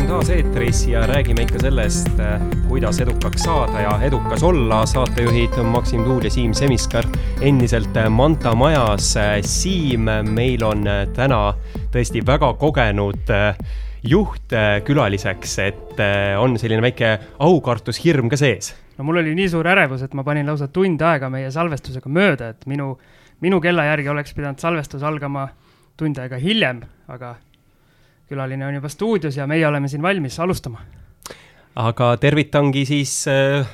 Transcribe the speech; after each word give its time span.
oleme 0.00 0.12
taas 0.12 0.30
eetris 0.30 0.86
ja 0.88 1.00
räägime 1.06 1.42
ikka 1.42 1.58
sellest, 1.58 2.08
kuidas 2.68 3.00
edukaks 3.00 3.42
saada 3.42 3.80
ja 3.80 3.90
edukas 4.02 4.42
olla. 4.42 4.86
saatejuhid 4.86 5.58
Maksim 5.62 6.04
Tuul 6.04 6.24
ja 6.24 6.30
Siim 6.30 6.54
Semiskar 6.54 7.04
endiselt 7.40 7.96
Manta 8.10 8.54
majas. 8.54 9.14
Siim, 9.42 10.08
meil 10.30 10.64
on 10.64 10.86
täna 11.12 11.40
tõesti 11.92 12.22
väga 12.26 12.52
kogenud 12.54 13.28
juht 14.02 14.56
külaliseks, 14.84 15.58
et 15.58 16.00
on 16.38 16.56
selline 16.58 16.80
väike 16.82 17.18
aukartus, 17.38 18.00
hirm 18.04 18.30
ka 18.30 18.36
sees. 18.40 18.72
no 18.96 19.04
mul 19.04 19.20
oli 19.20 19.34
nii 19.34 19.48
suur 19.48 19.66
ärevus, 19.66 20.02
et 20.02 20.14
ma 20.14 20.24
panin 20.24 20.46
lausa 20.46 20.68
tund 20.68 21.02
aega 21.02 21.28
meie 21.28 21.50
salvestusega 21.50 22.08
mööda, 22.08 22.54
et 22.54 22.66
minu, 22.66 22.94
minu 23.40 23.60
kella 23.60 23.84
järgi 23.84 24.08
oleks 24.08 24.34
pidanud 24.34 24.58
salvestus 24.58 25.02
algama 25.02 25.48
tund 25.96 26.18
aega 26.18 26.40
hiljem, 26.40 26.84
aga 27.08 27.36
külaline 28.30 28.66
on 28.66 28.78
juba 28.78 28.88
stuudios 28.88 29.36
ja 29.36 29.46
meie 29.50 29.66
oleme 29.66 29.88
siin 29.90 30.02
valmis 30.02 30.38
alustama. 30.40 30.80
aga 31.74 32.16
tervitangi 32.16 32.84
siis 32.86 33.14
äh, 33.28 33.66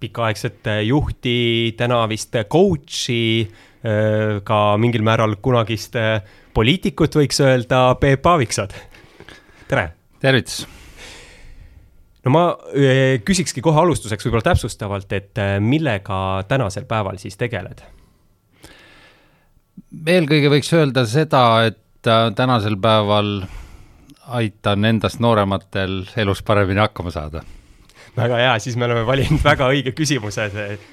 pikaaegset 0.00 0.68
juhti, 0.86 1.74
täna 1.76 2.02
vist 2.08 2.36
coach'i 2.50 3.20
äh,, 3.44 4.40
ka 4.44 4.76
mingil 4.80 5.04
määral 5.04 5.36
kunagist 5.42 5.96
äh, 5.96 6.22
poliitikut, 6.54 7.20
võiks 7.20 7.40
öelda, 7.44 7.94
Peep 8.00 8.26
Aaviksoo. 8.26 8.66
tere! 9.68 9.92
tervitus! 10.20 10.66
no 12.24 12.32
ma 12.34 12.44
äh, 12.72 13.18
küsikski 13.24 13.62
kohe 13.64 13.80
alustuseks 13.84 14.26
võib-olla 14.26 14.50
täpsustavalt, 14.50 15.12
et 15.12 15.38
äh, 15.40 15.56
millega 15.60 16.44
tänasel 16.48 16.88
päeval 16.88 17.20
siis 17.20 17.36
tegeled? 17.40 17.84
eelkõige 19.88 20.50
võiks 20.52 20.72
öelda 20.76 21.04
seda, 21.08 21.44
et 21.70 22.08
äh, 22.08 22.28
tänasel 22.36 22.76
päeval 22.80 23.42
aitan 24.28 24.84
endast 24.84 25.20
noorematel 25.20 26.02
elus 26.16 26.42
paremini 26.42 26.80
hakkama 26.80 27.10
saada 27.10 27.42
väga 28.18 28.38
hea, 28.40 28.58
siis 28.58 28.76
me 28.76 28.86
oleme 28.88 29.04
valinud 29.06 29.42
väga 29.44 29.68
õige 29.70 29.92
küsimuse 29.96 30.48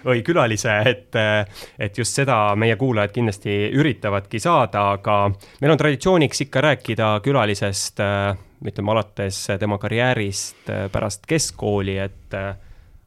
või 0.06 0.22
külalise, 0.26 0.76
et, 0.86 1.18
et 1.80 1.98
just 1.98 2.18
seda 2.18 2.38
meie 2.60 2.76
kuulajad 2.78 3.14
kindlasti 3.16 3.56
üritavadki 3.74 4.40
saada, 4.44 4.90
aga 4.98 5.18
meil 5.62 5.74
on 5.74 5.82
traditsiooniks 5.82 6.46
ikka 6.46 6.64
rääkida 6.68 7.10
külalisest, 7.26 8.04
ütleme 8.66 8.94
alates 8.94 9.42
tema 9.60 9.80
karjäärist 9.82 10.72
pärast 10.92 11.26
keskkooli, 11.30 11.98
et 12.04 12.38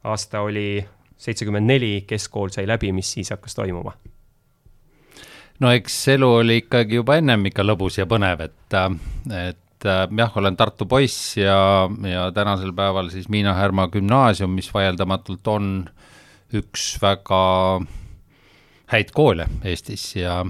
aasta 0.03 0.43
oli 0.45 0.83
seitsekümmend 1.19 1.67
neli, 1.67 1.93
keskkool 2.07 2.51
sai 2.55 2.67
läbi, 2.67 2.91
mis 2.95 3.11
siis 3.17 3.31
hakkas 3.35 3.55
toimuma? 3.55 3.95
no 5.59 5.71
eks 5.75 5.95
elu 6.15 6.27
oli 6.41 6.61
ikkagi 6.61 7.01
juba 7.01 7.17
ennem 7.19 7.49
ikka 7.49 7.65
lõbus 7.65 7.99
ja 7.99 8.05
põnev, 8.07 8.45
et, 8.47 8.77
et 9.35 9.65
et 9.79 9.87
äh, 9.87 10.05
jah, 10.11 10.33
olen 10.35 10.57
Tartu 10.59 10.85
poiss 10.89 11.37
ja, 11.39 11.87
ja 12.03 12.29
tänasel 12.35 12.73
päeval 12.75 13.09
siis 13.13 13.29
Miina 13.31 13.53
Härma 13.55 13.87
gümnaasium, 13.87 14.51
mis 14.51 14.67
vaieldamatult 14.73 15.47
on 15.47 15.69
üks 16.53 16.97
väga 16.99 17.43
häid 18.91 19.13
koole 19.15 19.47
Eestis 19.63 20.15
ja 20.17 20.43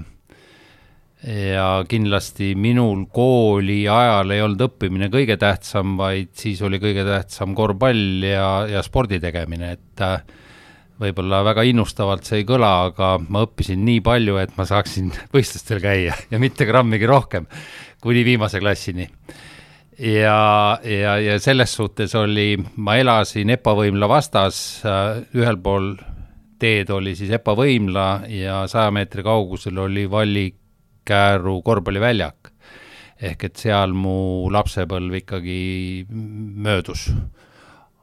ja 1.20 1.84
kindlasti 1.84 2.54
minul 2.56 3.04
kooli 3.12 3.84
ajal 3.92 4.32
ei 4.32 4.40
olnud 4.40 4.62
õppimine 4.70 5.10
kõige 5.12 5.36
tähtsam, 5.38 5.98
vaid 6.00 6.32
siis 6.40 6.62
oli 6.64 6.80
kõige 6.80 7.04
tähtsam 7.04 7.54
korvpall 7.54 8.24
ja, 8.24 8.64
ja 8.66 8.82
spordi 8.82 9.20
tegemine, 9.20 9.74
et 9.76 10.04
äh, 10.04 10.22
võib-olla 11.00 11.42
väga 11.46 11.64
innustavalt 11.68 12.26
see 12.28 12.42
ei 12.42 12.48
kõla, 12.48 12.70
aga 12.90 13.14
ma 13.28 13.44
õppisin 13.46 13.80
nii 13.86 14.02
palju, 14.04 14.36
et 14.42 14.56
ma 14.58 14.66
saaksin 14.68 15.10
võistlustel 15.34 15.80
käia 15.82 16.16
ja 16.30 16.42
mitte 16.42 16.68
grammigi 16.68 17.08
rohkem 17.08 17.48
kuni 18.00 18.24
viimase 18.24 18.60
klassini. 18.60 19.08
ja, 19.98 20.78
ja, 20.84 21.16
ja 21.20 21.38
selles 21.40 21.74
suhtes 21.76 22.14
oli, 22.14 22.54
ma 22.76 22.96
elasin 23.00 23.50
EPA 23.56 23.76
võimla 23.76 24.08
vastas, 24.08 24.80
äh, 24.84 25.20
ühel 25.36 25.60
pool 25.60 25.94
teed 26.60 26.92
oli 26.92 27.14
siis 27.16 27.32
EPA 27.36 27.56
võimla 27.56 28.06
ja 28.28 28.62
saja 28.68 28.92
meetri 28.92 29.24
kaugusel 29.24 29.78
oli 29.80 30.04
Vallikääru 30.10 31.60
korvpalliväljak. 31.64 32.52
ehk 33.20 33.44
et 33.44 33.56
seal 33.60 33.92
mu 33.92 34.48
lapsepõlv 34.52 35.18
ikkagi 35.18 35.60
möödus 36.08 37.10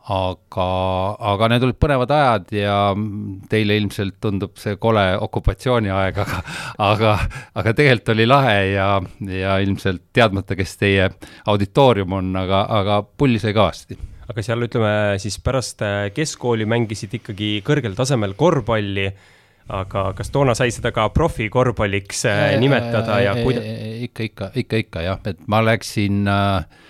aga, 0.07 0.67
aga 1.33 1.49
need 1.51 1.65
olid 1.67 1.77
põnevad 1.81 2.11
ajad 2.15 2.51
ja 2.55 2.75
teile 3.51 3.75
ilmselt 3.81 4.17
tundub 4.23 4.55
see 4.59 4.77
kole 4.79 5.03
okupatsiooniaeg, 5.25 6.19
aga, 6.23 6.43
aga, 6.87 7.15
aga 7.59 7.73
tegelikult 7.75 8.13
oli 8.15 8.27
lahe 8.29 8.59
ja, 8.71 8.89
ja 9.27 9.57
ilmselt 9.63 10.05
teadmata, 10.15 10.55
kes 10.55 10.77
teie 10.79 11.09
auditoorium 11.51 12.19
on, 12.21 12.31
aga, 12.39 12.63
aga 12.79 13.01
pulli 13.03 13.41
sai 13.43 13.55
kõvasti 13.57 13.99
aga 14.27 14.43
seal 14.43 14.65
ütleme 14.65 14.93
siis 15.23 15.39
pärast 15.43 15.83
äh, 15.85 16.09
keskkooli 16.15 16.67
mängisid 16.67 17.13
ikkagi 17.19 17.57
kõrgel 17.67 17.95
tasemel 17.95 18.35
korvpalli, 18.39 19.07
aga 19.71 20.09
kas 20.15 20.31
toona 20.31 20.55
sai 20.55 20.71
seda 20.75 20.91
ka 20.95 21.07
profikorvpalliks 21.15 22.25
äh, 22.31 22.43
nimetada 22.59 23.21
ja 23.23 23.35
kuida-? 23.39 23.63
ikka, 24.07 24.27
ikka, 24.31 24.51
ikka, 24.63 24.83
ikka 24.83 25.05
jah, 25.07 25.23
et 25.31 25.39
ma 25.51 25.63
läksin 25.63 26.27
äh, 26.31 26.85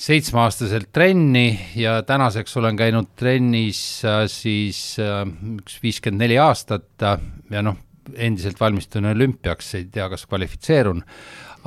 seitsmeaastaselt 0.00 0.88
trenni 0.92 1.60
ja 1.76 1.98
tänaseks 2.06 2.56
olen 2.56 2.76
käinud 2.76 3.10
trennis 3.20 4.00
äh, 4.04 4.24
siis 4.32 4.96
äh, 5.02 5.26
üks 5.58 5.76
viiskümmend 5.82 6.24
neli 6.24 6.38
aastat 6.40 7.04
äh, 7.04 7.18
ja 7.52 7.60
noh, 7.66 7.76
endiselt 8.16 8.56
valmistun 8.60 9.10
olümpiaks, 9.10 9.74
ei 9.76 9.84
tea, 9.92 10.08
kas 10.10 10.24
kvalifitseerun, 10.30 11.02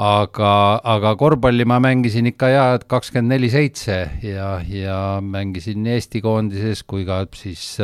aga, 0.02 0.56
aga 0.96 1.14
korvpalli 1.20 1.68
ma 1.70 1.78
mängisin 1.84 2.32
ikka 2.34 2.50
ja 2.50 2.66
kakskümmend 2.82 3.36
neli 3.36 3.52
seitse 3.54 4.00
ja, 4.26 4.50
ja 4.66 4.98
mängisin 5.22 5.86
nii 5.86 6.00
Eesti 6.00 6.24
koondises 6.26 6.82
kui 6.90 7.06
ka 7.06 7.22
siis 7.38 7.78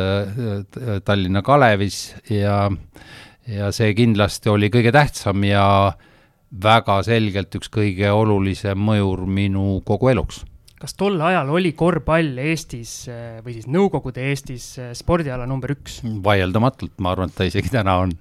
Tallinna 1.06 1.46
Kalevis 1.46 2.02
ja, 2.34 2.64
ja 3.46 3.70
see 3.76 3.94
kindlasti 3.94 4.50
oli 4.50 4.74
kõige 4.74 4.92
tähtsam 4.98 5.46
ja 5.46 5.66
äh, 5.94 6.09
väga 6.50 7.00
selgelt 7.06 7.54
üks 7.60 7.70
kõige 7.72 8.10
olulisem 8.14 8.80
mõjur 8.82 9.26
minu 9.30 9.82
kogu 9.86 10.10
eluks. 10.10 10.44
kas 10.80 10.96
tol 10.96 11.20
ajal 11.22 11.50
oli 11.52 11.74
korvpall 11.78 12.40
Eestis 12.40 13.04
või 13.44 13.54
siis 13.58 13.68
Nõukogude 13.68 14.24
Eestis 14.32 14.72
spordiala 14.98 15.46
number 15.46 15.76
üks? 15.76 16.02
vaieldamatult, 16.04 16.98
ma 17.00 17.14
arvan, 17.14 17.30
et 17.30 17.38
ta 17.38 17.46
isegi 17.46 17.70
täna 17.70 18.00
on. 18.06 18.16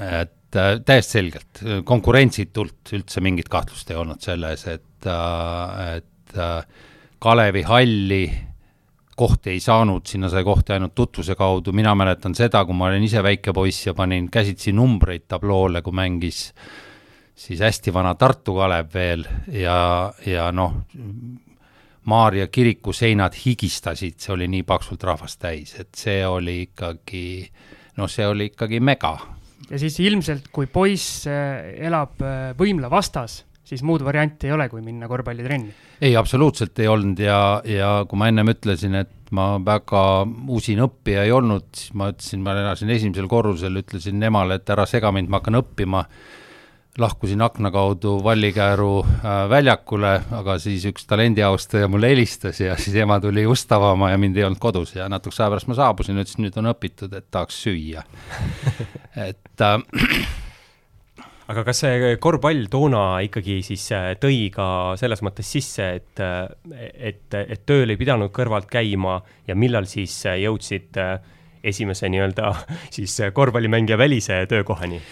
et 0.00 0.56
äh, 0.56 0.80
täiesti 0.80 1.18
selgelt, 1.18 1.62
konkurentsitult 1.84 2.94
üldse 2.96 3.20
mingit 3.20 3.52
kahtlust 3.52 3.90
ei 3.90 4.00
olnud 4.00 4.24
selles, 4.24 4.66
et, 4.66 5.06
äh, 5.06 6.00
et 6.00 6.38
äh, 6.38 6.64
Kalevi 7.18 7.62
halli 7.62 8.24
kohti 9.14 9.52
ei 9.52 9.60
saanud, 9.62 10.02
sinna 10.08 10.28
sai 10.28 10.42
kohti 10.44 10.72
ainult 10.74 10.94
tutvuse 10.94 11.36
kaudu, 11.38 11.72
mina 11.72 11.92
mäletan 11.94 12.34
seda, 12.34 12.64
kui 12.66 12.74
ma 12.74 12.88
olin 12.88 13.04
ise 13.06 13.22
väike 13.22 13.52
poiss 13.54 13.86
ja 13.86 13.94
panin 13.94 14.26
käsitsi 14.32 14.72
numbreid 14.74 15.28
tabloole, 15.30 15.82
kui 15.86 15.94
mängis 15.94 16.48
äh, 16.50 16.83
siis 17.34 17.60
hästi 17.60 17.92
vana 17.94 18.14
Tartu 18.14 18.54
Kalev 18.58 18.92
veel 18.94 19.24
ja, 19.52 20.12
ja 20.26 20.50
noh, 20.54 20.76
Maarja 22.04 22.50
kiriku 22.52 22.92
seinad 22.92 23.36
higistasid, 23.38 24.18
see 24.20 24.34
oli 24.34 24.48
nii 24.52 24.64
paksult 24.68 25.06
rahvast 25.08 25.40
täis, 25.40 25.72
et 25.80 25.94
see 25.96 26.20
oli 26.28 26.60
ikkagi, 26.66 27.24
noh, 27.96 28.10
see 28.12 28.26
oli 28.28 28.50
ikkagi 28.52 28.80
mega. 28.84 29.16
ja 29.70 29.80
siis 29.80 29.96
ilmselt, 30.04 30.50
kui 30.52 30.68
poiss 30.68 31.24
äh, 31.26 31.72
elab 31.88 32.20
äh, 32.22 32.52
võimla 32.58 32.90
vastas, 32.92 33.40
siis 33.64 33.82
muud 33.82 34.04
varianti 34.04 34.50
ei 34.50 34.52
ole, 34.52 34.68
kui 34.68 34.84
minna 34.84 35.08
korvpallitrenni? 35.08 35.72
ei, 36.04 36.12
absoluutselt 36.16 36.78
ei 36.84 36.92
olnud 36.92 37.18
ja, 37.24 37.40
ja 37.64 37.90
kui 38.08 38.20
ma 38.20 38.28
ennem 38.28 38.52
ütlesin, 38.52 39.00
et 39.00 39.32
ma 39.34 39.54
väga 39.64 40.04
usin 40.52 40.84
õppija 40.84 41.24
ei 41.24 41.32
olnud, 41.32 41.70
siis 41.72 41.96
ma 41.96 42.12
ütlesin, 42.12 42.44
ma 42.44 42.52
elasin 42.60 42.92
esimesel 42.92 43.26
korrusel, 43.32 43.80
ütlesin 43.80 44.22
emale, 44.28 44.60
et 44.60 44.70
ära 44.76 44.84
sega 44.86 45.10
mind, 45.14 45.32
ma 45.32 45.40
hakkan 45.40 45.62
õppima 45.64 46.04
lahkusin 46.98 47.42
akna 47.42 47.70
kaudu 47.70 48.24
Vallikääru 48.24 49.02
äh, 49.02 49.48
väljakule, 49.50 50.12
aga 50.30 50.58
siis 50.62 50.84
üks 50.86 51.08
talendiaustaja 51.10 51.88
mulle 51.90 52.12
helistas 52.12 52.60
ja 52.60 52.76
siis 52.78 52.94
ema 53.02 53.18
tuli 53.20 53.46
ust 53.50 53.72
avama 53.74 54.12
ja 54.12 54.18
mind 54.18 54.38
ei 54.38 54.46
olnud 54.46 54.62
kodus 54.62 54.94
ja 54.94 55.08
natukese 55.10 55.42
aja 55.42 55.50
pärast 55.50 55.70
ma 55.70 55.78
saabusin, 55.78 56.20
ütlesin, 56.22 56.46
nüüd 56.46 56.60
on 56.62 56.70
õpitud, 56.70 57.16
et 57.18 57.26
tahaks 57.34 57.58
süüa 57.66 58.04
et 59.28 59.66
äh, 59.66 59.76
aga 61.50 61.66
kas 61.66 61.82
see 61.82 62.14
korvpall 62.22 62.70
toona 62.70 63.04
ikkagi 63.26 63.58
siis 63.66 63.90
äh, 63.96 64.12
tõi 64.22 64.46
ka 64.54 64.94
selles 65.00 65.26
mõttes 65.26 65.50
sisse, 65.50 65.90
et, 65.98 66.22
äh, 66.22 66.46
et, 67.10 67.26
et 67.42 67.66
tööl 67.66 67.90
ei 67.90 67.98
pidanud 67.98 68.30
kõrvalt 68.34 68.70
käima 68.70 69.18
ja 69.50 69.58
millal 69.58 69.90
siis 69.90 70.14
jõudsid 70.30 71.02
esimese 71.64 72.06
nii-öelda 72.06 72.54
siis 72.94 73.18
korvpallimängija 73.34 73.98
välise 73.98 74.44
töökohani? 74.46 75.02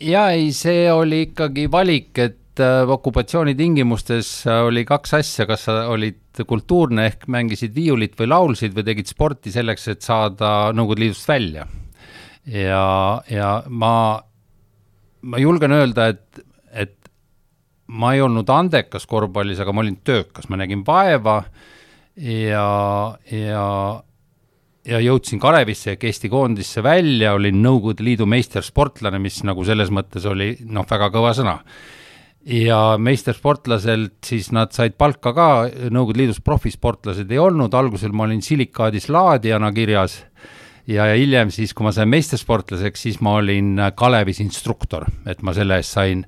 Ja 0.00 0.28
ei, 0.34 0.50
see 0.56 0.86
oli 0.92 1.26
ikkagi 1.28 1.66
valik, 1.72 2.12
et 2.18 2.62
äh, 2.62 2.82
okupatsiooni 2.88 3.54
tingimustes 3.58 4.30
äh, 4.48 4.62
oli 4.66 4.84
kaks 4.88 5.16
asja, 5.20 5.46
kas 5.48 5.66
sa 5.68 5.78
olid 5.92 6.44
kultuurne 6.46 7.06
ehk 7.08 7.26
mängisid 7.32 7.74
viiulit 7.76 8.16
või 8.18 8.30
laulsid 8.32 8.76
või 8.76 8.86
tegid 8.90 9.10
sporti 9.10 9.52
selleks, 9.54 9.88
et 9.92 10.04
saada 10.04 10.72
Nõukogude 10.76 11.06
Liidust 11.06 11.28
välja. 11.28 11.66
ja, 12.46 13.22
ja 13.30 13.50
ma, 13.68 13.92
ma 15.22 15.40
julgen 15.40 15.72
öelda, 15.76 16.10
et, 16.12 16.44
et 16.72 16.96
ma 17.86 18.14
ei 18.14 18.20
olnud 18.24 18.50
andekas 18.50 19.06
korvpallis, 19.08 19.62
aga 19.62 19.72
ma 19.72 19.84
olin 19.84 20.00
töökas, 20.04 20.50
ma 20.50 20.60
nägin 20.60 20.84
vaeva 20.86 21.42
ja, 22.16 22.68
ja 23.30 23.66
ja 24.86 25.00
jõudsin 25.02 25.40
Kalevisse 25.42 25.94
ehk 25.94 26.06
Eesti 26.08 26.30
koondisse 26.32 26.82
välja, 26.84 27.34
olin 27.36 27.58
Nõukogude 27.62 28.04
Liidu 28.06 28.26
meistersportlane, 28.30 29.20
mis 29.22 29.42
nagu 29.46 29.64
selles 29.66 29.92
mõttes 29.94 30.26
oli 30.28 30.52
noh, 30.64 30.86
väga 30.88 31.10
kõva 31.14 31.32
sõna. 31.36 31.60
ja 32.46 32.96
meistersportlaselt 32.98 34.22
siis 34.24 34.52
nad 34.54 34.72
said 34.72 34.94
palka 34.98 35.32
ka, 35.34 35.48
Nõukogude 35.90 36.22
Liidus 36.22 36.40
profisportlased 36.40 37.30
ei 37.30 37.38
olnud, 37.42 37.74
algusel 37.74 38.12
ma 38.12 38.24
olin 38.28 38.42
silikaadis 38.42 39.08
laadijana 39.08 39.72
kirjas 39.72 40.20
ja, 40.86 41.06
ja 41.06 41.14
hiljem 41.14 41.50
siis, 41.50 41.74
kui 41.74 41.84
ma 41.86 41.92
sain 41.92 42.08
meistersportlaseks, 42.08 43.02
siis 43.08 43.18
ma 43.20 43.34
olin 43.40 43.74
Kalevis 43.96 44.40
instruktor, 44.40 45.08
et 45.26 45.42
ma 45.42 45.54
selle 45.56 45.80
eest 45.82 45.98
sain 45.98 46.24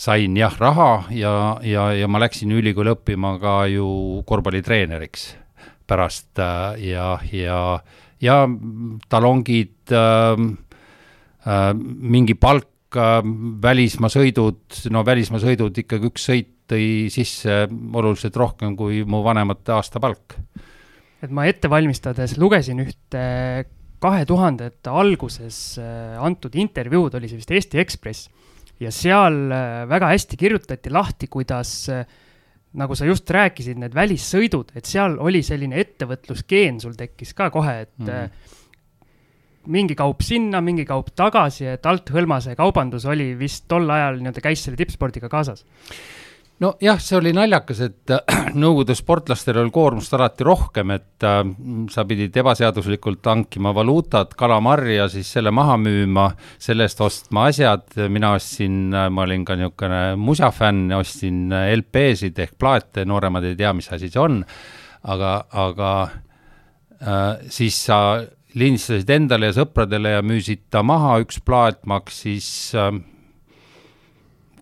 sain 0.00 0.36
jah, 0.36 0.54
raha 0.56 1.04
ja, 1.12 1.32
ja, 1.60 1.90
ja 1.92 2.08
ma 2.08 2.22
läksin 2.22 2.52
ülikooli 2.56 2.94
õppima 2.94 3.34
ka 3.42 3.66
ju 3.68 4.22
korvpallitreeneriks 4.24 5.26
pärast 5.90 6.40
äh, 6.42 6.78
ja, 6.92 7.12
ja, 7.34 7.60
ja 8.22 8.38
talongid 9.10 9.94
äh,, 9.94 10.44
äh, 11.46 11.72
mingi 11.74 12.38
palk 12.38 12.96
äh,, 12.96 13.20
välismaa 13.62 14.12
sõidud, 14.12 14.62
no 14.94 15.04
välismaa 15.06 15.42
sõidud 15.42 15.82
ikkagi 15.84 16.10
üks 16.12 16.30
sõit 16.30 16.54
tõi 16.70 17.10
sisse 17.10 17.64
oluliselt 17.68 18.36
rohkem 18.38 18.76
kui 18.78 19.02
mu 19.02 19.24
vanemate 19.26 19.74
aastapalk. 19.74 20.38
et 21.20 21.30
ma 21.34 21.48
ette 21.50 21.68
valmistades 21.68 22.36
lugesin 22.38 22.84
ühte 22.86 23.24
kahe 24.00 24.24
tuhandete 24.28 24.92
alguses 24.92 25.78
äh, 25.80 26.16
antud 26.22 26.54
intervjuud, 26.56 27.14
oli 27.18 27.28
see 27.28 27.40
vist 27.40 27.52
Eesti 27.52 27.80
Ekspress, 27.82 28.30
ja 28.80 28.92
seal 28.94 29.42
äh, 29.52 29.84
väga 29.90 30.12
hästi 30.14 30.38
kirjutati 30.40 30.92
lahti, 30.92 31.28
kuidas 31.32 31.74
äh, 31.92 32.06
nagu 32.78 32.94
sa 32.94 33.08
just 33.08 33.30
rääkisid, 33.34 33.80
need 33.82 33.94
välissõidud, 33.96 34.70
et 34.78 34.86
seal 34.86 35.16
oli 35.18 35.42
selline 35.46 35.80
ettevõtlusgeen 35.82 36.78
sul 36.82 36.94
tekkis 36.98 37.34
ka 37.34 37.48
kohe, 37.50 37.74
et 37.86 38.04
mm. 38.06 38.30
mingi 39.74 39.96
kaup 39.98 40.22
sinna, 40.22 40.62
mingi 40.62 40.86
kaup 40.86 41.10
tagasi, 41.18 41.66
et 41.72 41.86
althõlmase 41.86 42.54
kaubandus 42.58 43.08
oli 43.10 43.32
vist 43.38 43.66
tol 43.70 43.90
ajal 43.90 44.20
nii-öelda 44.20 44.44
käis 44.44 44.62
selle 44.66 44.78
tippspordiga 44.78 45.30
kaasas 45.32 45.66
nojah, 46.60 46.98
see 47.00 47.16
oli 47.18 47.32
naljakas, 47.36 47.80
et 47.86 48.12
äh, 48.14 48.38
Nõukogude 48.60 48.96
sportlastel 48.98 49.60
oli 49.62 49.70
koormust 49.74 50.14
alati 50.16 50.46
rohkem, 50.46 50.92
et 50.96 51.26
äh, 51.26 51.42
sa 51.92 52.04
pidid 52.08 52.36
ebaseaduslikult 52.42 53.26
hankima 53.30 53.72
valuutat, 53.76 54.34
kalamarja, 54.38 55.08
siis 55.12 55.30
selle 55.36 55.52
maha 55.54 55.76
müüma, 55.80 56.30
selle 56.60 56.86
eest 56.88 57.00
ostma 57.04 57.46
asjad, 57.50 57.86
mina 58.12 58.34
ostsin, 58.38 58.82
äh, 58.94 59.08
ma 59.12 59.26
olin 59.26 59.46
ka 59.48 59.56
niisugune 59.58 60.02
musafänn, 60.20 60.90
ostsin 60.98 61.46
äh, 61.54 61.70
LP-sid 61.78 62.42
ehk 62.44 62.58
plaate, 62.60 63.06
nooremad 63.08 63.46
ei 63.48 63.56
tea, 63.58 63.72
mis 63.76 63.90
asi 63.92 64.10
see 64.10 64.22
on, 64.22 64.42
aga, 65.08 65.36
aga 65.66 65.94
äh, 67.00 67.48
siis 67.52 67.78
sa 67.86 68.00
lindistasid 68.58 69.10
endale 69.14 69.50
ja 69.50 69.60
sõpradele 69.60 70.16
ja 70.16 70.26
müüsid 70.26 70.66
ta 70.74 70.82
maha, 70.86 71.20
üks 71.22 71.38
plaat 71.46 71.84
maksis 71.88 72.50
äh, 72.74 72.92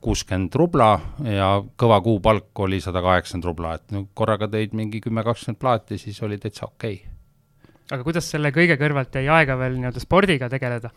kuuskümmend 0.03 0.55
rubla 0.59 0.93
ja 1.27 1.51
kõva 1.81 2.01
kuupalk 2.05 2.65
oli 2.65 2.81
sada 2.85 3.03
kaheksakümmend 3.05 3.49
rubla, 3.49 3.75
et 3.79 3.95
no 3.95 4.07
korraga 4.15 4.49
tõid 4.51 4.75
mingi 4.79 5.01
kümme, 5.05 5.25
kakskümmend 5.27 5.61
plaati, 5.61 5.99
siis 6.01 6.19
oli 6.27 6.39
täitsa 6.41 6.67
okei 6.69 6.99
okay. 7.01 7.71
aga 7.91 8.03
kuidas 8.07 8.31
selle 8.31 8.53
kõige 8.55 8.79
kõrvalt 8.81 9.19
jäi 9.21 9.29
aega 9.41 9.59
veel 9.61 9.79
nii-öelda 9.79 10.03
spordiga 10.03 10.51
tegeleda? 10.53 10.93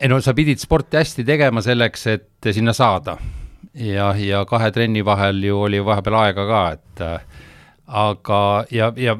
ei 0.00 0.08
no 0.08 0.20
sa 0.24 0.34
pidid 0.36 0.62
sporti 0.62 1.00
hästi 1.00 1.26
tegema 1.28 1.62
selleks, 1.64 2.06
et 2.12 2.50
sinna 2.52 2.72
saada. 2.76 3.16
ja, 3.74 4.12
ja 4.16 4.44
kahe 4.48 4.70
trenni 4.72 5.04
vahel 5.04 5.42
ju 5.44 5.60
oli 5.66 5.84
vahepeal 5.84 6.20
aega 6.24 6.46
ka, 6.48 6.62
et 6.76 7.04
äh, 7.06 7.44
aga, 7.86 8.40
ja, 8.70 8.92
ja 8.96 9.16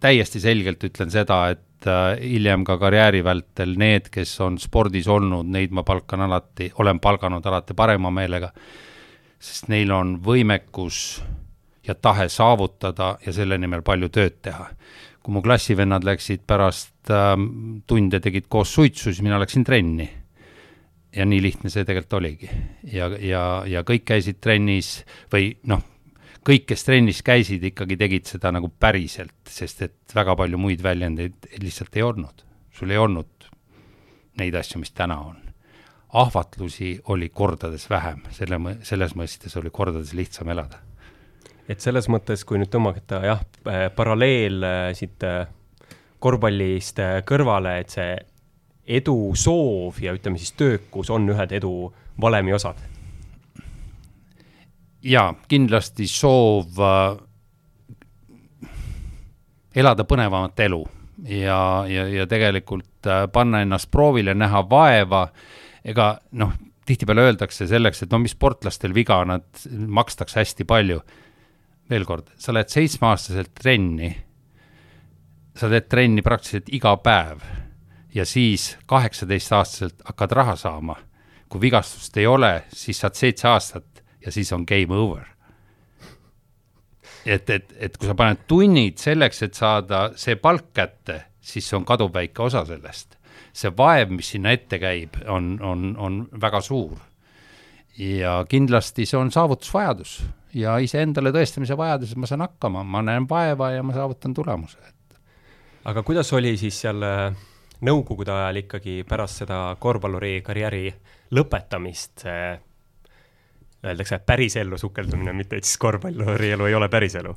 täiesti 0.00 0.40
selgelt 0.40 0.84
ütlen 0.84 1.12
seda, 1.12 1.42
et 1.54 1.64
et 1.80 1.88
äh, 1.88 2.20
hiljem 2.20 2.64
ka 2.64 2.76
karjääri 2.78 3.22
vältel 3.24 3.74
need, 3.78 4.10
kes 4.12 4.34
on 4.44 4.58
spordis 4.60 5.08
olnud, 5.08 5.48
neid 5.48 5.72
ma 5.72 5.82
palkan 5.82 6.26
alati, 6.26 6.70
olen 6.78 7.00
palganud 7.00 7.46
alati 7.46 7.74
parema 7.74 8.10
meelega, 8.12 8.50
sest 9.40 9.70
neil 9.72 9.92
on 9.96 10.18
võimekus 10.20 11.20
ja 11.86 11.94
tahe 11.94 12.28
saavutada 12.28 13.14
ja 13.24 13.32
selle 13.32 13.58
nimel 13.58 13.82
palju 13.82 14.10
tööd 14.12 14.42
teha. 14.42 14.68
kui 15.20 15.34
mu 15.36 15.42
klassivennad 15.44 16.04
läksid 16.04 16.46
pärast 16.46 17.10
äh, 17.10 17.36
tunde, 17.86 18.20
tegid 18.20 18.48
koos 18.48 18.74
suitsu, 18.74 19.10
siis 19.10 19.22
mina 19.22 19.40
läksin 19.40 19.64
trenni. 19.64 20.10
ja 21.16 21.24
nii 21.24 21.42
lihtne 21.42 21.70
see 21.70 21.84
tegelikult 21.84 22.12
oligi. 22.20 22.50
ja, 22.92 23.08
ja, 23.18 23.64
ja 23.66 23.82
kõik 23.82 24.04
käisid 24.04 24.40
trennis 24.40 25.04
või 25.32 25.56
noh, 25.64 25.80
kõik, 26.46 26.66
kes 26.70 26.84
trennis 26.86 27.20
käisid, 27.26 27.64
ikkagi 27.70 27.98
tegid 28.00 28.28
seda 28.28 28.52
nagu 28.54 28.70
päriselt, 28.80 29.36
sest 29.48 29.84
et 29.86 30.14
väga 30.16 30.36
palju 30.38 30.60
muid 30.60 30.82
väljendeid 30.84 31.50
lihtsalt 31.60 31.96
ei 31.96 32.06
olnud. 32.06 32.46
sul 32.72 32.90
ei 32.90 32.96
olnud 32.96 33.48
neid 34.40 34.54
asju, 34.54 34.80
mis 34.80 34.92
täna 34.96 35.18
on. 35.20 35.36
ahvatlusi 36.12 37.00
oli 37.12 37.28
kordades 37.28 37.90
vähem, 37.90 38.22
selle, 38.30 38.58
selles 38.82 39.14
mõistes 39.14 39.56
oli 39.56 39.70
kordades 39.70 40.12
lihtsam 40.14 40.48
elada. 40.48 40.78
et 41.68 41.80
selles 41.80 42.08
mõttes, 42.08 42.44
kui 42.44 42.58
nüüd 42.58 42.70
tõmmata 42.72 43.24
jah, 43.24 43.44
äh, 43.66 43.88
paralleel 43.94 44.62
äh, 44.64 44.92
siit 44.94 45.22
äh, 45.22 45.46
korvpallist 46.18 46.98
kõrvale, 47.24 47.78
et 47.80 47.90
see 47.90 48.16
edu 48.86 49.34
soov 49.34 50.00
ja 50.02 50.12
ütleme 50.12 50.38
siis 50.38 50.52
töökus 50.52 51.10
on 51.10 51.28
ühed 51.28 51.52
edu 51.52 51.92
valemi 52.20 52.52
osad 52.52 52.76
jaa, 55.02 55.34
kindlasti 55.48 56.06
soov 56.10 56.80
äh, 56.84 57.18
elada 59.74 60.04
põnevamat 60.04 60.60
elu 60.66 60.80
ja, 61.24 61.60
ja, 61.88 62.06
ja 62.08 62.26
tegelikult 62.28 63.06
äh, 63.06 63.26
panna 63.32 63.62
ennast 63.64 63.90
proovile, 63.90 64.34
näha 64.34 64.62
vaeva, 64.70 65.26
ega 65.84 66.12
noh, 66.40 66.52
tihtipeale 66.86 67.28
öeldakse 67.30 67.68
selleks, 67.70 68.04
et 68.04 68.12
no 68.12 68.20
mis 68.22 68.34
sportlastel 68.34 68.94
viga, 68.94 69.20
nad 69.28 69.66
makstakse 69.70 70.40
hästi 70.40 70.66
palju. 70.68 71.00
veel 71.90 72.04
kord, 72.06 72.28
sa 72.38 72.52
lähed 72.54 72.70
seitsmeaastaselt 72.70 73.50
trenni, 73.58 74.12
sa 75.58 75.66
teed 75.68 75.88
trenni 75.90 76.22
praktiliselt 76.22 76.68
iga 76.70 76.92
päev 77.02 77.40
ja 78.14 78.22
siis 78.26 78.76
kaheksateistaastaselt 78.86 80.04
hakkad 80.04 80.32
raha 80.32 80.56
saama. 80.56 80.96
kui 81.50 81.60
vigastust 81.60 82.16
ei 82.16 82.26
ole, 82.26 82.62
siis 82.70 83.00
saad 83.00 83.14
seitse 83.18 83.48
aastat 83.48 83.89
ja 84.24 84.32
siis 84.32 84.52
on 84.52 84.64
game 84.68 84.96
over. 84.96 85.24
et, 87.26 87.50
et, 87.50 87.74
et 87.78 87.96
kui 87.96 88.08
sa 88.08 88.14
paned 88.16 88.44
tunnid 88.48 88.98
selleks, 88.98 89.42
et 89.42 89.54
saada 89.54 90.10
see 90.16 90.36
palk 90.40 90.72
kätte, 90.74 91.20
siis 91.40 91.68
see 91.68 91.76
on 91.76 91.84
kaduvväike 91.84 92.42
osa 92.42 92.64
sellest. 92.64 93.16
see 93.52 93.72
vaev, 93.76 94.12
mis 94.14 94.28
sinna 94.30 94.52
ette 94.54 94.78
käib, 94.78 95.16
on, 95.28 95.56
on, 95.62 95.94
on 95.98 96.20
väga 96.40 96.60
suur. 96.60 96.98
ja 97.98 98.44
kindlasti 98.48 99.06
see 99.06 99.18
on 99.18 99.30
saavutusvajadus 99.30 100.20
ja 100.54 100.78
iseendale 100.78 101.32
tõestamise 101.34 101.76
vajadus, 101.76 102.12
et 102.12 102.18
ma 102.18 102.26
saan 102.26 102.46
hakkama, 102.46 102.84
ma 102.84 103.02
näen 103.02 103.28
vaeva 103.28 103.70
ja 103.74 103.82
ma 103.82 103.94
saavutan 103.94 104.34
tulemuse, 104.34 104.78
et. 104.88 105.20
aga 105.84 106.02
kuidas 106.02 106.32
oli 106.32 106.56
siis 106.56 106.80
seal 106.80 107.02
äh, 107.02 107.36
nõukogude 107.86 108.32
ajal 108.34 108.62
ikkagi 108.64 109.00
pärast 109.08 109.44
seda 109.44 109.60
korvpalluri 109.80 110.40
karjääri 110.46 110.90
lõpetamist 111.36 112.26
see 112.26 112.42
öeldakse, 113.84 114.20
pärisellu 114.26 114.78
sukeldumine, 114.78 115.32
mitte 115.36 115.60
et 115.60 115.68
siis 115.68 115.80
korvpalluri 115.80 116.52
elu 116.56 116.68
ei 116.68 116.76
ole 116.76 116.88
päriselu. 116.92 117.34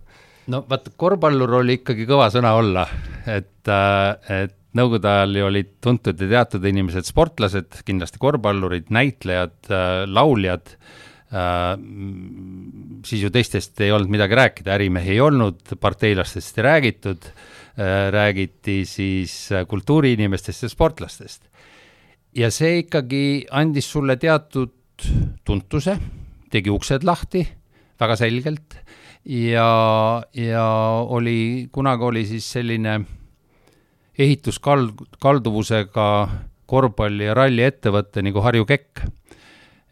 no 0.53 0.65
vaata, 0.69 0.91
korvpallur 0.97 1.59
oli 1.61 1.79
ikkagi 1.79 2.07
kõva 2.09 2.27
sõna 2.33 2.53
olla, 2.59 2.83
et, 3.27 3.63
äh, 3.71 4.43
et 4.43 4.57
nõukogude 4.75 5.07
ajal 5.07 5.39
ju 5.39 5.47
olid 5.47 5.71
tuntud 5.81 6.19
ja 6.19 6.29
teatud 6.35 6.65
inimesed 6.65 7.07
sportlased, 7.07 7.79
kindlasti 7.85 8.19
korvpallurid, 8.19 8.91
näitlejad, 8.93 9.57
äh, 9.71 10.03
lauljad 10.09 10.77
Uh, 11.33 11.71
siis 13.09 13.23
ju 13.23 13.31
teistest 13.33 13.81
ei 13.81 13.89
olnud 13.89 14.11
midagi 14.13 14.35
rääkida, 14.37 14.75
ärimehi 14.75 15.15
ei 15.15 15.21
olnud, 15.25 15.63
parteilastest 15.81 16.59
ei 16.59 16.65
räägitud 16.67 17.25
räägiti 18.13 18.85
siis 18.85 19.49
kultuuriinimestest 19.67 20.63
ja 20.63 20.69
sportlastest. 20.69 21.49
ja 22.35 22.51
see 22.51 22.83
ikkagi 22.83 23.47
andis 23.49 23.91
sulle 23.91 24.15
teatud 24.17 24.73
tuntuse 25.45 25.97
tegi 26.53 26.71
uksed 26.73 27.05
lahti 27.07 27.43
väga 27.99 28.17
selgelt. 28.19 28.77
Ja, 29.23 30.23
ja 30.35 30.65
oli, 31.07 31.69
kunagi 31.71 32.03
oli 32.03 32.25
siis 32.27 32.49
selline 32.51 32.97
ehituskald-, 34.19 35.05
kalduvusega 35.23 36.07
korvpalli- 36.67 37.29
ja 37.29 37.35
ralliettevõte 37.37 38.23
nagu 38.25 38.43
Harju 38.43 38.67
Kekk 38.67 39.05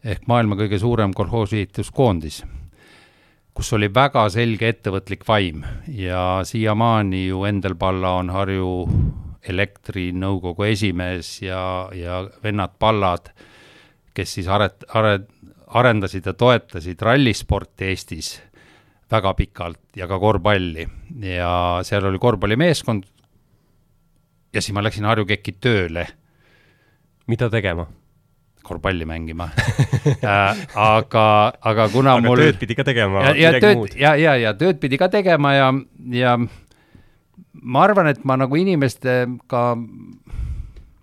ehk 0.03 0.27
maailma 0.27 0.57
kõige 0.57 0.79
suurem 0.81 1.13
kolhoosihituskoondis, 1.13 2.41
kus 3.53 3.73
oli 3.77 3.87
väga 3.93 4.25
selge 4.33 4.71
ettevõtlik 4.73 5.23
vaim. 5.27 5.63
Ja 5.87 6.41
siiamaani 6.43 7.27
ju 7.27 7.45
Endel 7.47 7.77
Palla 7.79 8.17
on 8.19 8.33
Harju 8.33 8.71
elektrinõukogu 9.47 10.67
esimees 10.67 11.37
ja, 11.45 11.87
ja 11.95 12.23
vennad 12.43 12.75
Pallad, 12.79 13.31
kes 14.13 14.35
siis 14.37 14.49
aret-, 14.51 14.85
aret-, 14.91 15.30
arendasid 15.79 16.25
ja 16.25 16.33
toetasid 16.33 17.01
rallisporti 17.01 17.91
Eestis 17.91 18.35
väga 19.11 19.33
pikalt 19.33 19.79
ja 19.95 20.07
ka 20.07 20.19
korvpalli 20.19 20.87
ja 21.23 21.79
seal 21.83 22.05
oli 22.05 22.19
korvpallimeeskond. 22.19 23.03
ja 24.53 24.61
siis 24.61 24.73
ma 24.73 24.83
läksin 24.83 25.05
Harju 25.05 25.25
Kekki 25.25 25.51
tööle. 25.51 26.07
mida 27.27 27.49
tegema? 27.49 27.87
korvpalli 28.63 29.05
mängima 29.05 29.49
äh, 30.23 30.57
aga, 30.75 31.53
aga 31.61 31.89
kuna 31.89 32.13
aga 32.13 32.27
mul. 32.27 32.37
tööd 32.37 32.59
pidi 32.59 32.75
ka 32.75 32.83
tegema. 32.83 33.23
ja, 33.31 33.51
ja 33.51 33.59
tööd 33.59 33.95
ja, 33.99 34.15
ja, 34.15 34.35
ja 34.35 34.53
tööd 34.53 34.79
pidi 34.79 34.99
ka 35.01 35.09
tegema 35.09 35.53
ja, 35.53 35.71
ja 36.13 36.37
ma 37.53 37.83
arvan, 37.83 38.11
et 38.11 38.23
ma 38.23 38.37
nagu 38.39 38.55
inimestega 38.55 39.63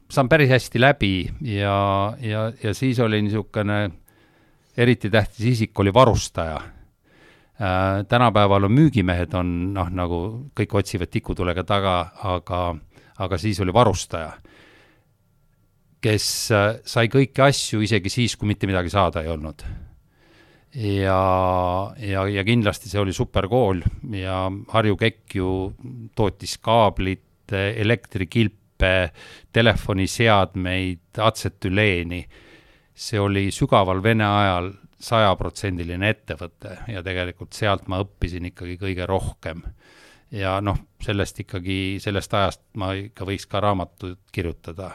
saan 0.08 0.28
päris 0.28 0.50
hästi 0.50 0.80
läbi 0.80 1.14
ja, 1.44 2.14
ja, 2.20 2.50
ja 2.62 2.74
siis 2.74 3.00
oli 3.04 3.20
niisugune 3.26 3.90
eriti 4.78 5.10
tähtis 5.10 5.46
isik 5.54 5.80
oli 5.82 5.94
varustaja 5.94 6.56
äh,. 6.58 8.04
tänapäeval 8.08 8.68
on 8.68 8.76
müügimehed 8.76 9.34
on 9.34 9.50
noh, 9.74 9.90
nagu 9.90 10.20
kõik 10.56 10.78
otsivad 10.82 11.10
tikutulega 11.10 11.64
taga, 11.66 11.98
aga, 12.22 12.62
aga 13.18 13.38
siis 13.38 13.60
oli 13.60 13.74
varustaja, 13.74 14.30
kes 16.00 16.30
äh, 16.54 16.70
sai 16.86 17.10
kõiki 17.10 17.42
asju 17.42 17.82
isegi 17.82 18.12
siis, 18.12 18.38
kui 18.38 18.48
mitte 18.48 18.70
midagi 18.70 18.94
saada 18.94 19.24
ei 19.24 19.34
olnud 19.34 19.66
ja, 20.74 21.20
ja, 21.98 22.26
ja 22.28 22.44
kindlasti 22.44 22.90
see 22.90 23.00
oli 23.00 23.14
superkool 23.16 23.82
ja 24.16 24.46
Harju 24.72 24.98
Kekk 25.00 25.38
ju 25.38 25.52
tootis 26.16 26.58
kaablit, 26.62 27.24
elektrikilpe, 27.52 29.10
telefoniseadmeid, 29.52 31.16
atsetüleeni. 31.24 32.20
See 32.98 33.20
oli 33.20 33.48
sügaval 33.54 34.02
Vene 34.02 34.26
ajal 34.26 34.72
sajaprotsendiline 34.98 36.10
ettevõte 36.10 36.74
ja 36.90 37.02
tegelikult 37.06 37.54
sealt 37.54 37.86
ma 37.90 38.00
õppisin 38.02 38.50
ikkagi 38.50 38.74
kõige 38.80 39.06
rohkem. 39.06 39.62
ja 40.34 40.58
noh, 40.60 40.78
sellest 41.00 41.38
ikkagi, 41.40 41.98
sellest 42.02 42.34
ajast 42.34 42.60
ma 42.76 42.92
ikka 42.98 43.24
võiks 43.24 43.46
ka 43.46 43.60
raamatut 43.60 44.18
kirjutada. 44.32 44.90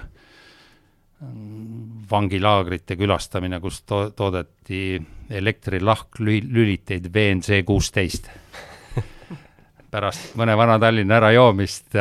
vangilaagrite 2.12 2.98
külastamine, 3.00 3.60
kus 3.60 3.81
to-, 3.88 4.10
toodeti 4.12 5.01
elektrilahklüliteid 5.29 7.07
WNC 7.07 7.63
kuusteist. 7.65 8.27
pärast 9.91 10.36
mõne 10.36 10.57
Vana-Tallinna 10.57 11.15
ärajoomist 11.22 11.95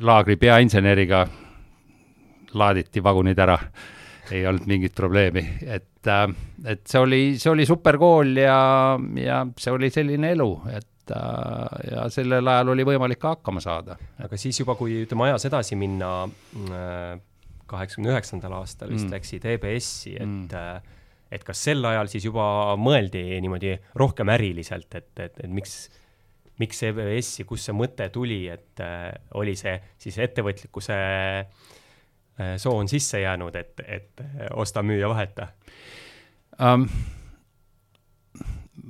laagri 0.00 0.36
peainseneriga 0.36 1.26
laaditi 2.54 3.02
vagunid 3.02 3.38
ära 3.38 3.58
ei 4.32 4.46
olnud 4.48 4.66
mingit 4.68 4.94
probleemi, 4.96 5.42
et, 5.66 6.06
äh, 6.08 6.26
et 6.70 6.82
see 6.88 7.00
oli, 7.02 7.20
see 7.40 7.52
oli 7.52 7.66
superkool 7.68 8.34
ja, 8.40 8.58
ja 9.20 9.42
see 9.60 9.74
oli 9.74 9.90
selline 9.92 10.32
elu, 10.36 10.48
et 10.72 11.14
äh, 11.14 11.78
ja 11.90 12.06
sellel 12.12 12.48
ajal 12.54 12.72
oli 12.74 12.86
võimalik 12.88 13.20
ka 13.22 13.34
hakkama 13.36 13.62
saada. 13.64 13.98
aga 14.24 14.40
siis 14.40 14.60
juba, 14.60 14.76
kui 14.78 15.02
ütleme 15.04 15.28
ajas 15.28 15.48
edasi 15.50 15.78
minna, 15.80 16.12
äh, 16.70 17.18
kaheksakümne 17.70 18.12
üheksandal 18.12 18.58
aastal 18.60 18.92
vist 18.92 19.08
mm. 19.08 19.16
läksid 19.16 19.48
EBS-i, 19.54 20.16
et 20.20 20.56
mm. 20.56 20.94
et 21.34 21.44
kas 21.44 21.66
sel 21.66 21.84
ajal 21.88 22.10
siis 22.12 22.28
juba 22.28 22.46
mõeldi 22.78 23.24
niimoodi 23.42 23.76
rohkem 23.98 24.32
äriliselt, 24.36 24.90
et, 24.94 25.12
et, 25.18 25.38
et 25.44 25.50
miks 25.50 25.84
miks 26.60 26.84
EBS-i, 26.86 27.42
kust 27.48 27.66
see 27.66 27.74
mõte 27.74 28.06
tuli, 28.14 28.44
et 28.46 28.78
oli 29.34 29.56
see 29.58 29.72
siis 29.98 30.20
ettevõtlikkuse 30.22 30.94
äh, 30.94 31.72
Äh, 32.40 32.56
soon 32.58 32.88
sisse 32.88 33.20
jäänud, 33.20 33.54
et, 33.54 33.80
et 33.86 34.20
äh, 34.20 34.48
osta, 34.58 34.82
müüa, 34.82 35.08
vaheta 35.08 35.52
um,? 36.58 36.88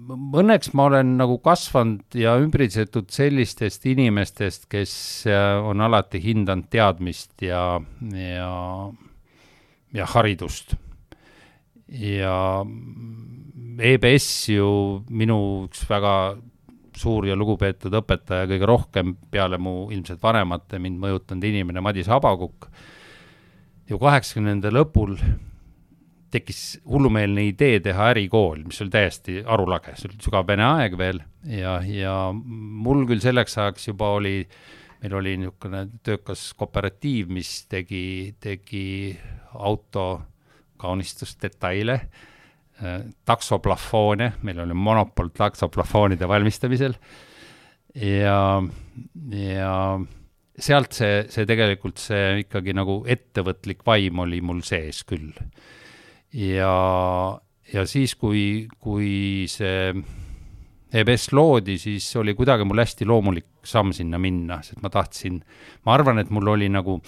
Õnneks 0.05 0.73
ma 0.77 0.87
olen 0.89 1.15
nagu 1.17 1.39
kasvanud 1.45 2.17
ja 2.17 2.35
ümbritsetud 2.41 3.09
sellistest 3.13 3.85
inimestest, 3.89 4.65
kes 4.73 4.95
äh, 5.29 5.61
on 5.61 5.81
alati 5.85 6.21
hindanud 6.25 6.71
teadmist 6.73 7.45
ja, 7.45 7.81
ja, 8.17 8.49
ja 9.93 10.09
haridust. 10.15 10.75
ja 11.89 12.35
EBS 13.93 14.31
ju 14.55 14.71
minu 15.09 15.39
üks 15.69 15.85
väga 15.89 16.17
suur 16.97 17.29
ja 17.29 17.37
lugupeetud 17.37 17.93
õpetaja, 18.01 18.49
kõige 18.49 18.73
rohkem 18.73 19.17
peale 19.31 19.61
mu 19.61 19.91
ilmselt 19.93 20.23
vanemate 20.25 20.81
mind 20.81 21.01
mõjutanud 21.05 21.49
inimene 21.53 21.85
Madis 21.85 22.09
Habakuk 22.09 22.69
ju 23.91 23.99
kaheksakümnendate 24.01 24.73
lõpul 24.75 25.19
tekkis 26.35 26.63
hullumeelne 26.89 27.47
idee 27.51 27.79
teha 27.85 28.11
ärikool, 28.15 28.65
mis 28.67 28.81
oli 28.83 28.93
täiesti 28.93 29.39
arulage, 29.47 29.95
see 29.99 30.11
oli 30.11 30.21
sügav 30.25 30.47
vene 30.49 30.67
aeg 30.67 30.97
veel. 30.99 31.21
Ja, 31.47 31.77
ja 31.87 32.15
mul 32.35 33.05
küll 33.09 33.23
selleks 33.23 33.59
ajaks 33.61 33.89
juba 33.93 34.11
oli, 34.17 34.41
meil 35.03 35.19
oli 35.21 35.37
niisugune 35.43 35.85
töökas 36.07 36.49
kooperatiiv, 36.59 37.31
mis 37.35 37.53
tegi, 37.71 38.35
tegi 38.43 38.87
auto 39.55 40.09
kaunistusdetaile 40.83 41.95
äh,, 42.01 43.05
taksoplafoone, 43.29 44.33
meil 44.43 44.65
oli 44.65 44.75
monopol 44.75 45.31
taksoplafoonide 45.37 46.29
valmistamisel. 46.29 46.99
Ja, 47.95 48.59
ja 49.31 49.75
sealt 50.55 50.95
see, 50.95 51.25
see 51.33 51.47
tegelikult 51.49 51.99
see 51.99 52.45
ikkagi 52.45 52.75
nagu 52.77 53.01
ettevõtlik 53.11 53.83
vaim 53.87 54.21
oli 54.23 54.41
mul 54.45 54.63
sees 54.67 55.03
küll. 55.09 55.33
ja, 56.35 56.75
ja 57.73 57.87
siis, 57.91 58.15
kui, 58.19 58.69
kui 58.79 59.47
see 59.51 59.91
EBS 60.95 61.33
loodi, 61.35 61.75
siis 61.83 62.07
oli 62.21 62.37
kuidagi 62.39 62.67
mul 62.67 62.79
hästi 62.79 63.07
loomulik 63.09 63.67
samm 63.67 63.91
sinna 63.97 64.21
minna, 64.23 64.61
sest 64.63 64.83
ma 64.83 64.93
tahtsin, 64.95 65.41
ma 65.87 65.97
arvan, 65.97 66.23
et 66.23 66.31
mul 66.31 66.53
oli 66.55 66.69
nagu 66.71 67.01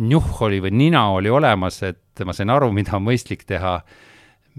njuh 0.00 0.40
oli 0.46 0.62
või 0.64 0.72
nina 0.72 1.10
oli 1.12 1.28
olemas, 1.30 1.82
et 1.84 2.24
ma 2.24 2.32
sain 2.32 2.50
aru, 2.50 2.70
mida 2.72 2.96
on 2.96 3.04
mõistlik 3.04 3.44
teha, 3.48 3.76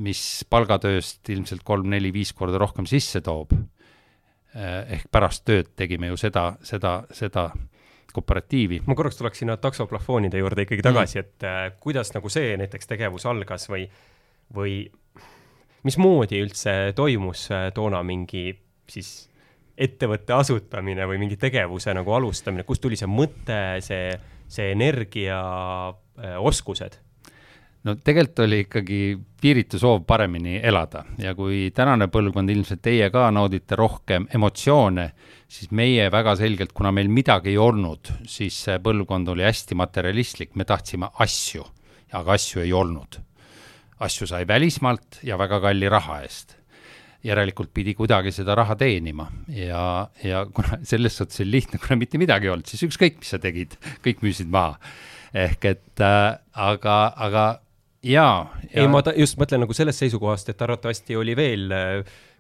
mis 0.06 0.20
palgatööst 0.52 1.26
ilmselt 1.34 1.64
kolm-neli-viis 1.66 2.36
korda 2.38 2.60
rohkem 2.62 2.86
sisse 2.86 3.24
toob. 3.26 3.56
ehk 4.56 5.10
pärast 5.12 5.44
tööd 5.44 5.74
tegime 5.76 6.08
ju 6.08 6.18
seda, 6.18 6.56
seda, 6.64 7.02
seda 7.12 7.50
kooperatiivi. 8.16 8.82
ma 8.86 8.96
korraks 8.98 9.20
tuleks 9.20 9.44
sinna 9.44 9.58
taksoplafoonide 9.62 10.42
juurde 10.42 10.66
ikkagi 10.66 10.86
tagasi 10.86 11.20
mm., 11.20 11.26
et 11.26 11.48
äh, 11.48 11.62
kuidas 11.80 12.14
nagu 12.16 12.32
see 12.32 12.56
näiteks 12.62 12.92
tegevus 12.92 13.28
algas 13.30 13.70
või, 13.72 13.86
või 14.56 14.76
mismoodi 15.86 16.42
üldse 16.44 16.76
toimus 16.98 17.48
äh, 17.54 17.70
toona 17.76 18.02
mingi 18.04 18.50
siis 18.90 19.30
ettevõtte 19.78 20.34
asutamine 20.34 21.08
või 21.08 21.20
mingi 21.20 21.38
tegevuse 21.40 21.94
nagu 21.94 22.14
alustamine, 22.16 22.64
kust 22.64 22.84
tuli 22.84 22.96
see 23.00 23.10
mõte, 23.12 23.60
see, 23.84 24.14
see 24.48 24.72
energia 24.72 25.40
äh,, 25.92 26.38
oskused? 26.40 27.02
No 27.86 27.94
tegelikult 28.02 28.42
oli 28.46 28.60
ikkagi 28.66 29.00
piiritu 29.42 29.80
soov 29.80 30.04
paremini 30.10 30.58
elada 30.66 31.04
ja 31.22 31.36
kui 31.38 31.70
tänane 31.76 32.08
põlvkond, 32.12 32.50
ilmselt 32.50 32.82
teie 32.86 33.12
ka 33.14 33.28
naudite 33.34 33.78
rohkem 33.78 34.26
emotsioone, 34.34 35.06
siis 35.52 35.70
meie 35.76 36.08
väga 36.14 36.36
selgelt, 36.40 36.74
kuna 36.76 36.92
meil 36.96 37.12
midagi 37.14 37.54
ei 37.54 37.60
olnud, 37.62 38.12
siis 38.30 38.58
see 38.66 38.80
põlvkond 38.84 39.30
oli 39.36 39.46
hästi 39.46 39.78
materialistlik, 39.78 40.56
me 40.58 40.66
tahtsime 40.66 41.12
asju, 41.22 41.66
aga 42.18 42.38
asju 42.40 42.66
ei 42.66 42.74
olnud. 42.74 43.22
asju 44.06 44.28
sai 44.28 44.44
välismaalt 44.48 45.22
ja 45.24 45.38
väga 45.38 45.62
kalli 45.62 45.90
raha 45.90 46.22
eest. 46.24 46.58
järelikult 47.26 47.72
pidi 47.74 47.96
kuidagi 47.98 48.32
seda 48.32 48.54
raha 48.56 48.76
teenima 48.76 49.26
ja, 49.50 50.10
ja 50.24 50.44
kuna 50.46 50.78
selles 50.92 51.18
suhtes 51.18 51.40
oli 51.42 51.52
lihtne, 51.52 51.80
kuna 51.80 51.96
mitte 51.98 52.18
midagi 52.18 52.46
ei 52.46 52.54
olnud, 52.54 52.66
siis 52.66 52.84
ükskõik, 52.86 53.22
mis 53.22 53.30
sa 53.30 53.40
tegid, 53.40 53.78
kõik 54.06 54.26
müüsid 54.26 54.50
maha. 54.50 54.80
ehk 55.34 55.66
et 55.66 56.02
äh, 56.02 56.38
aga, 56.54 57.14
aga 57.16 57.46
jaa 58.06 58.38
ja.. 58.70 58.82
ei, 58.82 58.88
ma 58.92 59.02
just 59.18 59.40
mõtlen 59.42 59.66
nagu 59.66 59.76
sellest 59.76 60.06
seisukohast, 60.06 60.54
et 60.54 60.62
arvatavasti 60.62 61.18
oli 61.18 61.36
veel 61.38 61.74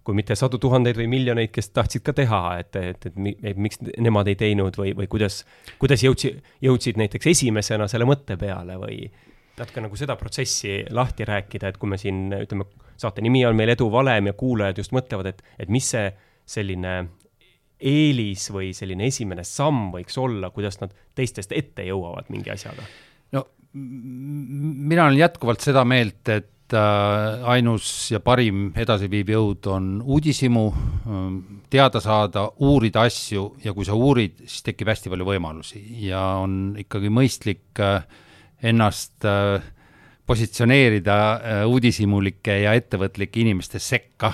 kui 0.05 0.13
mitte 0.17 0.35
sadu 0.37 0.59
tuhandeid 0.61 0.99
või 0.99 1.07
miljoneid, 1.09 1.49
kes 1.53 1.71
tahtsid 1.73 2.03
ka 2.05 2.13
teha, 2.13 2.41
et, 2.61 2.75
et, 2.77 3.07
et, 3.09 3.15
et, 3.41 3.57
miks 3.57 3.81
nemad 3.81 4.29
ei 4.29 4.37
teinud 4.37 4.77
või, 4.77 4.93
või 4.97 5.09
kuidas, 5.09 5.41
kuidas 5.81 6.03
jõudsid, 6.05 6.43
jõudsid 6.61 6.99
näiteks 7.01 7.31
esimesena 7.33 7.87
selle 7.89 8.05
mõtte 8.05 8.37
peale 8.37 8.77
või 8.77 9.07
natuke 9.57 9.81
nagu 9.81 9.97
seda 9.97 10.17
protsessi 10.19 10.83
lahti 10.93 11.25
rääkida, 11.25 11.71
et 11.71 11.81
kui 11.81 11.89
me 11.89 11.97
siin 11.97 12.27
ütleme, 12.37 12.67
saate 13.01 13.23
nimi 13.25 13.41
on 13.49 13.57
meil 13.57 13.73
Edu 13.73 13.89
valem 13.91 14.29
ja 14.29 14.35
kuulajad 14.37 14.83
just 14.83 14.93
mõtlevad, 14.95 15.31
et, 15.31 15.41
et 15.57 15.73
mis 15.73 15.89
see 15.95 16.11
selline 16.45 16.95
eelis 17.81 18.45
või 18.53 18.71
selline 18.77 19.09
esimene 19.09 19.43
samm 19.47 19.89
võiks 19.95 20.19
olla, 20.21 20.51
kuidas 20.53 20.77
nad 20.83 20.93
teistest 21.17 21.55
ette 21.55 21.87
jõuavad 21.87 22.29
mingi 22.29 22.53
asjaga? 22.53 22.85
Mina 23.75 25.05
olen 25.05 25.19
jätkuvalt 25.19 25.63
seda 25.63 25.83
meelt, 25.87 26.23
et 26.31 26.73
äh, 26.73 27.43
ainus 27.51 27.87
ja 28.13 28.21
parim 28.23 28.69
edasiviiv 28.77 29.33
jõud 29.35 29.69
on 29.73 29.89
uudishimu, 30.01 30.65
ähm, 30.71 31.37
teada 31.71 32.01
saada, 32.03 32.47
uurida 32.63 33.05
asju 33.09 33.49
ja 33.63 33.73
kui 33.75 33.87
sa 33.87 33.97
uurid, 33.97 34.45
siis 34.45 34.63
tekib 34.69 34.93
hästi 34.93 35.11
palju 35.11 35.27
võimalusi 35.27 35.83
ja 36.05 36.23
on 36.43 36.75
ikkagi 36.79 37.11
mõistlik 37.11 37.83
äh, 37.83 38.05
ennast 38.63 39.27
äh, 39.27 39.59
positsioneerida 40.25 41.15
uudishimulike 41.69 42.55
ja 42.63 42.71
ettevõtlike 42.73 43.43
inimeste 43.43 43.77
sekka. 43.77 44.31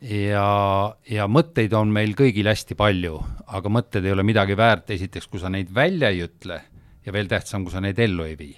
ja, 0.00 0.94
ja 1.10 1.26
mõtteid 1.28 1.74
on 1.76 1.92
meil 1.92 2.14
kõigil 2.16 2.48
hästi 2.48 2.72
palju, 2.78 3.18
aga 3.52 3.68
mõtted 3.68 4.06
ei 4.06 4.14
ole 4.14 4.24
midagi 4.24 4.56
väärt, 4.56 4.88
esiteks, 4.96 5.26
kui 5.26 5.42
sa 5.42 5.50
neid 5.52 5.68
välja 5.74 6.08
ei 6.08 6.22
ütle 6.24 6.62
ja 7.08 7.14
veel 7.16 7.28
tähtsam, 7.30 7.64
kui 7.64 7.72
sa 7.72 7.80
neid 7.82 7.98
ellu 8.04 8.26
ei 8.28 8.36
vii. 8.38 8.56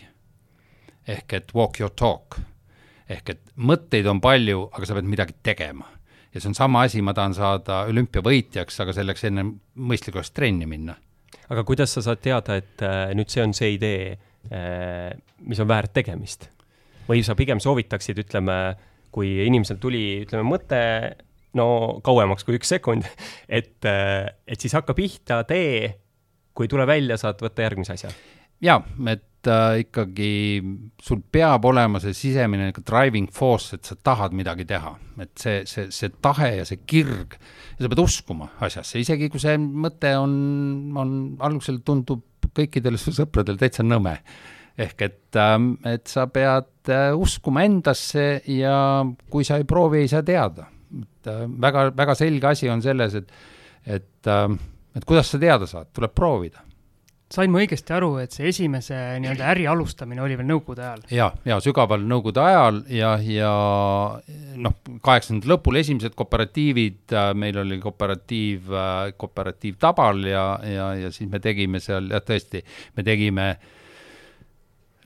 ehk 1.11 1.33
et 1.39 1.53
walk 1.55 1.81
your 1.81 1.93
talk. 1.97 2.39
ehk 3.11 3.31
et 3.31 3.41
mõtteid 3.57 4.07
on 4.11 4.21
palju, 4.23 4.69
aga 4.75 4.87
sa 4.87 4.97
pead 4.99 5.09
midagi 5.11 5.37
tegema. 5.47 5.87
ja 6.35 6.41
see 6.41 6.51
on 6.51 6.59
sama 6.59 6.83
asi, 6.87 7.03
ma 7.03 7.15
tahan 7.15 7.35
saada 7.35 7.85
olümpiavõitjaks, 7.91 8.83
aga 8.83 8.95
selleks 8.97 9.25
enne 9.31 9.47
mõistlik 9.77 10.19
oleks 10.19 10.35
trenni 10.35 10.67
minna. 10.67 10.97
aga 11.49 11.65
kuidas 11.65 11.95
sa 11.95 12.03
saad 12.03 12.23
teada, 12.23 12.59
et 12.59 12.83
äh, 12.83 13.15
nüüd 13.15 13.31
see 13.31 13.45
on 13.45 13.55
see 13.55 13.77
idee 13.77 14.19
äh,, 14.51 15.15
mis 15.47 15.63
on 15.63 15.71
väärt 15.71 15.95
tegemist? 15.95 16.51
või 17.09 17.23
sa 17.27 17.35
pigem 17.35 17.59
soovitaksid, 17.63 18.19
ütleme, 18.23 18.77
kui 19.11 19.33
inimesel 19.47 19.81
tuli, 19.83 20.23
ütleme, 20.23 20.45
mõte 20.47 20.83
no 21.59 21.99
kauemaks 22.07 22.47
kui 22.47 22.59
üks 22.59 22.71
sekund, 22.71 23.07
et, 23.49 23.79
äh, 23.87 24.27
et 24.47 24.59
siis 24.59 24.75
hakka 24.75 24.95
pihta, 24.95 25.43
tee, 25.47 25.95
kui 26.55 26.67
ei 26.67 26.71
tule 26.71 26.87
välja, 26.87 27.19
saad 27.19 27.43
võtta 27.43 27.67
järgmise 27.67 27.95
asja 27.95 28.11
jaa, 28.65 28.81
et 29.11 29.49
äh, 29.49 29.81
ikkagi 29.85 30.33
sul 31.03 31.23
peab 31.33 31.65
olema 31.69 32.01
see 32.03 32.15
sisemine 32.17 32.71
nagu 32.71 32.85
driving 32.87 33.31
force, 33.33 33.77
et 33.77 33.89
sa 33.89 33.97
tahad 33.97 34.37
midagi 34.37 34.67
teha, 34.69 34.95
et 35.25 35.33
see, 35.41 35.63
see, 35.69 35.89
see 35.95 36.13
tahe 36.23 36.53
ja 36.59 36.67
see 36.69 36.83
kirg 36.89 37.39
sa 37.81 37.89
pead 37.89 38.03
uskuma 38.03 38.51
asjasse, 38.67 39.01
isegi 39.01 39.31
kui 39.33 39.41
see 39.43 39.57
mõte 39.59 40.13
on, 40.21 40.33
on 41.01 41.15
algusel 41.47 41.81
tundub 41.87 42.27
kõikidel 42.57 42.99
su 43.01 43.15
sõpradel 43.15 43.61
täitsa 43.61 43.85
nõme. 43.87 44.19
ehk 44.81 45.03
et 45.03 45.37
ähm,, 45.37 45.75
et 45.85 46.09
sa 46.09 46.27
pead 46.27 46.91
äh, 46.93 47.11
uskuma 47.17 47.65
endasse 47.65 48.43
ja 48.49 49.05
kui 49.31 49.45
sa 49.45 49.59
ei 49.61 49.65
proovi, 49.65 50.05
ei 50.05 50.09
saa 50.09 50.23
teada. 50.23 50.69
et 51.01 51.31
äh, 51.31 51.47
väga, 51.47 51.91
väga 51.97 52.15
selge 52.15 52.47
asi 52.47 52.69
on 52.69 52.83
selles, 52.83 53.15
et, 53.15 53.33
et 53.87 54.27
äh,, 54.27 54.59
et 54.97 55.05
kuidas 55.05 55.31
sa 55.31 55.39
teada 55.39 55.67
saad, 55.67 55.93
tuleb 55.95 56.13
proovida 56.15 56.70
sain 57.31 57.53
ma 57.53 57.61
õigesti 57.63 57.95
aru, 57.95 58.11
et 58.25 58.35
see 58.35 58.49
esimese 58.51 58.97
nii-öelda 59.23 59.47
äri 59.53 59.67
alustamine 59.71 60.23
oli 60.25 60.37
veel 60.39 60.49
Nõukogude 60.51 60.83
ajal? 60.83 61.03
ja, 61.15 61.29
ja 61.47 61.61
sügaval 61.63 62.03
Nõukogude 62.11 62.43
ajal 62.43 62.81
ja, 62.91 63.13
ja 63.23 63.53
noh, 64.59 64.79
kaheksakümnendate 65.05 65.53
lõpul 65.53 65.81
esimesed 65.81 66.17
kooperatiivid, 66.19 67.03
äh, 67.15 67.33
meil 67.39 67.61
oli 67.63 67.79
kooperatiiv, 67.83 68.71
äh, 68.75 69.03
kooperatiiv 69.21 69.79
Tabal 69.83 70.25
ja, 70.27 70.47
ja, 70.67 70.89
ja 71.07 71.13
siis 71.15 71.31
me 71.31 71.43
tegime 71.43 71.83
seal, 71.83 72.11
jah 72.11 72.25
tõesti, 72.27 72.65
me 72.99 73.07
tegime 73.07 73.53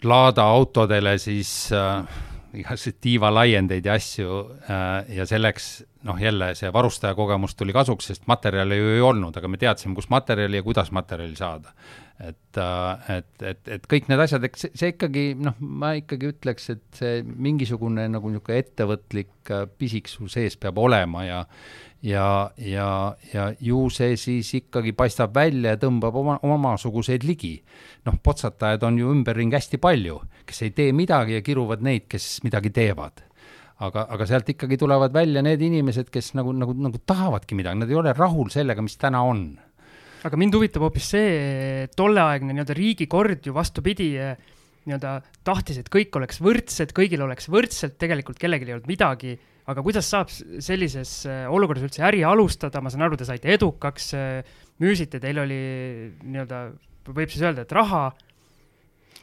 Lada 0.04 0.44
autodele 0.52 1.16
siis 1.20 1.50
äh, 1.72 2.22
igasuguseid 2.54 3.00
tiivalaiendeid 3.04 3.84
ja 3.84 3.98
asju 3.98 4.40
äh, 4.68 5.12
ja 5.16 5.26
selleks 5.28 5.84
noh, 6.08 6.16
jälle 6.20 6.54
see 6.56 6.72
varustaja 6.72 7.16
kogemus 7.16 7.56
tuli 7.56 7.72
kasuks, 7.76 8.08
sest 8.12 8.24
materjali 8.30 8.80
ju 8.80 8.96
ei 8.96 9.04
olnud, 9.04 9.36
aga 9.36 9.48
me 9.48 9.60
teadsime, 9.60 9.96
kus 9.96 10.08
materjali 10.12 10.60
ja 10.60 10.64
kuidas 10.64 10.92
materjali 10.92 11.36
saada 11.36 11.72
et, 12.20 12.58
äh, 12.58 13.16
et, 13.16 13.42
et, 13.42 13.70
et 13.76 13.86
kõik 13.90 14.06
need 14.10 14.20
asjad, 14.22 14.44
eks 14.46 14.68
see, 14.70 14.92
ikkagi 14.92 15.24
noh, 15.40 15.56
ma 15.58 15.94
ikkagi 15.98 16.30
ütleks, 16.30 16.68
et 16.70 16.84
see 17.00 17.24
mingisugune 17.24 18.06
nagu 18.10 18.30
niisugune 18.30 18.60
ettevõtlik 18.62 19.50
äh, 19.50 19.64
pisik 19.66 20.10
sul 20.10 20.30
sees 20.32 20.56
peab 20.60 20.78
olema 20.78 21.24
ja 21.26 21.40
ja, 22.04 22.52
ja, 22.60 22.88
ja 23.32 23.48
ju 23.64 23.88
see 23.90 24.14
siis 24.20 24.52
ikkagi 24.60 24.92
paistab 24.94 25.34
välja 25.34 25.74
ja 25.74 25.80
tõmbab 25.80 26.14
oma, 26.20 26.38
omasuguseid 26.44 27.24
ligi. 27.26 27.56
noh, 28.06 28.18
potsatajaid 28.22 28.82
on 28.84 28.98
ju 29.00 29.10
ümberringi 29.10 29.56
hästi 29.56 29.80
palju, 29.82 30.20
kes 30.46 30.66
ei 30.66 30.74
tee 30.76 30.92
midagi 30.92 31.40
ja 31.40 31.44
kiruvad 31.44 31.82
neid, 31.82 32.06
kes 32.12 32.44
midagi 32.44 32.70
teevad 32.70 33.24
aga, 33.82 34.06
aga 34.14 34.26
sealt 34.28 34.48
ikkagi 34.52 34.78
tulevad 34.78 35.14
välja 35.14 35.42
need 35.42 35.62
inimesed, 35.64 36.10
kes 36.14 36.34
nagu, 36.38 36.52
nagu, 36.54 36.76
nagu 36.78 37.00
tahavadki 37.06 37.56
midagi, 37.58 37.80
nad 37.82 37.90
ei 37.90 37.98
ole 37.98 38.14
rahul 38.14 38.52
sellega, 38.52 38.84
mis 38.84 38.98
täna 39.00 39.24
on 39.26 39.48
aga 40.24 40.40
mind 40.40 40.56
huvitab 40.56 40.84
hoopis 40.86 41.08
see 41.14 41.86
tolleaegne 41.96 42.54
nii-öelda 42.54 42.76
riigikord 42.76 43.44
ju 43.44 43.54
vastupidi 43.56 44.10
eh, 44.16 44.36
nii-öelda 44.84 45.16
tahtis, 45.46 45.80
et 45.80 45.88
kõik 45.92 46.16
oleks 46.18 46.40
võrdsed, 46.44 46.92
kõigil 46.96 47.24
oleks 47.24 47.48
võrdselt, 47.52 47.96
tegelikult 48.00 48.40
kellelgi 48.40 48.68
ei 48.68 48.76
olnud 48.76 48.90
midagi. 48.90 49.38
aga 49.64 49.80
kuidas 49.80 50.08
saab 50.08 50.28
sellises 50.32 51.24
eh, 51.24 51.46
olukorras 51.48 51.86
üldse 51.86 52.04
äri 52.04 52.24
alustada, 52.24 52.80
ma 52.84 52.92
saan 52.92 53.06
aru, 53.06 53.16
te 53.16 53.28
saite 53.28 53.52
edukaks, 53.52 54.12
eh, 54.16 54.54
müüsite, 54.80 55.20
teil 55.20 55.40
oli 55.40 55.62
nii-öelda, 56.20 56.66
võib 57.08 57.32
siis 57.32 57.44
öelda, 57.44 57.64
et 57.64 57.72
raha 57.72 58.10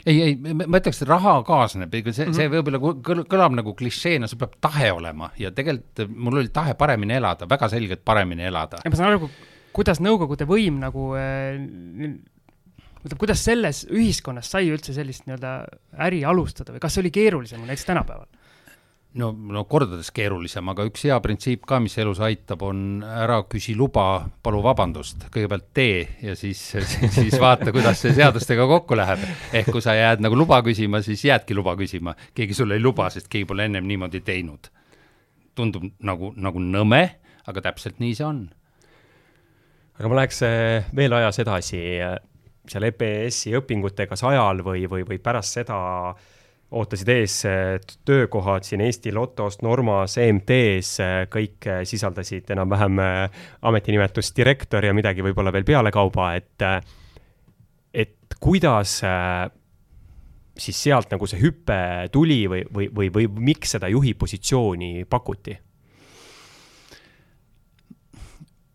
ei, 0.05 0.17
ei, 0.21 0.35
ma 0.41 0.79
ütleks, 0.79 1.03
et 1.03 1.09
raha 1.09 1.35
kaasneb, 1.45 1.93
see, 1.93 2.13
see 2.13 2.25
mm 2.25 2.37
-hmm. 2.37 2.53
võib-olla 2.55 3.25
kõlab 3.29 3.57
nagu 3.57 3.73
klišeena, 3.77 4.27
sul 4.27 4.39
peab 4.41 4.55
tahe 4.61 4.89
olema 4.91 5.29
ja 5.37 5.51
tegelikult 5.53 6.09
mul 6.15 6.41
oli 6.41 6.49
tahe 6.49 6.73
paremini 6.73 7.19
elada, 7.19 7.45
väga 7.49 7.69
selgelt 7.69 8.01
paremini 8.05 8.47
elada. 8.49 8.81
ma 8.85 8.97
saan 8.97 9.13
aru, 9.13 9.29
kuidas 9.75 10.01
Nõukogude 10.03 10.47
võim 10.49 10.79
nagu 10.81 11.11
ütleme, 11.15 12.19
äh, 13.07 13.17
kuidas 13.19 13.45
selles 13.45 13.85
ühiskonnas 13.89 14.51
sai 14.51 14.69
üldse 14.71 14.95
sellist 14.95 15.27
nii-öelda 15.27 15.55
äri 16.07 16.23
alustada 16.27 16.75
või 16.75 16.83
kas 16.83 16.95
see 16.95 17.05
oli 17.05 17.13
keerulisem 17.15 17.63
näiteks 17.65 17.89
tänapäeval? 17.89 18.29
no, 19.13 19.31
no 19.31 19.63
kordades 19.69 20.11
keerulisem, 20.15 20.69
aga 20.71 20.85
üks 20.87 21.03
hea 21.07 21.17
printsiip 21.23 21.65
ka, 21.67 21.81
mis 21.83 21.97
elus 22.01 22.21
aitab, 22.23 22.63
on 22.67 23.01
ära 23.03 23.41
küsi 23.49 23.75
luba, 23.77 24.05
palu 24.43 24.61
vabandust, 24.63 25.25
kõigepealt 25.33 25.67
tee 25.75 26.05
ja 26.23 26.35
siis, 26.39 26.61
siis 27.17 27.35
vaata, 27.41 27.73
kuidas 27.75 28.03
see 28.03 28.15
seadustega 28.17 28.67
kokku 28.69 28.99
läheb. 28.99 29.25
ehk 29.51 29.71
kui 29.73 29.83
sa 29.83 29.95
jääd 29.97 30.23
nagu 30.23 30.37
luba 30.39 30.61
küsima, 30.65 31.03
siis 31.05 31.25
jäädki 31.27 31.57
luba 31.57 31.75
küsima, 31.79 32.15
keegi 32.37 32.55
sulle 32.57 32.79
ei 32.79 32.83
luba, 32.83 33.09
sest 33.11 33.27
keegi 33.31 33.49
pole 33.49 33.67
ennem 33.67 33.87
niimoodi 33.87 34.23
teinud. 34.23 34.71
tundub 35.55 35.83
nagu, 35.99 36.31
nagu 36.39 36.63
nõme, 36.63 37.03
aga 37.47 37.61
täpselt 37.67 37.99
nii 37.99 38.15
see 38.15 38.25
on 38.25 38.45
aga 40.01 40.09
ma 40.09 40.17
läheks 40.17 40.39
eh, 40.47 40.91
veel 40.97 41.13
ajas 41.13 41.37
edasi 41.43 41.79
eh, 42.01 42.15
seal 42.71 42.87
EPS-i 42.87 43.53
õpingutega 43.59 44.17
sajal 44.17 44.63
või, 44.65 44.87
või, 44.89 45.05
või 45.05 45.19
pärast 45.21 45.59
seda 45.59 45.77
ootasid 46.71 47.11
ees 47.13 47.35
eh, 47.45 47.75
töökohad 48.07 48.65
siin 48.65 48.81
Eesti 48.81 49.13
Lotost, 49.13 49.61
Normas, 49.61 50.17
EMT-s, 50.17 51.05
kõik 51.29 51.69
sisaldasid 51.85 52.49
enam-vähem 52.55 52.97
ametinimetust 53.69 54.37
direktor 54.37 54.89
ja 54.89 54.95
midagi 54.97 55.21
võib-olla 55.25 55.53
veel 55.53 55.67
pealekauba, 55.67 56.33
et, 56.39 56.67
et 57.93 58.39
kuidas 58.41 58.97
siis 60.61 60.85
sealt 60.87 61.13
nagu 61.13 61.29
see 61.29 61.43
hüpe 61.43 61.81
tuli 62.13 62.45
või, 62.49 62.65
või, 62.73 62.89
või, 62.95 63.11
või 63.13 63.27
miks 63.51 63.77
seda 63.77 63.91
juhi 63.91 64.15
positsiooni 64.17 65.05
pakuti 65.09 65.59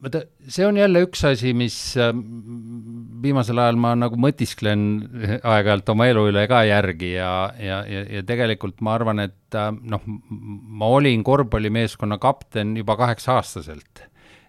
vaata, 0.03 0.23
see 0.53 0.67
on 0.67 0.77
jälle 0.79 1.03
üks 1.07 1.23
asi, 1.29 1.53
mis 1.57 1.77
ähm, 2.01 2.21
viimasel 3.23 3.61
ajal 3.63 3.79
ma 3.81 3.95
nagu 3.99 4.19
mõtisklen 4.21 4.83
aeg-ajalt 5.41 5.93
oma 5.95 6.09
elu 6.11 6.27
üle 6.31 6.45
ka 6.51 6.63
järgi 6.69 7.15
ja, 7.15 7.31
ja, 7.61 7.81
ja, 7.89 8.05
ja 8.19 8.25
tegelikult 8.27 8.83
ma 8.85 8.97
arvan, 8.99 9.25
et 9.27 9.57
äh, 9.57 9.71
noh, 9.73 10.05
ma 10.07 10.91
olin 10.99 11.25
korvpallimeeskonna 11.27 12.21
kapten 12.23 12.77
juba 12.81 12.99
kaheksa-aastaselt. 13.01 14.07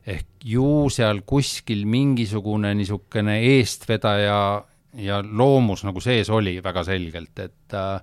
ehk 0.08 0.48
ju 0.48 0.88
seal 0.94 1.22
kuskil 1.28 1.84
mingisugune 1.86 2.74
niisugune 2.80 3.42
eestvedaja 3.44 4.40
ja 4.98 5.18
loomus 5.22 5.84
nagu 5.84 6.02
sees 6.02 6.30
oli 6.32 6.58
väga 6.64 6.84
selgelt, 6.88 7.40
et 7.40 7.76
äh, 7.76 8.00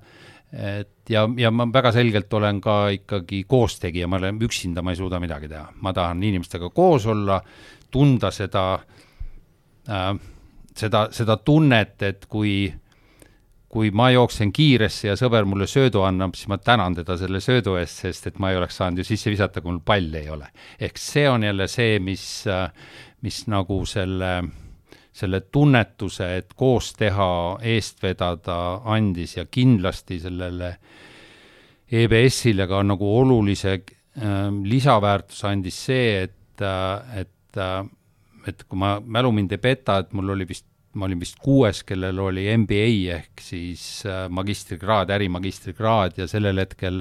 et 0.55 1.11
ja, 1.11 1.25
ja 1.37 1.51
ma 1.51 1.67
väga 1.73 1.93
selgelt 1.93 2.33
olen 2.35 2.61
ka 2.62 2.88
ikkagi 2.95 3.45
koostegija, 3.49 4.07
ma 4.09 4.21
olen 4.21 4.38
üksinda, 4.47 4.83
ma 4.83 4.95
ei 4.95 5.01
suuda 5.01 5.21
midagi 5.23 5.51
teha, 5.51 5.67
ma 5.83 5.93
tahan 5.93 6.23
inimestega 6.23 6.71
koos 6.75 7.07
olla, 7.11 7.40
tunda 7.90 8.31
seda 8.35 8.64
äh,, 9.90 10.14
seda, 10.77 11.09
seda 11.14 11.37
tunnet, 11.43 12.03
et 12.03 12.27
kui, 12.31 12.69
kui 13.69 13.90
ma 13.95 14.11
jooksen 14.14 14.53
kiiresse 14.55 15.11
ja 15.11 15.17
sõber 15.19 15.47
mulle 15.49 15.69
söödu 15.71 16.05
annab, 16.07 16.37
siis 16.38 16.51
ma 16.53 16.59
tänan 16.62 16.97
teda 16.99 17.19
selle 17.21 17.43
söödu 17.45 17.79
eest, 17.81 18.05
sest 18.05 18.31
et 18.31 18.43
ma 18.43 18.53
ei 18.53 18.61
oleks 18.61 18.79
saanud 18.81 19.03
ju 19.03 19.09
sisse 19.09 19.33
visata, 19.33 19.62
kui 19.62 19.73
mul 19.73 19.83
palli 19.87 20.23
ei 20.23 20.31
ole. 20.35 20.51
ehk 20.81 21.01
see 21.01 21.29
on 21.31 21.47
jälle 21.47 21.69
see, 21.69 21.99
mis, 21.99 22.47
äh, 22.51 22.69
mis 23.23 23.47
nagu 23.51 23.83
selle 23.87 24.37
äh, 24.38 24.53
selle 25.14 25.44
tunnetuse, 25.53 26.29
et 26.40 26.55
koos 26.59 26.90
teha, 26.98 27.31
eest 27.62 28.03
vedada, 28.03 28.59
andis 28.90 29.37
ja 29.38 29.46
kindlasti 29.46 30.18
sellele 30.24 30.72
EBS-ile 31.94 32.66
ka 32.66 32.81
nagu 32.83 33.11
olulise 33.20 33.77
äh, 33.77 34.48
lisaväärtuse 34.50 35.46
andis 35.53 35.79
see, 35.87 36.24
et 36.24 36.64
äh,, 36.64 37.20
et 37.22 37.61
äh,, 37.61 37.85
et 38.44 38.66
kui 38.68 38.77
ma, 38.77 38.98
mälu 39.00 39.31
mind 39.33 39.55
ei 39.55 39.62
peta, 39.62 40.00
et 40.03 40.11
mul 40.12 40.35
oli 40.35 40.44
vist, 40.48 40.66
ma 40.98 41.07
olin 41.07 41.22
vist 41.22 41.38
kuues, 41.40 41.81
kellel 41.87 42.18
oli 42.20 42.44
MBA 42.59 42.90
ehk 43.14 43.40
siis 43.40 44.03
äh, 44.11 44.27
magistrikraad, 44.29 45.14
ärimagistrikraad 45.14 46.18
ja 46.20 46.27
sellel 46.31 46.59
hetkel 46.61 47.00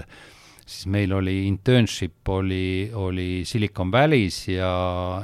siis 0.63 0.86
meil 0.88 1.12
oli 1.17 1.41
internship 1.49 2.30
oli, 2.30 2.91
oli 2.93 3.43
Silicon 3.45 3.91
Valley's 3.91 4.45
ja, 4.54 4.71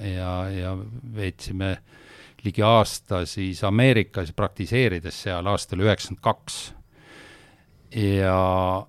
ja, 0.04 0.34
ja 0.52 0.75
veetsime 1.15 1.71
äh, 1.78 1.99
ligi 2.45 2.63
aasta 2.65 3.23
siis 3.28 3.63
Ameerikas 3.67 4.32
praktiseerides 4.36 5.23
seal 5.25 5.47
aastal 5.52 5.84
üheksakümmend 5.84 6.23
kaks. 6.23 6.60
ja, 7.95 8.88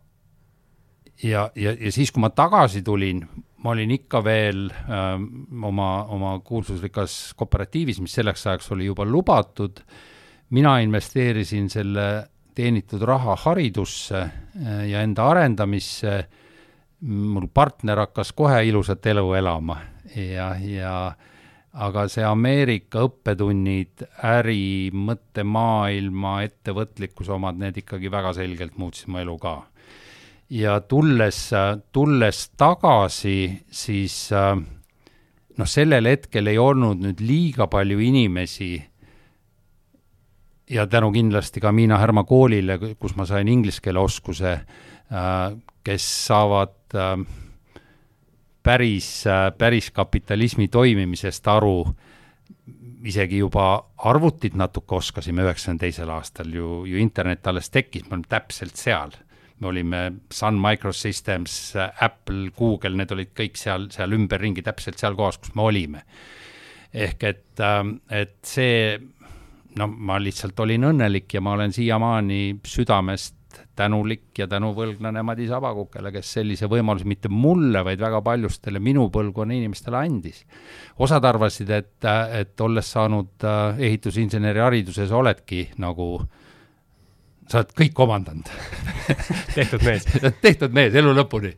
ja, 1.22 1.50
ja, 1.54 1.76
ja 1.80 1.92
siis, 1.92 2.12
kui 2.12 2.20
ma 2.20 2.30
tagasi 2.30 2.82
tulin, 2.82 3.22
ma 3.64 3.74
olin 3.74 3.90
ikka 3.96 4.22
veel 4.24 4.68
äh, 4.70 5.14
oma, 5.62 5.90
oma 6.04 6.34
kuulsusrikas 6.44 7.34
kooperatiivis, 7.36 8.00
mis 8.00 8.14
selleks 8.14 8.46
ajaks 8.46 8.72
oli 8.72 8.86
juba 8.90 9.04
lubatud. 9.04 9.80
mina 10.50 10.78
investeerisin 10.78 11.70
selle 11.70 12.26
teenitud 12.54 13.02
raha 13.02 13.36
haridusse 13.36 14.18
äh, 14.20 14.88
ja 14.90 15.02
enda 15.02 15.28
arendamisse. 15.28 16.28
mul 17.00 17.46
partner 17.54 17.98
hakkas 17.98 18.32
kohe 18.36 18.64
ilusat 18.68 19.06
elu 19.06 19.32
elama 19.34 19.78
ja, 20.16 20.56
ja 20.60 21.12
aga 21.70 22.06
see 22.10 22.24
Ameerika 22.26 23.04
õppetunnid, 23.06 24.02
äri, 24.26 24.90
mõttemaailma, 24.94 26.40
ettevõtlikkuse 26.48 27.34
omad, 27.36 27.60
need 27.60 27.78
ikkagi 27.84 28.10
väga 28.10 28.32
selgelt 28.40 28.78
muutsid 28.80 29.10
mu 29.12 29.20
elu 29.22 29.36
ka. 29.38 29.56
Ja 30.50 30.80
tulles, 30.82 31.44
tulles 31.94 32.40
tagasi, 32.58 33.38
siis 33.70 34.16
noh, 34.34 35.68
sellel 35.68 36.10
hetkel 36.10 36.50
ei 36.50 36.58
olnud 36.58 37.04
nüüd 37.04 37.22
liiga 37.22 37.68
palju 37.70 38.00
inimesi. 38.02 38.72
Ja 40.70 40.88
tänu 40.90 41.12
kindlasti 41.14 41.62
ka 41.62 41.70
Miina 41.74 41.98
Härma 41.98 42.24
koolile, 42.26 42.78
kus 42.98 43.14
ma 43.18 43.26
sain 43.26 43.46
inglise 43.50 43.82
keele 43.82 44.02
oskuse, 44.02 44.56
kes 45.86 46.06
saavad 46.26 46.98
äh, 46.98 47.14
päris, 48.62 49.24
päris 49.58 49.90
kapitalismi 49.90 50.68
toimimisest 50.68 51.48
aru, 51.48 51.84
isegi 53.04 53.40
juba 53.40 53.72
arvutit 54.04 54.54
natuke 54.60 54.98
oskasime 54.98 55.46
üheksakümne 55.46 55.80
teisel 55.80 56.10
aastal 56.12 56.52
ju, 56.52 56.84
ju 56.84 57.00
internet 57.00 57.46
alles 57.46 57.70
tekkis, 57.72 58.08
me 58.08 58.18
olime 58.18 58.28
täpselt 58.28 58.76
seal 58.76 59.16
me 59.60 59.68
olime 59.68 60.12
Sun 60.32 60.60
Microsystems, 60.60 61.74
Apple, 62.00 62.50
Google, 62.58 62.96
need 62.96 63.12
olid 63.12 63.32
kõik 63.36 63.58
seal, 63.60 63.88
seal 63.92 64.16
ümberringi, 64.16 64.64
täpselt 64.64 65.00
seal 65.00 65.16
kohas, 65.18 65.40
kus 65.40 65.54
me 65.54 65.66
olime. 65.68 66.04
ehk 66.90 67.22
et, 67.22 67.60
ähm, 67.62 68.00
et 68.10 68.38
see, 68.42 68.98
no 69.78 69.86
ma 69.86 70.16
lihtsalt 70.18 70.58
olin 70.58 70.88
õnnelik 70.88 71.36
ja 71.36 71.40
ma 71.40 71.52
olen 71.52 71.70
siiamaani 71.72 72.58
südamest 72.66 73.36
tänulik 73.76 74.38
ja 74.38 74.46
tänuvõlglane 74.50 75.22
Madis 75.26 75.50
Abakukele, 75.54 76.12
kes 76.14 76.34
sellise 76.38 76.68
võimaluse 76.70 77.08
mitte 77.08 77.30
mulle, 77.32 77.84
vaid 77.86 78.00
väga 78.00 78.20
paljustele 78.24 78.82
minu 78.82 79.08
põlvkonna 79.12 79.56
inimestele 79.56 79.96
andis. 80.00 80.44
osad 80.98 81.24
arvasid, 81.24 81.70
et, 81.70 82.10
et 82.38 82.60
olles 82.60 82.92
saanud 82.92 83.44
äh, 83.44 83.80
ehitusinseneri 83.88 84.60
hariduse, 84.60 85.06
sa 85.06 85.16
oledki 85.16 85.68
nagu 85.78 86.12
sa 87.50 87.60
oled 87.60 87.74
kõik 87.74 87.98
omandanud 88.04 88.50
tehtud 89.56 89.82
mees 89.82 90.06
tehtud 90.44 90.74
mees 90.74 90.94
elu 90.94 91.14
lõpuni. 91.16 91.50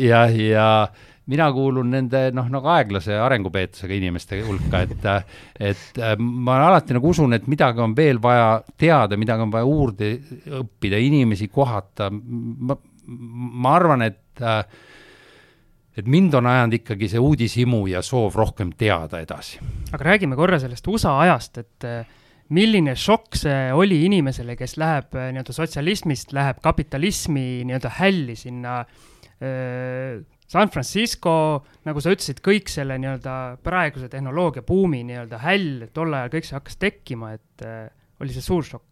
ja, 0.00 0.24
ja 0.32 0.66
mina 1.30 1.46
kuulun 1.54 1.90
nende 1.94 2.26
noh, 2.36 2.48
nagu 2.52 2.70
aeglase 2.74 3.16
arengupeetusega 3.18 3.96
inimeste 3.96 4.40
hulka, 4.46 4.82
et, 4.84 5.08
et 5.70 6.00
ma 6.18 6.58
alati 6.66 6.96
nagu 6.96 7.10
usun, 7.12 7.36
et 7.36 7.48
midagi 7.50 7.82
on 7.84 7.96
veel 7.96 8.20
vaja 8.22 8.60
teada, 8.78 9.18
midagi 9.20 9.46
on 9.46 9.54
vaja 9.54 9.68
juurde 9.68 10.12
õppida, 10.60 11.00
inimesi 11.00 11.48
kohata. 11.48 12.10
ma, 12.10 12.76
ma 13.06 13.74
arvan, 13.78 14.06
et 14.06 14.44
et 16.00 16.06
mind 16.06 16.34
on 16.38 16.46
ajanud 16.46 16.78
ikkagi 16.78 17.08
see 17.10 17.20
uudishimu 17.20 17.82
ja 17.90 18.00
soov 18.02 18.36
rohkem 18.38 18.70
teada 18.78 19.20
edasi. 19.20 19.58
aga 19.92 20.04
räägime 20.12 20.38
korra 20.38 20.58
sellest 20.62 20.86
USA 20.88 21.18
ajast, 21.26 21.58
et 21.58 21.88
milline 22.54 22.96
šokk 22.98 23.38
see 23.38 23.70
oli 23.76 24.02
inimesele, 24.08 24.56
kes 24.58 24.76
läheb 24.80 25.14
äh, 25.14 25.30
nii-öelda 25.34 25.54
sotsialismist, 25.54 26.34
läheb 26.36 26.60
kapitalismi 26.62 27.62
nii-öelda 27.68 27.92
hälli 28.00 28.36
sinna 28.38 28.80
äh, 28.82 30.20
San 30.50 30.70
Francisco, 30.74 31.32
nagu 31.86 32.02
sa 32.02 32.10
ütlesid, 32.10 32.40
kõik 32.42 32.70
selle 32.72 32.96
nii-öelda 32.98 33.34
praeguse 33.62 34.08
tehnoloogia 34.10 34.64
buumi 34.66 35.04
nii-öelda 35.06 35.38
häll, 35.44 35.84
tol 35.94 36.16
ajal 36.16 36.32
kõik 36.32 36.48
see 36.48 36.56
hakkas 36.58 36.80
tekkima, 36.82 37.34
et 37.38 37.66
äh, 37.66 37.84
oli 38.20 38.34
see 38.34 38.42
suur 38.42 38.66
šokk? 38.66 38.90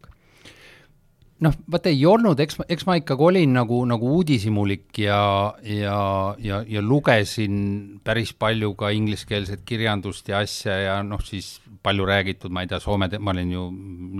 noh, 1.44 1.54
vaata 1.70 1.90
ei 1.92 2.00
olnud, 2.08 2.40
eks, 2.42 2.58
eks 2.66 2.86
ma 2.88 2.96
ikkagi 2.98 3.26
olin 3.28 3.52
nagu, 3.54 3.78
nagu 3.86 4.10
uudishimulik 4.16 4.98
ja, 5.04 5.20
ja, 5.62 5.98
ja, 6.42 6.60
ja 6.66 6.82
lugesin 6.82 8.00
päris 8.04 8.32
palju 8.34 8.72
ka 8.78 8.90
ingliskeelset 8.94 9.62
kirjandust 9.68 10.28
ja 10.32 10.42
asja 10.42 10.74
ja 10.82 10.96
noh, 11.06 11.22
siis 11.22 11.58
palju 11.84 12.08
räägitud, 12.08 12.54
ma 12.54 12.64
ei 12.64 12.70
tea, 12.70 12.80
Soome, 12.82 13.10
ma 13.22 13.34
olin 13.34 13.54
ju 13.54 13.68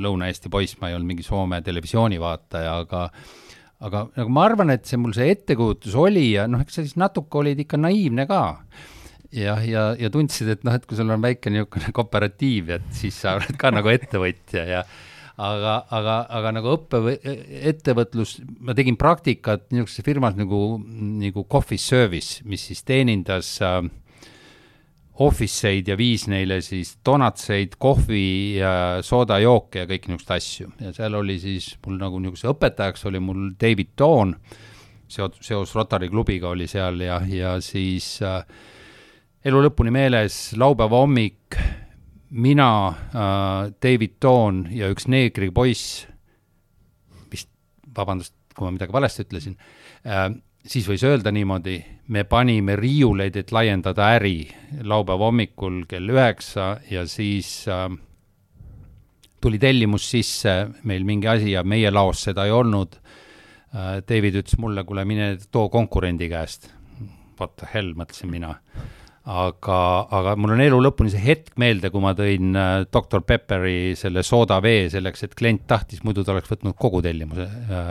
Lõuna-Eesti 0.05 0.51
poiss, 0.53 0.79
ma 0.79 0.91
ei 0.91 0.99
olnud 0.99 1.11
mingi 1.11 1.27
Soome 1.27 1.59
televisiooni 1.67 2.21
vaataja, 2.23 2.79
aga 2.85 3.09
aga 3.85 4.07
nagu 4.19 4.33
ma 4.35 4.47
arvan, 4.49 4.73
et 4.75 4.87
see 4.89 4.99
mul 5.01 5.15
see 5.17 5.31
ettekujutus 5.35 5.97
oli 5.99 6.33
ja 6.35 6.47
noh, 6.51 6.63
eks 6.65 6.81
sa 6.81 6.87
siis 6.87 6.97
natuke 6.99 7.43
olid 7.43 7.61
ikka 7.63 7.81
naiivne 7.81 8.27
ka. 8.31 8.43
Jah, 9.29 9.61
ja, 9.61 9.93
ja, 9.93 10.07
ja 10.07 10.09
tundsid, 10.13 10.49
et 10.55 10.65
noh, 10.65 10.73
et 10.75 10.87
kui 10.89 10.97
sul 10.97 11.11
on 11.13 11.23
väike 11.23 11.53
niisugune 11.53 11.93
kooperatiiv, 11.97 12.73
et 12.79 12.91
siis 12.97 13.19
sa 13.23 13.37
oled 13.37 13.59
ka 13.61 13.71
nagu 13.75 13.91
ettevõtja 13.93 14.65
ja 14.65 14.83
aga, 15.39 15.75
aga, 15.95 16.17
aga 16.39 16.53
nagu 16.57 16.73
õppe, 16.75 17.19
ettevõtlus, 17.71 18.39
ma 18.65 18.75
tegin 18.79 18.99
praktikat 18.99 19.69
niisuguses 19.71 20.07
firmas 20.07 20.39
nagu, 20.39 20.63
nagu 21.23 21.45
Coffee 21.51 21.81
Service, 21.81 22.43
mis 22.49 22.65
siis 22.71 22.83
teenindas 22.89 23.53
äh, 23.63 23.83
office 25.25 25.67
eid 25.69 25.89
ja 25.91 25.97
viis 25.99 26.29
neile 26.31 26.61
siis 26.63 26.95
donatseid, 27.07 27.75
kohvi 27.81 28.59
ja 28.61 28.73
soodajooke 29.03 29.83
ja 29.83 29.89
kõiki 29.91 30.13
niisuguseid 30.13 30.35
asju. 30.37 30.73
ja 30.85 30.93
seal 30.95 31.19
oli 31.19 31.39
siis 31.43 31.73
mul 31.87 31.99
nagu 31.99 32.21
niisuguse 32.23 32.51
õpetajaks 32.53 33.07
oli 33.11 33.23
mul 33.23 33.49
David 33.59 33.95
Toon, 33.99 34.37
seos, 35.11 35.41
seos 35.43 35.75
Rotary 35.75 36.11
klubiga 36.13 36.53
oli 36.55 36.69
seal 36.71 37.03
ja, 37.03 37.19
ja 37.27 37.57
siis 37.65 38.21
äh, 38.23 38.45
elu 39.49 39.65
lõpuni 39.67 39.93
meeles, 39.95 40.39
laupäeva 40.59 41.03
hommik 41.03 41.59
mina 42.31 42.71
äh,, 42.89 43.75
David 43.83 44.19
Toon 44.21 44.67
ja 44.71 44.91
üks 44.93 45.09
neegripoiss, 45.11 46.05
vist, 47.33 47.51
vabandust, 47.97 48.37
kui 48.55 48.69
ma 48.69 48.75
midagi 48.77 48.95
valesti 48.95 49.27
ütlesin 49.27 49.59
äh,, 50.07 50.29
siis 50.69 50.89
võis 50.89 51.05
öelda 51.09 51.33
niimoodi, 51.33 51.79
me 52.13 52.25
panime 52.29 52.77
riiuleid, 52.77 53.37
et 53.37 53.53
laiendada 53.53 54.11
äri 54.19 54.49
laupäeva 54.85 55.31
hommikul 55.31 55.83
kell 55.89 56.13
üheksa 56.13 56.75
ja 56.91 57.07
siis 57.09 57.65
äh, 57.73 57.89
tuli 59.41 59.59
tellimus 59.59 60.11
sisse, 60.11 60.59
meil 60.85 61.09
mingi 61.09 61.29
asi 61.29 61.55
ja 61.55 61.65
meie 61.65 61.91
laos 61.95 62.27
seda 62.29 62.49
ei 62.49 62.55
olnud 62.55 62.99
äh,. 62.99 63.99
David 64.09 64.39
ütles 64.41 64.57
mulle, 64.61 64.85
kuule, 64.85 65.05
mine 65.05 65.35
too 65.53 65.69
konkurendi 65.69 66.29
käest. 66.33 66.71
What 67.39 67.59
the 67.61 67.69
hell, 67.73 67.93
mõtlesin 67.95 68.31
mina 68.33 68.55
aga, 69.29 69.79
aga 70.19 70.35
mul 70.41 70.55
on 70.55 70.63
elu 70.65 70.79
lõpuni 70.83 71.13
see 71.13 71.23
hetk 71.23 71.59
meelde, 71.61 71.91
kui 71.93 72.03
ma 72.03 72.15
tõin 72.17 72.57
äh, 72.57 72.85
Dr 72.89 73.25
Pepperi 73.29 73.95
selle 73.99 74.25
soodavee 74.25 74.89
selleks, 74.93 75.27
et 75.27 75.37
klient 75.39 75.67
tahtis, 75.69 76.03
muidu 76.07 76.25
ta 76.25 76.33
oleks 76.35 76.53
võtnud 76.55 76.77
kogu 76.81 77.03
tellimuse 77.05 77.45
äh, 77.45 77.91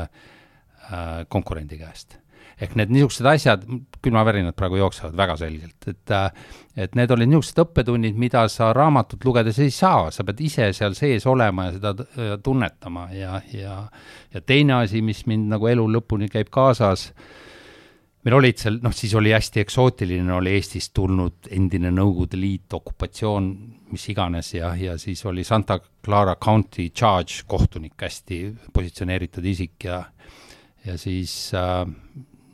äh, 0.89 1.11
konkurendi 1.29 1.79
käest. 1.81 2.17
Ehk 2.57 2.73
need 2.77 2.93
niisugused 2.93 3.27
asjad, 3.29 3.65
külmavärinad 4.01 4.55
praegu 4.57 4.79
jooksevad 4.79 5.17
väga 5.17 5.35
selgelt, 5.37 5.89
et 5.89 6.13
äh, 6.13 6.29
et 6.77 6.95
need 6.97 7.11
olid 7.13 7.29
niisugused 7.29 7.61
õppetunnid, 7.65 8.17
mida 8.17 8.45
sa 8.53 8.71
raamatut 8.75 9.25
lugedes 9.25 9.59
ei 9.61 9.73
saa, 9.73 10.11
sa 10.13 10.25
pead 10.25 10.41
ise 10.45 10.71
seal 10.77 10.97
sees 10.97 11.25
olema 11.29 11.67
ja 11.67 11.75
seda 11.77 11.93
äh, 11.97 12.37
tunnetama. 12.43 13.09
Ja, 13.13 13.41
ja 13.53 13.81
ja 14.33 14.41
teine 14.41 14.81
asi, 14.83 15.01
mis 15.01 15.25
mind 15.29 15.51
nagu 15.53 15.69
elu 15.69 15.85
lõpuni 15.97 16.29
käib 16.33 16.49
kaasas 16.53 17.11
meil 18.27 18.35
olid 18.41 18.59
seal, 18.59 18.81
noh, 18.83 18.91
siis 18.91 19.13
oli 19.15 19.31
hästi 19.31 19.61
eksootiline, 19.63 20.33
oli 20.35 20.51
Eestist 20.57 20.91
tulnud 20.97 21.47
endine 21.55 21.93
Nõukogude 21.95 22.39
Liit, 22.41 22.73
okupatsioon, 22.75 23.45
mis 23.93 24.03
iganes 24.11 24.51
ja, 24.57 24.73
ja 24.75 24.97
siis 24.99 25.21
oli 25.29 25.45
Santa 25.47 25.79
Clara 25.79 26.35
County 26.35 26.89
Judge, 26.89 27.45
kohtunik, 27.47 27.95
hästi 28.01 28.41
positsioneeritud 28.73 29.45
isik 29.45 29.87
ja 29.87 30.03
ja 30.87 30.97
siis 30.97 31.51
äh, 31.55 31.85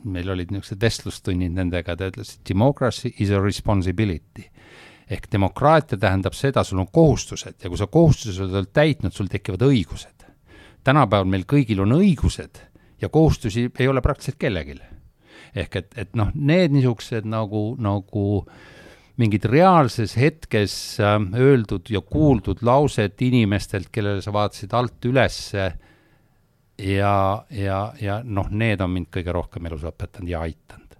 meil 0.04 0.30
olid 0.30 0.52
niisugused 0.52 0.80
vestlustunnid 0.80 1.54
nendega, 1.56 1.96
ta 1.96 2.10
ütles, 2.10 2.34
et 2.36 2.48
democracy 2.48 3.14
is 3.18 3.30
a 3.30 3.40
responsibility. 3.42 4.50
ehk 5.04 5.26
demokraatia 5.32 5.98
tähendab 6.00 6.32
seda, 6.32 6.62
sul 6.64 6.78
on 6.80 6.88
kohustused 6.88 7.60
ja 7.60 7.68
kui 7.68 7.76
sa 7.76 7.86
kohustused 7.86 8.40
oled 8.40 8.70
täitnud, 8.72 9.12
sul 9.12 9.28
tekivad 9.28 9.62
õigused. 9.62 10.24
tänapäeval 10.84 11.28
meil 11.28 11.44
kõigil 11.44 11.80
on 11.80 11.92
õigused 11.92 12.60
ja 13.00 13.08
kohustusi 13.08 13.70
ei 13.78 13.88
ole 13.88 14.00
praktiliselt 14.00 14.38
kellelgi 14.38 14.80
ehk 15.54 15.76
et, 15.76 15.90
et 15.98 16.16
noh, 16.18 16.30
need 16.34 16.74
niisugused 16.74 17.26
nagu, 17.30 17.74
nagu 17.82 18.44
mingid 19.20 19.46
reaalses 19.46 20.16
hetkes 20.18 20.74
äh, 21.02 21.16
öeldud 21.38 21.90
ja 21.92 22.02
kuuldud 22.02 22.64
laused 22.66 23.20
inimestelt, 23.22 23.92
kellele 23.94 24.22
sa 24.24 24.34
vaatasid 24.34 24.74
alt 24.74 25.06
ülesse 25.06 25.68
ja, 26.78 27.44
ja, 27.50 27.78
ja 28.00 28.20
noh, 28.24 28.48
need 28.50 28.80
on 28.80 28.90
mind 28.94 29.10
kõige 29.14 29.34
rohkem 29.34 29.66
elus 29.70 29.84
õpetanud 29.88 30.30
ja 30.30 30.44
aitanud. 30.46 30.96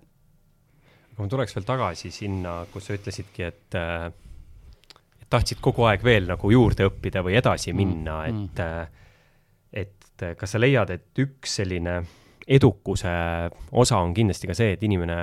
aga 1.13 1.23
ma 1.23 1.31
tuleks 1.31 1.57
veel 1.57 1.67
tagasi 1.69 2.11
sinna, 2.15 2.61
kus 2.73 2.89
sa 2.89 2.99
ütlesidki, 2.99 3.49
et 3.49 3.79
äh, 3.79 4.11
tahtsid 5.31 5.63
kogu 5.65 5.87
aeg 5.89 6.05
veel 6.05 6.29
nagu 6.31 6.51
juurde 6.51 6.87
õppida 6.91 7.25
või 7.27 7.39
edasi 7.41 7.73
mm, 7.73 7.77
minna 7.77 8.21
mm,, 8.23 8.45
et 8.45 8.63
mm 8.67 9.03
et 9.75 10.39
kas 10.39 10.55
sa 10.55 10.61
leiad, 10.61 10.91
et 10.95 11.19
üks 11.19 11.59
selline 11.59 11.99
edukuse 12.47 13.11
osa 13.73 13.99
on 13.99 14.15
kindlasti 14.15 14.51
ka 14.51 14.57
see, 14.57 14.75
et 14.77 14.83
inimene 14.87 15.19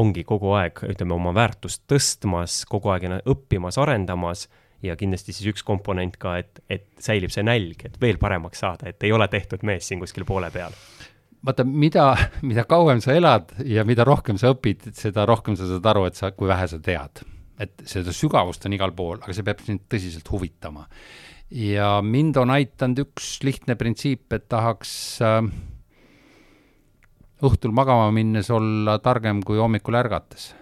ongi 0.00 0.24
kogu 0.26 0.50
aeg, 0.58 0.80
ütleme, 0.90 1.14
oma 1.14 1.30
väärtust 1.36 1.84
tõstmas, 1.90 2.64
kogu 2.66 2.90
aeg 2.90 3.06
õppimas, 3.22 3.78
arendamas 3.78 4.48
ja 4.84 4.96
kindlasti 5.00 5.34
siis 5.34 5.50
üks 5.54 5.64
komponent 5.66 6.18
ka, 6.20 6.36
et, 6.42 6.62
et 6.70 6.86
säilib 7.02 7.32
see 7.34 7.44
nälg, 7.46 7.86
et 7.88 7.98
veel 8.00 8.20
paremaks 8.20 8.62
saada, 8.64 8.90
et 8.90 9.06
ei 9.06 9.12
ole 9.14 9.28
tehtud 9.32 9.64
mees 9.66 9.88
siin 9.88 10.02
kuskil 10.02 10.26
poole 10.28 10.50
peal. 10.54 10.74
vaata, 11.44 11.64
mida, 11.64 12.06
mida 12.42 12.64
kauem 12.68 13.02
sa 13.04 13.16
elad 13.16 13.52
ja 13.68 13.84
mida 13.84 14.06
rohkem 14.06 14.38
sa 14.40 14.54
õpid, 14.54 14.90
seda 14.96 15.26
rohkem 15.28 15.58
sa 15.58 15.68
saad 15.68 15.92
aru, 15.92 16.06
et 16.08 16.20
sa, 16.20 16.32
kui 16.36 16.50
vähe 16.50 16.68
sa 16.70 16.80
tead. 16.80 17.24
et 17.60 17.84
seda 17.86 18.12
sügavust 18.12 18.64
on 18.66 18.74
igal 18.74 18.90
pool, 18.92 19.20
aga 19.22 19.34
see 19.34 19.46
peab 19.46 19.60
sind 19.62 19.86
tõsiselt 19.90 20.30
huvitama. 20.30 20.88
ja 21.50 22.00
mind 22.02 22.36
on 22.42 22.50
aidanud 22.50 23.06
üks 23.06 23.38
lihtne 23.46 23.78
printsiip, 23.78 24.26
et 24.32 24.48
tahaks 24.48 24.94
äh, 25.22 25.40
õhtul 27.44 27.74
magama 27.74 28.10
minnes 28.14 28.50
olla 28.52 28.98
targem 29.02 29.42
kui 29.44 29.58
hommikul 29.58 29.98
ärgates. 29.98 30.52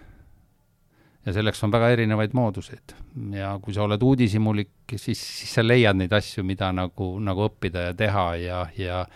Ja 1.27 1.33
selleks 1.33 1.63
on 1.65 1.73
väga 1.73 1.93
erinevaid 1.95 2.35
mooduseid 2.35 2.95
ja 3.37 3.55
kui 3.63 3.75
sa 3.75 3.85
oled 3.87 4.03
uudishimulik, 4.03 4.73
siis, 4.97 5.21
siis 5.23 5.55
sa 5.55 5.65
leiad 5.67 5.97
neid 5.99 6.13
asju, 6.13 6.45
mida 6.45 6.73
nagu, 6.75 7.15
nagu 7.23 7.47
õppida 7.47 7.89
ja 7.91 7.95
teha 7.95 8.27
ja, 8.43 8.63
ja 8.79 9.07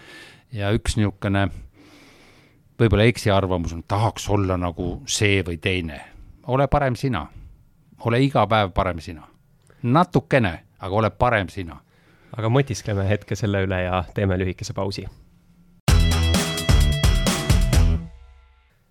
ja 0.53 0.71
üks 0.75 0.97
niisugune 0.97 1.49
võib-olla 2.81 3.07
eksiarvamus 3.11 3.75
on, 3.77 3.83
tahaks 3.89 4.29
olla 4.31 4.57
nagu 4.61 5.01
see 5.07 5.43
või 5.47 5.59
teine. 5.61 6.01
ole 6.47 6.69
parem 6.69 6.97
sina. 6.97 7.27
ole 8.05 8.23
iga 8.23 8.47
päev 8.47 8.73
parem 8.73 9.01
sina. 9.01 9.29
natukene, 9.83 10.63
aga 10.79 10.95
ole 10.95 11.11
parem 11.11 11.49
sina. 11.49 11.81
aga 12.37 12.49
mõtiskleme 12.49 13.09
hetke 13.09 13.37
selle 13.37 13.63
üle 13.67 13.83
ja 13.83 14.05
teeme 14.15 14.39
lühikese 14.39 14.73
pausi 14.73 15.07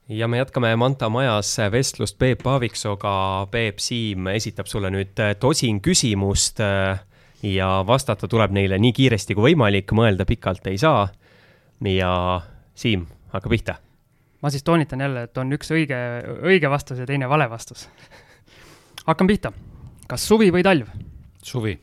ja 0.09 0.27
me 0.27 0.37
jätkame 0.37 0.75
Manta 0.75 1.09
majas 1.09 1.57
vestlust 1.71 2.17
Peep 2.19 2.47
Aaviksooga. 2.47 3.47
Peep, 3.51 3.79
Siim 3.79 4.27
esitab 4.27 4.69
sulle 4.69 4.91
nüüd 4.93 5.19
äh, 5.19 5.33
tosin 5.39 5.81
küsimust 5.81 6.61
äh, 6.61 6.99
ja 7.43 7.69
vastata 7.87 8.27
tuleb 8.27 8.53
neile 8.55 8.77
nii 8.81 8.93
kiiresti 8.93 9.35
kui 9.35 9.51
võimalik, 9.51 9.91
mõelda 9.93 10.25
pikalt 10.25 10.67
ei 10.67 10.77
saa. 10.77 11.07
ja 11.81 12.41
Siim, 12.75 13.05
hakka 13.33 13.49
pihta. 13.49 13.75
ma 14.41 14.49
siis 14.49 14.63
toonitan 14.63 15.01
jälle, 15.01 15.23
et 15.23 15.37
on 15.37 15.53
üks 15.53 15.71
õige, 15.71 15.97
õige 16.43 16.69
vastus 16.69 16.99
ja 16.99 17.05
teine 17.05 17.29
vale 17.29 17.49
vastus. 17.49 17.89
hakkan 19.09 19.27
pihta. 19.27 19.51
kas 20.07 20.27
suvi 20.27 20.51
või 20.51 20.63
talv? 20.63 20.87
suvi. 21.43 21.79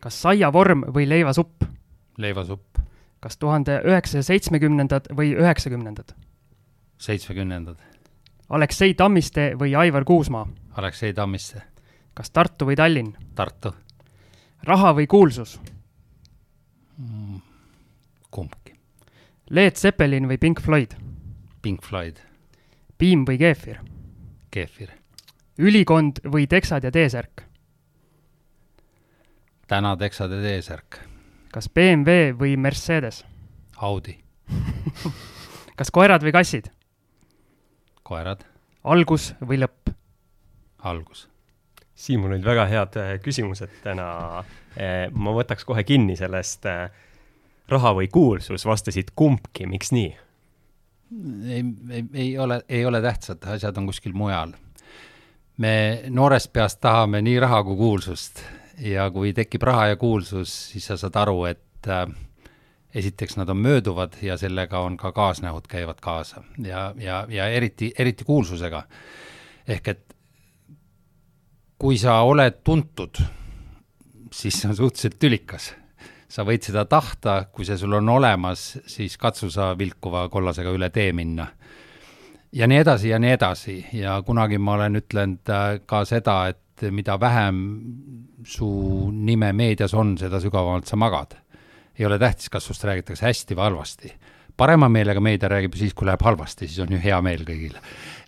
kas 0.00 0.22
saiavorm 0.22 0.84
või 0.94 1.08
leivasupp? 1.08 1.62
leivasupp. 2.18 2.78
kas 3.20 3.36
tuhande 3.36 3.80
üheksasaja 3.84 4.22
seitsmekümnendad 4.22 5.12
või 5.14 5.34
üheksakümnendad? 5.38 6.14
Seitsmekümnendad. 7.02 7.76
Aleksei 8.52 8.94
Tammiste 8.94 9.52
või 9.58 9.74
Aivar 9.78 10.04
Kuusmaa? 10.04 10.46
Aleksei 10.76 11.14
Tammiste. 11.14 11.62
kas 12.14 12.30
Tartu 12.30 12.66
või 12.68 12.76
Tallinn? 12.76 13.14
Tartu. 13.34 13.74
raha 14.62 14.92
või 14.94 15.06
kuulsus 15.06 15.60
mm,? 16.98 17.40
kumbki. 18.30 18.74
Led 19.50 19.76
Zeppelin 19.76 20.28
või 20.28 20.38
Pink 20.38 20.60
Floyd? 20.60 20.94
Pink 21.62 21.82
Floyd. 21.82 22.20
piim 22.98 23.24
või 23.26 23.38
keefir? 23.38 23.80
keefir. 24.50 24.90
ülikond 25.58 26.20
või 26.24 26.46
teksad 26.46 26.84
ja 26.84 26.90
T-särk? 26.90 27.42
täna 29.66 29.96
teksad 29.96 30.30
ja 30.30 30.42
T-särk. 30.42 31.00
kas 31.52 31.68
BMW 31.68 32.32
või 32.38 32.56
Mercedes? 32.56 33.24
Audi 33.76 34.20
kas 35.76 35.90
koerad 35.90 36.22
või 36.22 36.32
kassid? 36.32 36.70
Koerad. 38.12 38.44
algus 38.84 39.32
või 39.40 39.62
lõpp? 39.62 39.92
algus. 40.82 41.28
Siimul 41.94 42.34
olid 42.34 42.44
väga 42.44 42.66
head 42.66 42.96
äh, 42.98 43.12
küsimused 43.22 43.70
täna. 43.84 44.06
Äh, 44.74 45.06
ma 45.12 45.34
võtaks 45.36 45.64
kohe 45.68 45.84
kinni 45.86 46.16
sellest 46.18 46.66
äh, 46.66 46.88
raha 47.70 47.92
või 47.96 48.08
kuulsus, 48.12 48.66
vastasid 48.66 49.12
kumbki, 49.16 49.68
miks 49.70 49.92
nii? 49.94 50.10
ei, 51.44 51.62
ei, 51.90 52.04
ei 52.14 52.28
ole, 52.40 52.62
ei 52.68 52.86
ole 52.88 53.02
tähtsad, 53.04 53.44
asjad 53.52 53.76
on 53.76 53.86
kuskil 53.90 54.14
mujal. 54.16 54.54
me 55.60 55.74
noorest 56.08 56.48
peast 56.52 56.80
tahame 56.80 57.20
nii 57.22 57.36
raha 57.44 57.60
kui 57.66 57.76
kuulsust 57.76 58.40
ja 58.80 59.10
kui 59.12 59.34
tekib 59.36 59.62
raha 59.68 59.90
ja 59.92 59.96
kuulsus, 60.00 60.54
siis 60.72 60.88
sa 60.88 60.96
saad 60.96 61.18
aru, 61.20 61.44
et 61.52 61.88
äh, 61.88 62.06
esiteks 62.94 63.36
nad 63.36 63.48
on 63.48 63.56
mööduvad 63.56 64.12
ja 64.22 64.36
sellega 64.36 64.80
on 64.80 64.96
ka 64.96 65.12
kaasnähud 65.12 65.66
käivad 65.68 66.00
kaasa 66.00 66.42
ja, 66.64 66.94
ja, 66.96 67.26
ja 67.28 67.48
eriti, 67.48 67.92
eriti 67.98 68.24
kuulsusega. 68.24 68.82
ehk 69.68 69.88
et 69.88 70.16
kui 71.78 71.98
sa 71.98 72.20
oled 72.22 72.60
tuntud, 72.64 73.22
siis 74.32 74.60
see 74.60 74.68
on 74.70 74.76
suhteliselt 74.76 75.18
tülikas. 75.18 75.74
sa 76.32 76.46
võid 76.48 76.64
seda 76.64 76.86
tahta, 76.88 77.44
kui 77.52 77.64
see 77.68 77.76
sul 77.76 77.92
on 77.92 78.08
olemas, 78.08 78.78
siis 78.88 79.18
katsu 79.20 79.50
sa 79.52 79.74
vilkuva 79.78 80.28
kollasega 80.32 80.70
üle 80.72 80.88
tee 80.90 81.12
minna. 81.12 81.46
ja 82.52 82.66
nii 82.66 82.78
edasi 82.78 83.08
ja 83.08 83.18
nii 83.18 83.32
edasi 83.32 83.86
ja 83.92 84.22
kunagi 84.22 84.58
ma 84.58 84.72
olen 84.72 84.96
ütlenud 85.00 85.48
äh, 85.50 85.80
ka 85.86 86.04
seda, 86.04 86.46
et 86.48 86.90
mida 86.90 87.20
vähem 87.20 87.58
su 88.44 88.68
nime 89.12 89.52
meedias 89.52 89.94
on, 89.94 90.18
seda 90.18 90.40
sügavamalt 90.40 90.86
sa 90.86 90.96
magad 90.96 91.41
ei 91.98 92.06
ole 92.06 92.18
tähtis, 92.18 92.50
kas 92.50 92.66
sust 92.66 92.84
räägitakse 92.84 93.26
hästi 93.26 93.56
või 93.56 93.62
halvasti. 93.62 94.12
parema 94.56 94.88
meelega 94.88 95.20
meedia 95.20 95.48
räägib 95.48 95.74
siis, 95.74 95.94
kui 95.94 96.06
läheb 96.06 96.22
halvasti, 96.22 96.68
siis 96.68 96.78
on 96.78 96.92
ju 96.92 96.98
hea 97.00 97.20
meel 97.22 97.44
kõigile. 97.44 97.80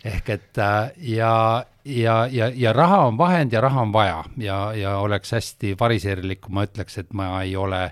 ehk 0.03 0.29
et 0.29 0.57
äh, 0.57 0.91
ja, 0.97 1.65
ja, 1.85 2.27
ja, 2.31 2.51
ja 2.55 2.73
raha 2.73 3.05
on 3.07 3.17
vahend 3.17 3.53
ja 3.53 3.61
raha 3.61 3.81
on 3.81 3.93
vaja 3.93 4.23
ja, 4.37 4.73
ja 4.73 4.97
oleks 4.97 5.31
hästi 5.31 5.75
variserlik, 5.79 6.41
kui 6.41 6.53
ma 6.53 6.65
ütleks, 6.65 6.97
et 6.97 7.13
ma 7.13 7.41
ei 7.41 7.55
ole, 7.55 7.91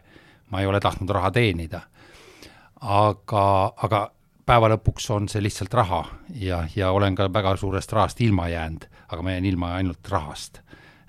ma 0.50 0.62
ei 0.62 0.66
ole 0.66 0.80
tahtnud 0.80 1.10
raha 1.10 1.32
teenida. 1.32 1.82
aga, 2.82 3.74
aga 3.78 4.12
päeva 4.46 4.70
lõpuks 4.74 5.08
on 5.16 5.30
see 5.32 5.44
lihtsalt 5.44 5.74
raha 5.74 6.04
ja, 6.36 6.66
ja 6.76 6.92
olen 6.92 7.16
ka 7.16 7.30
väga 7.34 7.56
suurest 7.58 7.92
rahast 7.94 8.22
ilma 8.22 8.50
jäänud, 8.52 8.86
aga 9.08 9.22
ma 9.22 9.32
jään 9.32 9.46
ilma 9.46 9.74
ainult 9.80 10.10
rahast. 10.10 10.60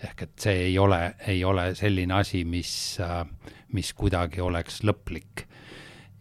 ehk 0.04 0.22
et 0.22 0.38
see 0.38 0.66
ei 0.66 0.78
ole, 0.78 1.14
ei 1.26 1.44
ole 1.44 1.74
selline 1.74 2.14
asi, 2.14 2.44
mis 2.44 2.98
äh, 3.00 3.24
mis 3.74 3.92
kuidagi 3.96 4.42
oleks 4.44 4.82
lõplik. 4.86 5.44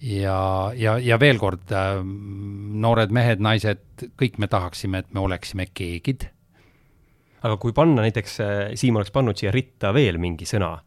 ja, 0.04 0.38
ja, 0.76 0.98
ja 1.00 1.20
veel 1.20 1.40
kord, 1.40 1.72
äh, 1.72 2.02
noored 2.04 3.14
mehed, 3.16 3.44
naised, 3.44 3.84
kõik 4.20 4.40
me 4.42 4.50
tahaksime, 4.52 5.04
et 5.04 5.14
me 5.14 5.24
oleksime 5.24 5.70
keegid. 5.74 6.30
aga 7.44 7.58
kui 7.58 7.74
panna 7.74 8.02
näiteks, 8.06 8.40
äh, 8.40 8.64
Siim 8.80 9.00
oleks 9.00 9.12
pannud 9.12 9.38
siia 9.38 9.52
ritta 9.52 9.94
veel 9.94 10.18
mingi 10.18 10.46
sõna, 10.50 10.78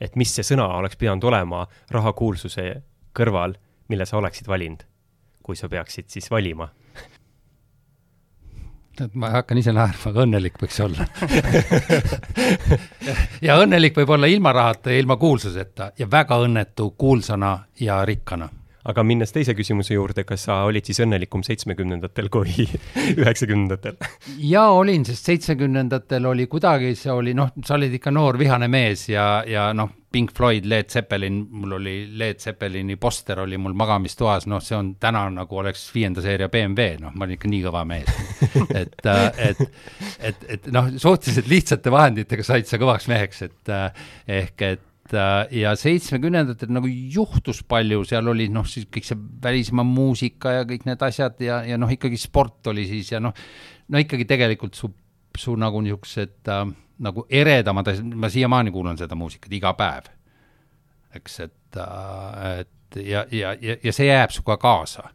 et 0.00 0.16
mis 0.16 0.32
see 0.34 0.46
sõna 0.46 0.68
oleks 0.78 0.96
pidanud 0.96 1.24
olema 1.24 1.66
rahakuulsuse 1.90 2.70
kõrval, 3.14 3.58
mille 3.88 4.06
sa 4.06 4.16
oleksid 4.18 4.48
valinud, 4.48 4.86
kui 5.42 5.56
sa 5.56 5.68
peaksid 5.68 6.08
siis 6.08 6.30
valima 6.30 6.70
et 9.00 9.14
ma 9.14 9.30
hakkan 9.32 9.58
ise 9.58 9.72
naerma, 9.72 10.10
aga 10.12 10.24
õnnelik 10.26 10.58
võiks 10.60 10.80
olla. 10.84 11.06
Ja 13.42 13.56
õnnelik 13.58 13.96
võib 13.96 14.10
olla 14.14 14.28
ilma 14.30 14.52
rahata 14.54 14.92
ja 14.92 15.00
ilma 15.02 15.16
kuulsuseta 15.16 15.92
ja 15.98 16.06
väga 16.10 16.36
õnnetu 16.44 16.92
kuulsana 16.98 17.56
ja 17.80 18.04
rikkana 18.06 18.48
aga 18.88 19.04
minnes 19.06 19.32
teise 19.34 19.54
küsimuse 19.58 19.94
juurde, 19.94 20.24
kas 20.28 20.48
sa 20.48 20.62
olid 20.66 20.86
siis 20.88 21.02
õnnelikum 21.04 21.44
seitsmekümnendatel 21.46 22.30
kui 22.32 22.66
üheksakümnendatel? 23.20 23.98
jaa, 24.42 24.70
olin, 24.74 25.06
sest 25.08 25.30
seitsmekümnendatel 25.30 26.26
oli 26.32 26.48
kuidagi, 26.50 26.94
see 26.98 27.12
oli 27.14 27.36
noh, 27.38 27.52
sa 27.64 27.78
olid 27.78 27.98
ikka 27.98 28.14
noor 28.14 28.38
vihane 28.40 28.70
mees 28.72 29.08
ja, 29.12 29.26
ja 29.46 29.70
noh, 29.76 29.98
Pink 30.12 30.34
Floyd, 30.36 30.66
Led 30.68 30.90
Zeppelin, 30.92 31.38
mul 31.50 31.78
oli 31.78 31.94
Led 32.20 32.42
Zeppelini 32.42 32.98
poster 33.00 33.40
oli 33.40 33.56
mul 33.56 33.72
magamistoas, 33.72 34.44
noh, 34.50 34.60
see 34.60 34.76
on 34.76 34.92
täna 35.00 35.24
nagu 35.32 35.56
oleks 35.62 35.86
viienda 35.94 36.20
seeria 36.20 36.50
BMW, 36.52 36.98
noh, 37.00 37.14
ma 37.16 37.24
olin 37.24 37.38
ikka 37.38 37.48
nii 37.48 37.62
kõva 37.64 37.86
mees. 37.88 38.12
et, 38.82 38.98
äh, 39.08 39.24
et, 39.48 39.62
et, 40.20 40.46
et 40.58 40.70
noh, 40.74 40.92
suhteliselt 41.00 41.48
lihtsate 41.48 41.92
vahenditega 41.94 42.44
said 42.44 42.68
sa 42.68 42.80
kõvaks 42.82 43.08
meheks, 43.08 43.44
et 43.48 43.72
äh, 43.72 44.08
ehk 44.42 44.66
et 44.68 44.88
Äh, 45.12 45.48
ja 45.60 45.74
seitsmekümnendatel 45.76 46.70
nagu 46.72 46.88
juhtus 46.88 47.60
palju, 47.68 48.00
seal 48.08 48.28
oli 48.32 48.46
noh, 48.52 48.64
siis 48.68 48.86
kõik 48.88 49.04
see 49.04 49.18
välismaa 49.44 49.84
muusika 49.84 50.54
ja 50.56 50.66
kõik 50.68 50.86
need 50.88 51.04
asjad 51.04 51.40
ja, 51.44 51.60
ja 51.68 51.76
noh, 51.80 51.90
ikkagi 51.92 52.16
sport 52.20 52.70
oli 52.72 52.86
siis 52.88 53.10
ja 53.12 53.20
noh, 53.20 53.36
no 53.92 54.00
ikkagi 54.00 54.24
tegelikult 54.28 54.78
su, 54.78 54.88
su 55.36 55.56
nagu 55.60 55.82
niisugused 55.84 56.48
äh, 56.48 56.64
nagu 57.04 57.26
eredamad 57.28 57.92
asjad, 57.92 58.14
ma 58.16 58.30
siiamaani 58.32 58.72
kuulan 58.72 59.00
seda 59.00 59.18
muusikat 59.18 59.52
iga 59.52 59.74
päev. 59.76 60.08
eks, 61.18 61.40
et 61.44 61.76
äh,, 61.76 62.62
et 62.62 62.96
ja, 62.96 63.26
ja, 63.32 63.52
ja, 63.60 63.76
ja 63.84 63.92
see 63.92 64.08
jääb 64.08 64.32
sinuga 64.32 64.56
kaasa. 64.56 65.10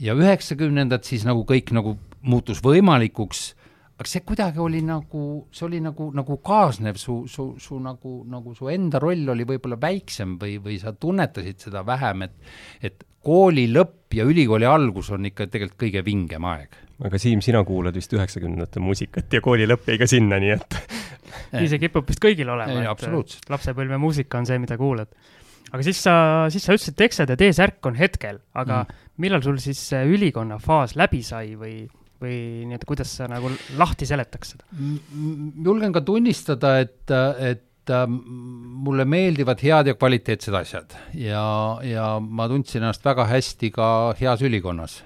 ja 0.00 0.14
üheksakümnendad 0.16 1.04
siis 1.04 1.24
nagu 1.24 1.46
kõik 1.48 1.72
nagu 1.76 1.96
muutus 2.20 2.60
võimalikuks 2.64 3.54
aga 4.00 4.08
see 4.08 4.22
kuidagi 4.24 4.60
oli 4.64 4.80
nagu, 4.80 5.22
see 5.52 5.66
oli 5.66 5.78
nagu, 5.84 6.06
nagu 6.16 6.38
kaasnev 6.44 6.96
su, 6.96 7.18
su, 7.28 7.50
su 7.60 7.76
nagu, 7.84 8.22
nagu 8.32 8.54
su 8.56 8.70
enda 8.72 9.00
roll 9.02 9.28
oli 9.34 9.44
võib-olla 9.48 9.76
väiksem 9.80 10.38
või, 10.40 10.56
või 10.64 10.78
sa 10.80 10.94
tunnetasid 10.96 11.60
seda 11.66 11.82
vähem, 11.84 12.24
et, 12.24 12.38
et 12.80 13.04
kooli 13.20 13.66
lõpp 13.68 14.16
ja 14.16 14.24
ülikooli 14.24 14.64
algus 14.64 15.10
on 15.12 15.28
ikka 15.28 15.50
tegelikult 15.52 15.82
kõige 15.84 16.04
vingem 16.06 16.48
aeg. 16.48 16.80
aga 17.04 17.20
Siim, 17.20 17.44
sina 17.44 17.60
kuulad 17.68 17.96
vist 17.96 18.16
üheksakümnendate 18.16 18.80
muusikat 18.80 19.36
ja 19.36 19.42
kooli 19.44 19.68
lõpp 19.68 19.92
jäi 19.92 20.00
ka 20.00 20.08
sinna, 20.08 20.40
nii 20.40 20.56
et 20.56 20.80
nii 21.58 21.68
see 21.68 21.84
kipub 21.84 22.08
vist 22.08 22.24
kõigil 22.24 22.48
olema, 22.48 22.80
et 22.80 23.46
lapsepõlve 23.52 24.00
muusika 24.00 24.40
on 24.40 24.48
see, 24.48 24.56
mida 24.64 24.80
kuulad. 24.80 25.12
aga 25.70 25.84
siis 25.84 26.00
sa, 26.00 26.14
siis 26.48 26.64
sa 26.64 26.72
ütlesid, 26.72 26.96
et 26.96 27.08
eksad 27.10 27.36
ja 27.36 27.36
T-särk 27.36 27.84
on 27.92 28.00
hetkel, 28.00 28.40
aga 28.56 28.86
mm. 28.86 29.08
millal 29.20 29.44
sul 29.44 29.60
siis 29.60 29.88
see 29.92 30.06
ülikonna 30.08 30.56
faas 30.56 30.96
läbi 30.96 31.20
sai 31.20 31.52
või 31.60 31.82
või 32.20 32.36
nii-öelda, 32.68 32.88
kuidas 32.88 33.12
sa 33.16 33.28
nagu 33.30 33.50
lahti 33.80 34.08
seletaks 34.08 34.54
seda? 34.54 34.66
julgen 35.64 35.94
ka 35.94 36.02
tunnistada, 36.04 36.76
et, 36.84 37.10
et 37.10 37.92
äh, 37.92 38.06
mulle 38.08 39.06
meeldivad 39.08 39.62
head 39.64 39.92
ja 39.92 39.96
kvaliteetsed 39.96 40.56
asjad 40.56 40.96
ja, 41.16 41.44
ja 41.86 42.10
ma 42.20 42.48
tundsin 42.50 42.84
ennast 42.84 43.04
väga 43.06 43.26
hästi 43.30 43.72
ka 43.74 43.88
heas 44.20 44.44
ülikonnas. 44.46 45.00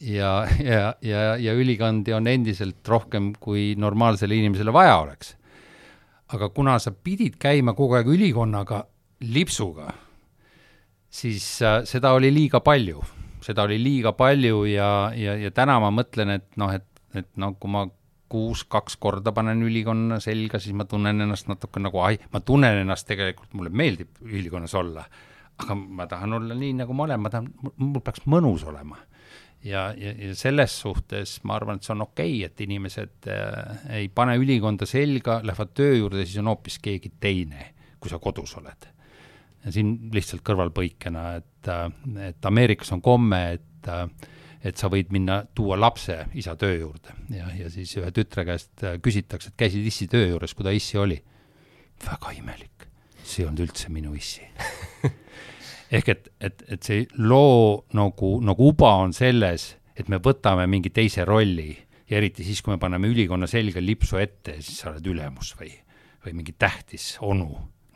ja, 0.00 0.34
ja, 0.58 0.94
ja, 1.00 1.24
ja 1.40 1.54
ülikondi 1.54 2.14
on 2.16 2.26
endiselt 2.30 2.82
rohkem, 2.88 3.32
kui 3.40 3.74
normaalsele 3.78 4.36
inimesele 4.36 4.74
vaja 4.74 4.98
oleks. 5.04 5.36
aga 6.34 6.50
kuna 6.50 6.78
sa 6.82 6.90
pidid 6.90 7.38
käima 7.38 7.76
kogu 7.78 7.94
aeg 7.94 8.08
ülikonnaga 8.10 8.84
lipsuga, 9.24 9.92
siis 11.08 11.46
äh, 11.62 11.84
seda 11.86 12.16
oli 12.18 12.34
liiga 12.34 12.60
palju 12.60 13.04
seda 13.44 13.66
oli 13.68 13.78
liiga 13.82 14.14
palju 14.16 14.64
ja, 14.70 14.88
ja, 15.16 15.36
ja 15.40 15.52
täna 15.54 15.76
ma 15.82 15.92
mõtlen, 15.94 16.32
et 16.38 16.48
noh, 16.60 16.72
et, 16.74 16.86
et 17.16 17.28
no 17.40 17.52
kui 17.60 17.72
ma 17.72 17.84
kuus 18.34 18.64
kaks 18.70 18.96
korda 18.98 19.34
panen 19.36 19.62
ülikonna 19.62 20.18
selga, 20.22 20.58
siis 20.62 20.74
ma 20.76 20.86
tunnen 20.90 21.22
ennast 21.22 21.48
natuke 21.50 21.82
nagu, 21.82 22.00
ai, 22.02 22.18
ma 22.32 22.40
tunnen 22.42 22.80
ennast 22.82 23.06
tegelikult, 23.10 23.52
mulle 23.54 23.70
meeldib 23.70 24.22
ülikonnas 24.24 24.74
olla, 24.80 25.04
aga 25.60 25.76
ma 25.78 26.08
tahan 26.10 26.38
olla 26.40 26.56
nii, 26.58 26.72
nagu 26.80 26.96
ma 26.96 27.06
olen, 27.06 27.22
ma 27.22 27.32
tahan, 27.32 27.50
mul 27.76 28.02
peaks 28.04 28.24
mõnus 28.30 28.64
olema. 28.66 28.98
ja, 29.64 29.86
ja, 29.96 30.12
ja 30.18 30.34
selles 30.36 30.74
suhtes 30.80 31.38
ma 31.44 31.54
arvan, 31.56 31.78
et 31.78 31.86
see 31.86 31.94
on 31.94 32.04
okei 32.08 32.34
okay,, 32.40 32.48
et 32.48 32.64
inimesed 32.66 33.30
äh, 33.32 33.86
ei 34.00 34.08
pane 34.08 34.34
ülikonda 34.40 34.88
selga, 34.88 35.38
lähevad 35.44 35.76
töö 35.76 35.94
juurde, 36.00 36.26
siis 36.26 36.42
on 36.42 36.50
hoopis 36.52 36.80
keegi 36.82 37.14
teine, 37.20 37.70
kui 38.00 38.12
sa 38.12 38.18
kodus 38.20 38.56
oled 38.60 38.93
siin 39.72 39.94
lihtsalt 40.12 40.42
kõrvalpõikena, 40.44 41.24
et, 41.40 41.70
et 42.28 42.48
Ameerikas 42.48 42.92
on 42.92 43.02
komme, 43.04 43.40
et, 43.56 43.90
et 44.64 44.80
sa 44.80 44.90
võid 44.92 45.12
minna, 45.14 45.42
tuua 45.56 45.78
lapse 45.80 46.18
isa 46.36 46.56
töö 46.60 46.76
juurde. 46.82 47.16
Ja, 47.32 47.48
ja 47.56 47.70
siis 47.72 47.94
ühe 48.00 48.10
tütre 48.14 48.44
käest 48.48 48.84
küsitakse, 49.04 49.52
et 49.52 49.60
käisid 49.64 49.86
issi 49.88 50.08
töö 50.10 50.26
juures, 50.34 50.54
kui 50.54 50.66
ta 50.66 50.74
issi 50.74 51.00
oli. 51.00 51.20
väga 52.04 52.32
imelik, 52.36 52.88
see 53.22 53.44
ei 53.44 53.48
olnud 53.48 53.64
üldse 53.68 53.92
minu 53.94 54.14
issi. 54.18 54.44
Ehk 55.94 56.08
et, 56.10 56.28
et, 56.40 56.64
et 56.74 56.82
see 56.82 57.04
loo 57.22 57.84
nagu, 57.94 58.34
nagu 58.42 58.68
uba 58.68 58.96
on 59.04 59.12
selles, 59.14 59.74
et 59.94 60.08
me 60.10 60.18
võtame 60.18 60.66
mingi 60.70 60.90
teise 60.90 61.24
rolli. 61.28 61.70
Ja 62.10 62.18
eriti 62.18 62.44
siis, 62.44 62.60
kui 62.60 62.74
me 62.74 62.80
paneme 62.82 63.08
ülikonna 63.08 63.46
selga 63.48 63.80
lipsu 63.80 64.18
ette, 64.20 64.58
siis 64.60 64.82
sa 64.82 64.90
oled 64.90 65.06
ülemus 65.08 65.54
või, 65.56 65.70
või 66.24 66.34
mingi 66.40 66.52
tähtis 66.58 67.14
onu. 67.24 67.48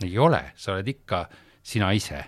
ei 0.05 0.15
ole, 0.19 0.53
sa 0.57 0.77
oled 0.77 0.89
ikka 0.89 1.25
sina 1.63 1.91
ise. 1.97 2.25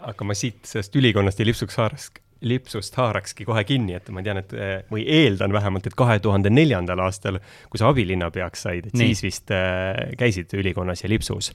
aga 0.00 0.24
ma 0.24 0.34
siit 0.34 0.64
sellest 0.64 0.94
ülikonnast 0.96 1.40
ja 1.40 1.44
lipsuks 1.44 1.76
haarast, 1.76 2.22
lipsust 2.40 2.94
haarakski 2.96 3.44
kohe 3.44 3.64
kinni, 3.68 3.98
et 3.98 4.08
ma 4.08 4.22
tean, 4.24 4.40
et 4.40 4.54
või 4.88 5.04
eeldan 5.04 5.52
vähemalt, 5.52 5.90
et 5.90 5.96
kahe 5.98 6.16
tuhande 6.24 6.48
neljandal 6.48 7.02
aastal, 7.04 7.36
kui 7.68 7.80
sa 7.80 7.90
abilinnapeaks 7.92 8.64
said, 8.64 8.88
et 8.88 8.96
Nii. 8.96 9.12
siis 9.12 9.26
vist 9.26 9.52
äh, 9.52 10.16
käisid 10.18 10.56
ülikonnas 10.56 11.04
ja 11.04 11.12
lipsus 11.12 11.52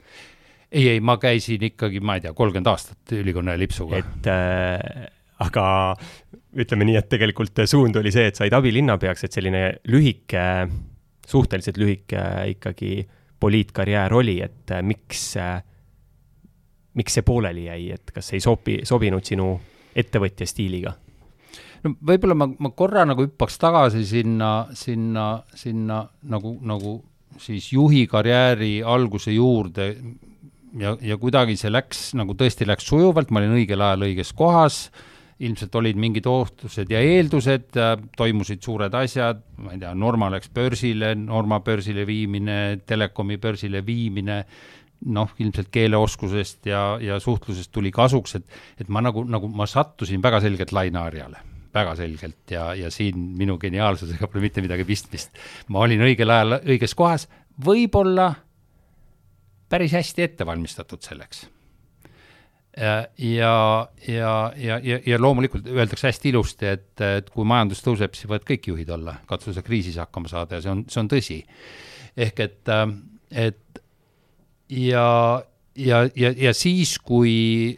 ei, 0.71 0.87
ei, 0.89 1.01
ma 1.03 1.17
käisin 1.21 1.63
ikkagi, 1.69 2.01
ma 2.03 2.17
ei 2.17 2.25
tea, 2.25 2.33
kolmkümmend 2.35 2.69
aastat 2.69 3.13
ülikonna 3.15 3.55
ja 3.55 3.61
lipsuga. 3.61 4.01
et 4.01 4.29
äh, 4.29 5.05
aga 5.43 5.65
ütleme 6.55 6.87
nii, 6.87 6.97
et 6.99 7.09
tegelikult 7.11 7.65
suund 7.67 7.97
oli 7.99 8.13
see, 8.15 8.29
et 8.29 8.39
said 8.39 8.53
abilinnapeaks, 8.55 9.25
et 9.27 9.35
selline 9.35 9.63
lühike, 9.91 10.45
suhteliselt 11.27 11.79
lühike 11.81 12.21
ikkagi 12.55 13.05
poliitkarjäär 13.41 14.13
oli, 14.15 14.39
et 14.45 14.73
äh, 14.73 14.83
miks 14.85 15.33
äh, 15.41 15.59
miks 16.95 17.17
see 17.17 17.25
pooleli 17.27 17.67
jäi, 17.69 17.89
et 17.95 18.13
kas 18.15 18.33
ei 18.33 18.43
sobi, 18.43 18.79
sobinud 18.87 19.25
sinu 19.25 19.53
ettevõtja 19.95 20.47
stiiliga? 20.47 20.95
no 21.85 21.93
võib-olla 22.01 22.37
ma, 22.37 22.47
ma 22.59 22.71
korra 22.77 23.05
nagu 23.07 23.25
hüppaks 23.25 23.59
tagasi 23.61 24.05
sinna, 24.09 24.67
sinna, 24.77 25.27
sinna 25.57 26.01
nagu, 26.31 26.55
nagu 26.65 26.97
siis 27.41 27.71
juhi 27.73 28.05
karjääri 28.07 28.79
alguse 28.83 29.33
juurde. 29.35 29.91
Ja, 30.75 30.95
ja 30.99 31.15
kuidagi 31.15 31.55
see 31.55 31.71
läks 31.71 32.09
nagu 32.19 32.35
tõesti 32.35 32.67
läks 32.67 32.87
sujuvalt, 32.89 33.29
ma 33.31 33.39
olin 33.39 33.55
õigel 33.61 33.79
ajal 33.79 34.09
õiges 34.09 34.33
kohas, 34.35 34.79
ilmselt 35.39 35.75
olid 35.79 35.99
mingid 35.99 36.27
ootused 36.27 36.91
ja 36.91 36.99
eeldused, 37.03 37.77
toimusid 38.17 38.63
suured 38.63 38.95
asjad, 38.99 39.39
ma 39.63 39.71
ei 39.71 39.79
tea, 39.79 39.93
Norma 39.95 40.27
läks 40.33 40.51
börsile, 40.55 41.13
Norma 41.19 41.61
börsile 41.63 42.03
viimine, 42.07 42.57
Telekomi 42.87 43.39
börsile 43.39 43.85
viimine, 43.87 44.41
noh, 45.15 45.33
ilmselt 45.39 45.69
keeleoskusest 45.73 46.69
ja, 46.69 46.97
ja 47.01 47.19
suhtlusest 47.19 47.71
tuli 47.71 47.91
kasuks, 47.93 48.37
et, 48.39 48.61
et 48.81 48.89
ma 48.89 49.03
nagu, 49.05 49.25
nagu 49.27 49.49
ma 49.51 49.67
sattusin 49.69 50.23
väga 50.23 50.41
selgelt 50.43 50.71
laineharjale, 50.75 51.41
väga 51.75 51.95
selgelt 51.99 52.51
ja, 52.51 52.69
ja 52.77 52.91
siin 52.93 53.19
minu 53.37 53.57
geniaalsusega 53.61 54.29
pole 54.31 54.45
mitte 54.47 54.63
midagi 54.65 54.87
pistmist. 54.87 55.35
ma 55.67 55.83
olin 55.85 56.05
õigel 56.07 56.31
ajal 56.31 56.59
õiges 56.63 56.95
kohas, 56.97 57.27
võib-olla 57.65 58.31
päris 59.69 59.93
hästi 59.95 60.25
ette 60.25 60.45
valmistatud 60.45 61.03
selleks. 61.03 61.45
ja, 62.77 63.07
ja, 63.17 63.87
ja, 64.07 64.53
ja, 64.57 64.79
ja, 64.83 64.99
ja 65.05 65.19
loomulikult 65.21 65.67
öeldakse 65.67 66.09
hästi 66.09 66.29
ilusti, 66.33 66.65
et, 66.67 67.01
et 67.01 67.29
kui 67.29 67.45
majandus 67.47 67.83
tõuseb, 67.85 68.15
siis 68.15 68.27
võivad 68.27 68.47
kõik 68.47 68.67
juhid 68.71 68.89
olla, 68.91 69.19
katsu 69.29 69.53
sa 69.55 69.63
kriisis 69.63 69.99
hakkama 70.01 70.31
saada 70.31 70.57
ja 70.57 70.65
see 70.65 70.73
on, 70.73 70.83
see 70.91 71.03
on 71.03 71.11
tõsi. 71.11 71.37
ehk 72.17 72.39
et, 72.43 72.73
et 73.31 73.84
ja, 74.69 75.43
ja, 75.75 76.09
ja, 76.15 76.31
ja 76.37 76.53
siis, 76.53 76.97
kui, 76.99 77.77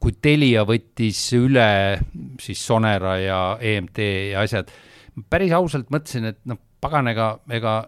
kui 0.00 0.16
Telia 0.22 0.64
võttis 0.68 1.20
üle 1.38 1.98
siis 2.42 2.62
Sonera 2.66 3.16
ja 3.22 3.40
EMT 3.60 4.02
ja 4.32 4.44
asjad, 4.44 4.72
päris 5.30 5.54
ausalt 5.56 5.90
mõtlesin, 5.94 6.30
et 6.32 6.40
noh, 6.48 6.60
pagan, 6.80 7.10
ega, 7.12 7.32
ega 7.50 7.80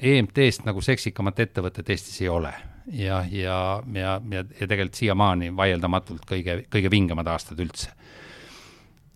EMT-st 0.00 0.66
nagu 0.68 0.82
seksikamat 0.84 1.46
ettevõtet 1.46 1.90
Eestis 1.92 2.20
ei 2.22 2.28
ole. 2.32 2.52
ja, 2.92 3.24
ja, 3.30 3.82
ja, 3.94 4.20
ja, 4.30 4.44
ja 4.60 4.66
tegelikult 4.66 4.98
siiamaani 4.98 5.52
vaieldamatult 5.56 6.24
kõige, 6.26 6.64
kõige 6.72 6.90
vingemad 6.90 7.28
aastad 7.28 7.60
üldse. 7.60 7.92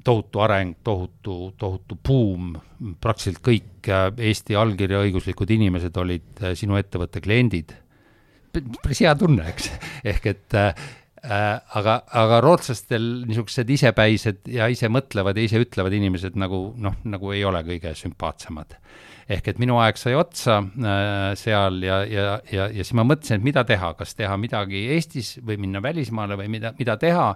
tohutu 0.05 0.41
areng, 0.45 0.77
tohutu, 0.85 1.55
tohutu 1.57 1.97
buum, 2.09 2.53
praktiliselt 3.01 3.41
kõik 3.41 3.89
Eesti 4.19 4.55
allkirjaõiguslikud 4.55 5.51
inimesed 5.51 5.97
olid 5.97 6.43
sinu 6.55 6.77
ettevõtte 6.77 7.23
kliendid 7.25 7.73
päris 8.55 9.01
hea 9.05 9.15
tunne, 9.19 9.47
eks, 9.51 9.71
ehk 10.13 10.29
et 10.31 10.57
äh, 10.59 10.85
aga, 11.25 11.99
aga 12.13 12.41
rootslastel 12.45 13.05
niisugused 13.29 13.71
isepäised 13.77 14.51
ja 14.53 14.69
ise 14.73 14.91
mõtlevad 14.93 15.39
ja 15.39 15.47
ise 15.49 15.61
ütlevad 15.63 15.95
inimesed 15.97 16.37
nagu 16.41 16.67
noh, 16.81 16.99
nagu 17.09 17.33
ei 17.35 17.45
ole 17.45 17.65
kõige 17.67 17.95
sümpaatsemad. 17.99 18.77
ehk 19.29 19.47
et 19.49 19.59
minu 19.59 19.79
aeg 19.81 19.97
sai 19.97 20.15
otsa 20.15 20.59
äh, 20.61 21.31
seal 21.41 21.81
ja, 21.83 22.03
ja, 22.05 22.25
ja, 22.53 22.67
ja 22.69 22.85
siis 22.85 22.93
ma 22.93 23.07
mõtlesin, 23.09 23.41
et 23.41 23.47
mida 23.47 23.65
teha, 23.65 23.95
kas 23.97 24.15
teha 24.15 24.37
midagi 24.37 24.87
Eestis 24.97 25.39
või 25.41 25.57
minna 25.57 25.83
välismaale 25.83 26.37
või 26.37 26.51
mida, 26.59 26.75
mida 26.79 26.97
teha. 27.01 27.31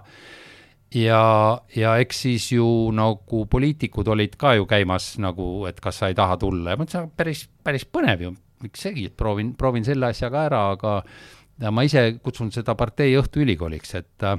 Ja, 0.93 1.61
ja 1.75 1.97
eks 2.01 2.21
siis 2.25 2.47
ju 2.51 2.65
nagu 2.97 3.43
poliitikud 3.45 4.07
olid 4.09 4.37
ka 4.41 4.55
ju 4.57 4.65
käimas 4.69 5.17
nagu, 5.21 5.65
et 5.69 5.77
kas 5.81 6.01
sa 6.01 6.09
ei 6.09 6.17
taha 6.17 6.37
tulla. 6.41 6.73
Ja 6.73 6.77
ma 6.77 6.85
mõtlesin, 6.85 7.11
päris, 7.17 7.43
päris 7.63 7.85
põnev 7.85 8.23
ju, 8.25 8.31
miks 8.63 8.87
segi, 8.87 9.05
et 9.09 9.17
proovin, 9.17 9.53
proovin 9.57 9.85
selle 9.87 10.09
asja 10.11 10.29
ka 10.33 10.45
ära, 10.49 10.63
aga 10.75 11.71
ma 11.75 11.83
ise 11.83 12.19
kutsun 12.23 12.51
seda 12.55 12.75
partei 12.79 13.15
õhtuülikooliks, 13.19 13.95
et 13.99 14.27
äh, 14.27 14.37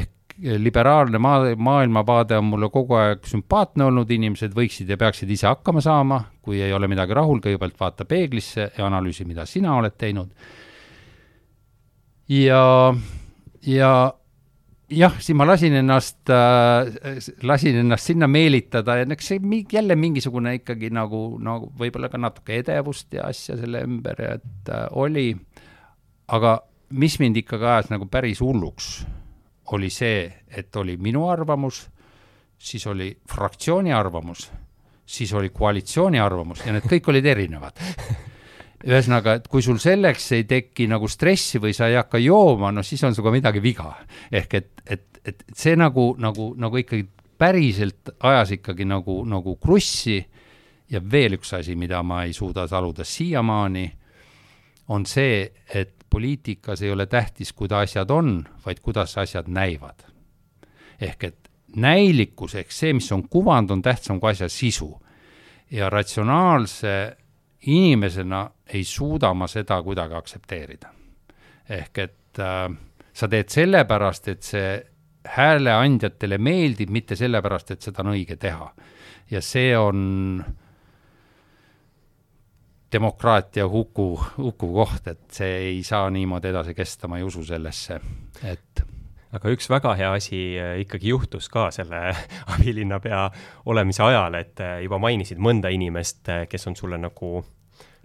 ehk 0.00 0.16
liberaalne 0.40 1.18
maa, 1.20 1.54
maailmavaade 1.56 2.38
on 2.38 2.46
mulle 2.52 2.70
kogu 2.72 2.96
aeg 2.96 3.26
sümpaatne 3.28 3.84
olnud, 3.90 4.10
inimesed 4.10 4.54
võiksid 4.56 4.88
ja 4.88 4.96
peaksid 5.00 5.30
ise 5.30 5.48
hakkama 5.50 5.82
saama, 5.84 6.22
kui 6.42 6.62
ei 6.62 6.72
ole 6.72 6.88
midagi 6.88 7.16
rahul, 7.16 7.42
kõigepealt 7.44 7.76
vaata 7.80 8.06
peeglisse 8.08 8.70
ja 8.76 8.86
analüüsi, 8.86 9.26
mida 9.28 9.44
sina 9.46 9.74
oled 9.76 9.96
teinud. 10.00 10.30
ja, 12.28 12.62
ja 13.66 13.92
jah, 14.90 15.14
siis 15.22 15.36
ma 15.38 15.46
lasin 15.48 15.76
ennast 15.80 16.30
äh,, 16.34 17.20
lasin 17.46 17.80
ennast 17.82 18.10
sinna 18.10 18.28
meelitada 18.30 18.96
ja 19.00 19.06
eks 19.06 19.32
see 19.32 19.62
jälle 19.72 19.96
mingisugune 19.96 20.54
ikkagi 20.60 20.90
nagu, 20.94 21.38
nagu 21.42 21.70
võib-olla 21.78 22.10
ka 22.10 22.18
natuke 22.18 22.58
edevust 22.60 23.12
ja 23.14 23.28
asja 23.30 23.56
selle 23.60 23.84
ümber, 23.86 24.20
et 24.36 24.72
äh, 24.72 24.86
oli, 24.98 25.32
aga 26.28 26.58
mis 26.90 27.18
mind 27.22 27.42
ikkagi 27.42 27.66
ajas 27.66 27.90
nagu 27.92 28.08
päris 28.10 28.40
hulluks, 28.42 28.90
oli 29.70 29.90
see, 29.94 30.24
et 30.50 30.76
oli 30.76 30.96
minu 30.98 31.28
arvamus, 31.30 31.84
siis 32.58 32.86
oli 32.90 33.12
fraktsiooni 33.30 33.94
arvamus, 33.94 34.48
siis 35.06 35.32
oli 35.34 35.52
koalitsiooni 35.54 36.20
arvamus 36.20 36.66
ja 36.66 36.74
need 36.74 36.90
kõik 36.90 37.12
olid 37.14 37.30
erinevad 37.30 37.78
ühesõnaga, 38.86 39.36
et 39.38 39.48
kui 39.50 39.62
sul 39.62 39.78
selleks 39.80 40.30
ei 40.38 40.46
teki 40.48 40.86
nagu 40.88 41.08
stressi 41.10 41.60
või 41.60 41.74
sa 41.76 41.90
ei 41.90 41.98
hakka 41.98 42.20
jooma, 42.22 42.70
no 42.72 42.84
siis 42.86 43.02
on 43.04 43.14
sinuga 43.14 43.32
midagi 43.34 43.62
viga. 43.62 43.94
ehk 44.32 44.54
et, 44.54 44.70
et, 44.86 45.20
et 45.24 45.44
see 45.54 45.76
nagu, 45.76 46.14
nagu, 46.18 46.54
nagu 46.56 46.80
ikkagi 46.80 47.06
päriselt 47.40 48.14
ajas 48.20 48.56
ikkagi 48.56 48.84
nagu, 48.84 49.22
nagu 49.28 49.56
krussi 49.56 50.18
ja 50.90 51.00
veel 51.00 51.38
üks 51.38 51.54
asi, 51.56 51.76
mida 51.76 52.02
ma 52.02 52.24
ei 52.24 52.32
suuda 52.36 52.66
taluda 52.68 53.04
siiamaani, 53.04 53.86
on 54.88 55.06
see, 55.06 55.44
et 55.74 55.94
poliitikas 56.10 56.82
ei 56.82 56.90
ole 56.90 57.06
tähtis, 57.06 57.52
kuidas 57.52 57.90
asjad 57.90 58.10
on, 58.10 58.40
vaid 58.64 58.80
kuidas 58.82 59.16
asjad 59.18 59.48
näivad. 59.48 60.08
ehk 61.00 61.24
et 61.24 61.50
näilikkus 61.76 62.54
ehk 62.54 62.72
see, 62.72 62.92
mis 62.92 63.12
on 63.12 63.28
kuvand, 63.28 63.70
on 63.70 63.82
tähtsam 63.82 64.20
kui 64.20 64.30
asja 64.30 64.48
sisu. 64.48 65.00
ja 65.70 65.90
ratsionaalse 65.90 67.16
inimesena 67.66 68.50
ei 68.66 68.84
suuda 68.84 69.34
ma 69.34 69.46
seda 69.46 69.82
kuidagi 69.82 70.14
aktsepteerida. 70.14 70.88
ehk 71.70 71.98
et 71.98 72.38
äh, 72.38 72.70
sa 73.12 73.28
teed 73.28 73.48
sellepärast, 73.48 74.28
et 74.28 74.42
see 74.42 74.70
hääleandjatele 75.28 76.38
meeldib, 76.38 76.90
mitte 76.90 77.16
sellepärast, 77.16 77.70
et 77.70 77.82
seda 77.82 78.02
on 78.02 78.14
õige 78.14 78.36
teha. 78.40 78.72
ja 79.30 79.40
see 79.40 79.76
on 79.78 80.44
demokraatia 82.92 83.68
huku, 83.68 84.20
huku 84.36 84.72
koht, 84.74 85.06
et 85.06 85.20
see 85.30 85.58
ei 85.68 85.82
saa 85.86 86.10
niimoodi 86.10 86.50
edasi 86.50 86.74
kesta, 86.74 87.08
ma 87.08 87.20
ei 87.20 87.24
usu 87.24 87.44
sellesse, 87.46 88.00
et 88.42 88.82
aga 89.36 89.54
üks 89.54 89.70
väga 89.70 89.94
hea 89.98 90.10
asi 90.16 90.40
äh, 90.58 90.74
ikkagi 90.84 91.12
juhtus 91.12 91.48
ka 91.52 91.68
selle 91.74 92.10
abilinnapea 92.54 93.24
olemise 93.70 94.04
ajal, 94.06 94.36
et 94.40 94.60
äh, 94.64 94.80
juba 94.84 95.00
mainisid 95.02 95.40
mõnda 95.42 95.72
inimest, 95.74 96.22
äh, 96.28 96.46
kes 96.50 96.66
on 96.70 96.78
sulle 96.78 96.98
nagu 97.00 97.32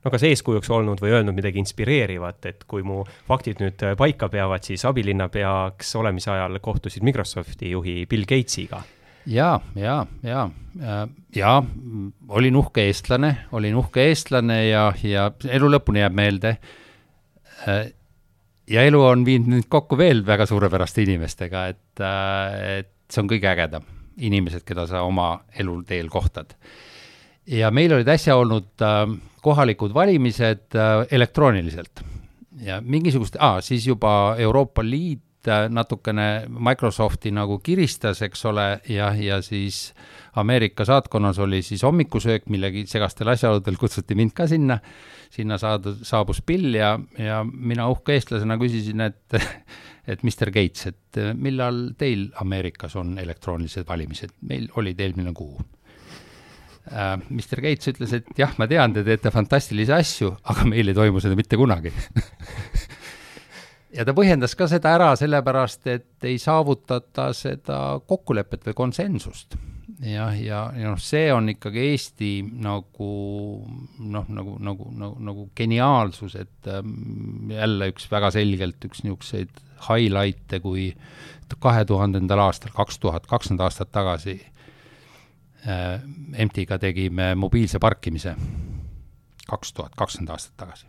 no 0.05 0.13
kas 0.13 0.25
eeskujuks 0.27 0.69
olnud 0.69 1.01
või 1.01 1.15
öelnud 1.17 1.37
midagi 1.37 1.61
inspireerivat, 1.63 2.45
et 2.45 2.65
kui 2.69 2.85
mu 2.85 3.01
faktid 3.27 3.61
nüüd 3.63 3.81
paika 3.97 4.29
peavad, 4.29 4.65
siis 4.67 4.85
abilinnapeaks 4.85 5.95
olemise 5.97 6.29
ajal 6.35 6.59
kohtusid 6.61 7.05
Microsofti 7.05 7.73
juhi 7.73 8.03
Bill 8.09 8.29
Gatesiga 8.29 8.83
ja, 9.25 9.59
ja, 9.75 10.05
ja, 10.21 10.49
ja 11.35 11.63
olin 12.29 12.55
uhke 12.61 12.85
eestlane, 12.85 13.31
olin 13.51 13.75
uhke 13.81 14.05
eestlane 14.11 14.59
ja, 14.67 14.91
ja 15.01 15.31
elu 15.49 15.69
lõpuni 15.73 16.03
jääb 16.03 16.13
meelde. 16.21 16.57
Ja 18.69 18.85
elu 18.87 19.01
on 19.03 19.25
viinud 19.25 19.51
mind 19.51 19.69
kokku 19.69 19.97
veel 19.97 20.23
väga 20.25 20.47
suurepäraste 20.49 21.03
inimestega, 21.05 21.67
et, 21.73 22.03
et 22.79 22.91
see 23.11 23.21
on 23.21 23.29
kõige 23.29 23.49
ägedam, 23.51 23.85
inimesed, 24.17 24.65
keda 24.65 24.87
sa 24.89 25.03
oma 25.05 25.29
eluteel 25.59 26.09
kohtad. 26.09 26.55
ja 27.45 27.69
meil 27.71 27.93
olid 27.93 28.07
äsja 28.09 28.35
olnud 28.41 28.81
äh, 28.81 29.05
kohalikud 29.45 29.93
valimised 29.93 30.73
äh, 30.73 31.05
elektrooniliselt 31.11 32.01
ja 32.65 32.79
mingisugust 32.81 33.37
ah,, 33.39 33.59
siis 33.61 33.87
juba 33.87 34.35
Euroopa 34.39 34.83
Liit 34.83 35.21
äh, 35.21 35.24
natukene 35.69 36.45
Microsofti 36.49 37.31
nagu 37.35 37.59
kiristas, 37.63 38.21
eks 38.25 38.45
ole, 38.49 38.67
ja, 38.89 39.11
ja 39.17 39.41
siis 39.45 39.93
Ameerika 40.35 40.85
saatkonnas 40.85 41.39
oli 41.39 41.61
siis 41.63 41.83
hommikusöök, 41.83 42.49
millegi 42.51 42.85
segastel 42.89 43.31
asjaoludel 43.33 43.77
kutsuti 43.79 44.15
mind 44.15 44.33
ka 44.35 44.47
sinna, 44.51 44.79
sinna 45.31 45.57
saadud, 45.61 46.01
saabus 46.03 46.41
Bill 46.45 46.75
ja, 46.75 46.95
ja 47.17 47.43
mina 47.45 47.87
uhke 47.91 48.17
eestlasena 48.17 48.57
küsisin, 48.61 49.05
et 49.05 49.37
et 50.11 50.23
Mr 50.23 50.51
Gates, 50.53 50.89
et 50.91 51.21
millal 51.39 51.95
teil 51.97 52.27
Ameerikas 52.41 52.95
on 52.99 53.15
elektroonilised 53.21 53.87
valimised, 53.87 54.35
meil 54.49 54.67
olid 54.77 54.99
eelmine 55.01 55.33
kuu 55.33 55.55
äh,. 56.91 57.15
Mr 57.29 57.63
Gates 57.63 57.93
ütles, 57.93 58.13
et 58.13 58.29
jah, 58.37 58.53
ma 58.59 58.67
tean, 58.69 58.93
te 58.93 59.05
teete 59.07 59.33
fantastilisi 59.33 59.95
asju, 59.95 60.35
aga 60.51 60.67
meil 60.69 60.91
ei 60.91 60.97
toimu 60.97 61.23
seda 61.23 61.37
mitte 61.39 61.57
kunagi 61.57 61.93
ja 63.95 64.05
ta 64.05 64.15
põhjendas 64.17 64.55
ka 64.57 64.67
seda 64.71 64.95
ära 64.97 65.13
sellepärast, 65.19 65.87
et 65.91 66.27
ei 66.27 66.37
saavutata 66.41 67.29
seda 67.35 67.79
kokkulepet 68.07 68.69
või 68.69 68.77
konsensust. 68.77 69.57
jah, 70.03 70.33
ja, 70.39 70.65
ja 70.75 70.91
noh, 70.91 70.99
see 71.01 71.29
on 71.33 71.49
ikkagi 71.53 71.85
Eesti 71.91 72.31
nagu 72.43 73.11
noh, 73.99 74.25
nagu, 74.27 74.57
nagu, 74.59 74.89
nagu, 74.91 75.13
nagu 75.29 75.47
geniaalsus, 75.55 76.35
et 76.35 76.71
ähm, 76.71 77.51
jälle 77.53 77.91
üks 77.93 78.09
väga 78.11 78.33
selgelt 78.35 78.89
üks 78.89 79.05
niisuguseid 79.05 79.63
highlight'e, 79.85 80.59
kui 80.63 80.89
kahe 81.61 81.85
tuhandendal 81.85 82.41
aastal, 82.47 82.73
kaks 82.75 82.99
tuhat, 82.99 83.27
kakskümmend 83.29 83.63
aastat 83.67 83.91
tagasi 83.93 84.39
Äh, 85.65 85.99
MT-ga 86.45 86.77
tegime 86.77 87.31
mobiilse 87.35 87.79
parkimise 87.81 88.35
kaks 89.49 89.71
tuhat 89.73 89.95
kakskümmend 89.97 90.35
aastat 90.35 90.53
tagasi. 90.61 90.85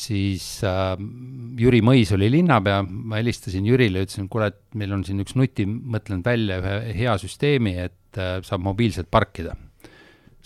Siis 0.00 0.44
äh, 0.66 0.94
Jüri 1.60 1.80
Mõis 1.84 2.12
oli 2.14 2.28
linnapea, 2.32 2.82
ma 2.86 3.20
helistasin 3.20 3.66
Jürile, 3.66 4.04
ütlesin, 4.06 4.28
kuule, 4.32 4.50
et 4.52 4.78
meil 4.78 4.92
on 4.96 5.04
siin 5.06 5.20
üks 5.24 5.36
nuti 5.38 5.66
mõtlenud 5.66 6.26
välja 6.26 6.60
ühe 6.62 6.96
hea 7.00 7.16
süsteemi, 7.20 7.76
et 7.86 8.20
äh, 8.20 8.38
saab 8.46 8.64
mobiilselt 8.66 9.10
parkida. 9.10 9.56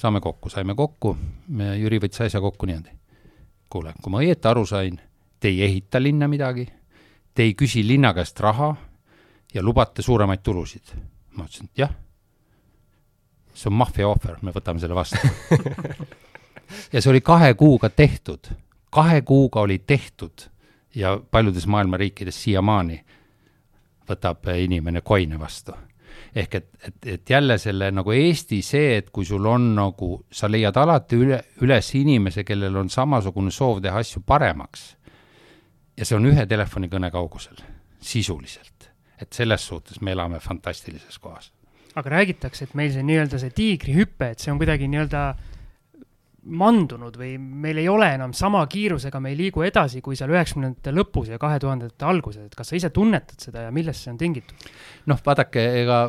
saame 0.01 0.21
kokku, 0.21 0.49
saime 0.49 0.75
kokku, 0.75 1.17
Jüri 1.77 1.99
võttis 2.01 2.25
asja 2.25 2.41
kokku 2.41 2.67
niimoodi. 2.67 2.97
kuule, 3.71 3.95
kui 4.03 4.13
ma 4.13 4.23
õieti 4.25 4.49
aru 4.49 4.67
sain, 4.67 5.01
te 5.41 5.49
ei 5.49 5.63
ehita 5.63 6.03
linna 6.03 6.29
midagi, 6.29 6.67
te 7.35 7.43
ei 7.43 7.55
küsi 7.55 7.87
linna 7.87 8.15
käest 8.15 8.41
raha 8.41 8.75
ja 9.55 9.63
lubate 9.63 10.03
suuremaid 10.03 10.43
tulusid. 10.43 10.95
ma 11.37 11.45
ütlesin, 11.45 11.69
et 11.73 11.85
jah 11.85 11.93
see 13.55 13.69
on 13.69 13.77
maffia 13.77 14.09
ohver, 14.09 14.39
me 14.43 14.53
võtame 14.55 14.81
selle 14.81 14.97
vastu 14.97 15.19
ja 16.93 17.01
see 17.01 17.11
oli 17.13 17.21
kahe 17.25 17.53
kuuga 17.59 17.91
tehtud, 17.91 18.51
kahe 18.91 19.23
kuuga 19.23 19.61
oli 19.61 19.79
tehtud 19.79 20.49
ja 20.95 21.21
paljudes 21.31 21.67
maailma 21.67 21.97
riikides 21.97 22.43
siiamaani 22.43 22.99
võtab 24.11 24.51
inimene 24.59 25.01
koine 25.01 25.39
vastu. 25.39 25.73
ehk 26.35 26.55
et, 26.55 26.69
et, 26.87 27.07
et 27.07 27.31
jälle 27.31 27.59
selle 27.59 27.91
nagu 27.91 28.13
Eesti 28.13 28.63
see, 28.63 28.97
et 28.97 29.11
kui 29.11 29.25
sul 29.25 29.47
on 29.47 29.75
nagu, 29.75 30.25
sa 30.33 30.51
leiad 30.51 30.77
alati 30.77 31.17
üle, 31.17 31.41
üles 31.63 31.95
inimese, 31.95 32.45
kellel 32.45 32.77
on 32.77 32.91
samasugune 32.91 33.51
soov 33.51 33.81
teha 33.83 33.99
asju 33.99 34.23
paremaks. 34.27 34.97
ja 35.97 36.05
see 36.05 36.17
on 36.17 36.27
ühe 36.27 36.47
telefonikõne 36.47 37.11
kaugusel, 37.11 37.57
sisuliselt. 38.01 38.91
et 39.21 39.33
selles 39.33 39.67
suhtes 39.67 40.01
me 40.01 40.13
elame 40.13 40.41
fantastilises 40.41 41.19
kohas 41.19 41.53
aga 41.95 42.11
räägitakse, 42.11 42.65
et 42.65 42.75
meil 42.75 42.93
see 42.95 43.03
nii-öelda 43.03 43.39
see 43.43 43.51
tiigrihüpe, 43.51 44.31
et 44.31 44.39
see 44.39 44.53
on 44.53 44.59
kuidagi 44.61 44.87
nii-öelda 44.89 45.23
mandunud 46.43 47.17
või 47.21 47.35
meil 47.39 47.81
ei 47.83 47.89
ole 47.91 48.09
enam 48.15 48.33
sama 48.37 48.63
kiirusega, 48.71 49.21
me 49.21 49.33
ei 49.33 49.39
liigu 49.39 49.65
edasi 49.67 50.01
kui 50.05 50.17
seal 50.17 50.33
üheksakümnendate 50.33 50.95
lõpus 50.97 51.29
ja 51.33 51.39
kahe 51.41 51.59
tuhandete 51.61 52.07
alguses, 52.09 52.47
et 52.49 52.57
kas 52.57 52.73
sa 52.73 52.79
ise 52.79 52.91
tunnetad 52.95 53.43
seda 53.45 53.67
ja 53.67 53.75
millest 53.75 54.07
see 54.07 54.15
on 54.15 54.21
tingitud? 54.21 54.71
noh, 55.11 55.21
vaadake, 55.27 55.65
ega 55.83 56.01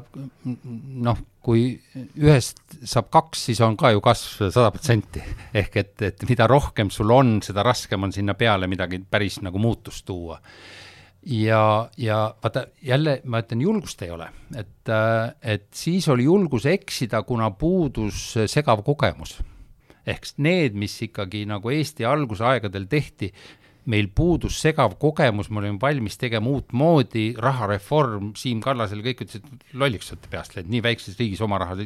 noh, 0.47 1.21
kui 1.43 1.73
ühest 2.21 2.61
saab 2.87 3.09
kaks, 3.11 3.47
siis 3.49 3.61
on 3.65 3.75
ka 3.79 3.91
ju 3.91 4.03
kasv 4.03 4.47
sada 4.49 4.69
protsenti. 4.71 5.23
ehk 5.53 5.79
et, 5.83 5.95
et 6.11 6.27
mida 6.29 6.47
rohkem 6.47 6.91
sul 6.93 7.11
on, 7.11 7.39
seda 7.43 7.65
raskem 7.67 8.07
on 8.07 8.15
sinna 8.15 8.37
peale 8.39 8.69
midagi 8.71 9.01
päris 9.03 9.41
nagu 9.43 9.59
muutust 9.59 10.05
tuua 10.07 10.39
ja, 11.25 11.89
ja 11.97 12.35
vaata 12.43 12.65
jälle 12.81 13.21
ma 13.25 13.41
ütlen, 13.43 13.61
julgust 13.61 14.01
ei 14.01 14.11
ole, 14.11 14.29
et, 14.55 14.89
äh, 14.89 15.35
et 15.41 15.67
siis 15.73 16.07
oli 16.09 16.23
julgus 16.23 16.65
eksida, 16.65 17.23
kuna 17.23 17.51
puudus 17.51 18.33
segav 18.47 18.83
kogemus. 18.85 19.41
Ehk 20.07 20.29
need, 20.41 20.77
mis 20.77 20.95
ikkagi 21.05 21.43
nagu 21.49 21.71
Eesti 21.73 22.05
algusaegadel 22.07 22.87
tehti, 22.89 23.31
meil 23.89 24.11
puudus 24.13 24.59
segav 24.61 24.95
kogemus, 25.01 25.49
me 25.49 25.61
olime 25.61 25.79
valmis 25.81 26.17
tegema 26.21 26.51
uutmoodi, 26.51 27.31
rahareform, 27.41 28.31
Siim 28.37 28.61
Kallasel 28.61 29.01
kõik 29.05 29.25
ütlesid, 29.25 29.47
lolliks 29.73 30.11
olete 30.13 30.29
peast 30.31 30.55
läinud, 30.55 30.69
nii 30.75 30.83
väikses 30.85 31.17
riigis 31.19 31.41
oma 31.41 31.57
raha, 31.61 31.79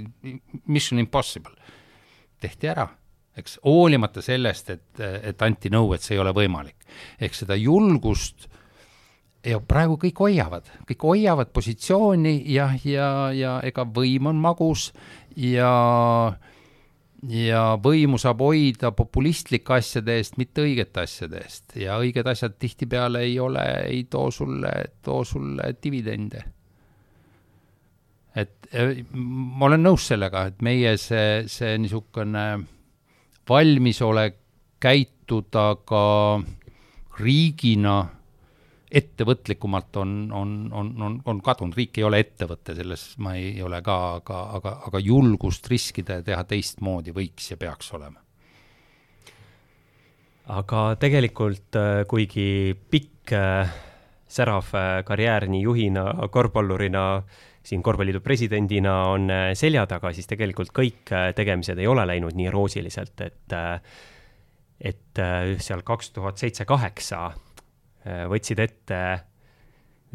mission 0.68 1.00
impossible. 1.00 1.56
tehti 2.42 2.68
ära, 2.68 2.90
eks, 3.40 3.60
hoolimata 3.64 4.22
sellest, 4.22 4.70
et, 4.70 5.00
et 5.00 5.42
anti 5.42 5.72
nõu, 5.72 5.94
et 5.96 6.04
see 6.04 6.18
ei 6.18 6.22
ole 6.22 6.36
võimalik. 6.36 6.76
ehk 7.20 7.34
seda 7.36 7.56
julgust 7.56 8.50
ja 9.46 9.60
praegu 9.62 9.98
kõik 10.02 10.20
hoiavad, 10.20 10.68
kõik 10.90 11.08
hoiavad 11.08 11.54
positsiooni 11.56 12.42
ja, 12.52 12.70
ja, 12.84 13.32
ja 13.32 13.60
ega 13.64 13.86
võim 13.86 14.28
on 14.32 14.42
magus 14.42 14.92
ja, 15.38 15.72
ja 17.32 17.62
võimu 17.82 18.20
saab 18.22 18.42
hoida 18.46 18.92
populistlike 18.96 19.78
asjade 19.78 20.18
eest, 20.20 20.38
mitte 20.38 20.66
õigete 20.66 21.06
asjade 21.06 21.40
eest 21.42 21.78
ja 21.80 21.98
õiged 22.02 22.28
asjad 22.28 22.58
tihtipeale 22.60 23.24
ei 23.26 23.40
ole, 23.40 23.64
ei 23.88 24.04
too 24.12 24.32
sulle, 24.32 24.74
too 25.02 25.24
sulle 25.26 25.74
dividende. 25.82 26.44
et 28.36 28.68
ma 29.14 29.66
olen 29.70 29.84
nõus 29.84 30.10
sellega, 30.12 30.48
et 30.50 30.62
meie 30.62 30.98
see, 31.00 31.46
see 31.48 31.78
niisugune 31.80 32.46
valmisolek 33.48 34.36
käituda 34.84 35.70
ka 35.88 36.04
riigina 37.20 37.96
ettevõtlikumalt 38.92 39.98
on, 39.98 40.12
on, 40.32 40.52
on, 40.72 40.92
on, 41.02 41.16
on 41.26 41.40
kadunud, 41.42 41.74
riik 41.78 41.98
ei 41.98 42.06
ole 42.06 42.20
ettevõte, 42.22 42.76
selles 42.78 43.08
ma 43.24 43.34
ei 43.38 43.58
ole 43.66 43.82
ka, 43.86 43.96
aga, 44.20 44.42
aga, 44.60 44.76
aga 44.90 45.02
julgust 45.02 45.68
riskida 45.72 46.20
ja 46.20 46.26
teha 46.26 46.44
teistmoodi 46.50 47.16
võiks 47.16 47.50
ja 47.52 47.58
peaks 47.58 47.92
olema. 47.98 48.22
aga 50.54 50.82
tegelikult 51.02 51.76
äh, 51.82 52.04
kuigi 52.08 52.76
pikk 52.92 53.34
äh, 53.34 53.74
särav 54.30 54.70
äh, 54.78 55.02
karjäär 55.06 55.48
nii 55.50 55.64
juhina, 55.64 56.06
korvpallurina, 56.30 57.24
siin 57.66 57.82
korvpalliliidu 57.82 58.22
presidendina 58.22 58.94
on 59.10 59.32
selja 59.58 59.88
taga, 59.90 60.12
siis 60.14 60.30
tegelikult 60.30 60.70
kõik 60.70 61.10
tegemised 61.36 61.80
ei 61.82 61.88
ole 61.90 62.06
läinud 62.06 62.38
nii 62.38 62.52
roosiliselt, 62.54 63.26
et 63.26 63.56
et 64.86 65.22
seal 65.64 65.82
kaks 65.88 66.12
tuhat 66.14 66.38
seitse, 66.38 66.66
kaheksa 66.70 67.32
võtsid 68.06 68.60
ette 68.62 69.00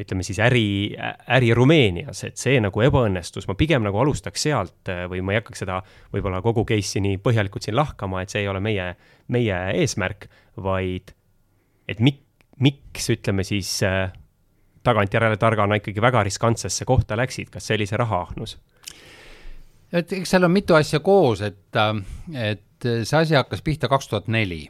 ütleme 0.01 0.23
siis 0.25 0.39
äri, 0.41 0.93
äri 1.29 1.51
Rumeenias, 1.53 2.23
et 2.27 2.39
see 2.39 2.59
nagu 2.63 2.83
ebaõnnestus, 2.83 3.47
ma 3.49 3.55
pigem 3.59 3.83
nagu 3.85 3.99
alustaks 4.01 4.47
sealt 4.47 4.91
äh, 4.91 5.03
või 5.11 5.23
ma 5.25 5.35
ei 5.35 5.41
hakkaks 5.41 5.63
seda 5.63 5.81
võib-olla 6.13 6.41
kogu 6.45 6.63
case'i 6.67 7.03
nii 7.05 7.19
põhjalikult 7.23 7.67
siin 7.67 7.77
lahkama, 7.77 8.23
et 8.23 8.33
see 8.33 8.43
ei 8.43 8.49
ole 8.51 8.61
meie, 8.63 8.91
meie 9.33 9.59
eesmärk, 9.81 10.27
vaid 10.61 11.13
et 11.89 12.01
mik-, 12.03 12.25
miks, 12.63 13.09
ütleme 13.13 13.45
siis 13.47 13.77
äh, 13.87 14.09
tagantjärele 14.85 15.37
targana 15.41 15.77
ikkagi 15.79 16.01
väga 16.01 16.25
riskantsesse 16.27 16.87
kohta 16.89 17.17
läksid, 17.19 17.51
kas 17.53 17.67
see 17.67 17.79
oli 17.79 17.89
see 17.89 18.01
rahaahnus? 18.01 18.57
et 19.91 20.13
eks 20.15 20.31
seal 20.31 20.47
on 20.47 20.53
mitu 20.53 20.77
asja 20.77 21.01
koos, 21.03 21.41
et, 21.43 21.75
et 22.31 22.85
see 23.03 23.17
asi 23.17 23.35
hakkas 23.35 23.61
pihta 23.65 23.91
kaks 23.91 24.07
tuhat 24.07 24.29
neli 24.31 24.63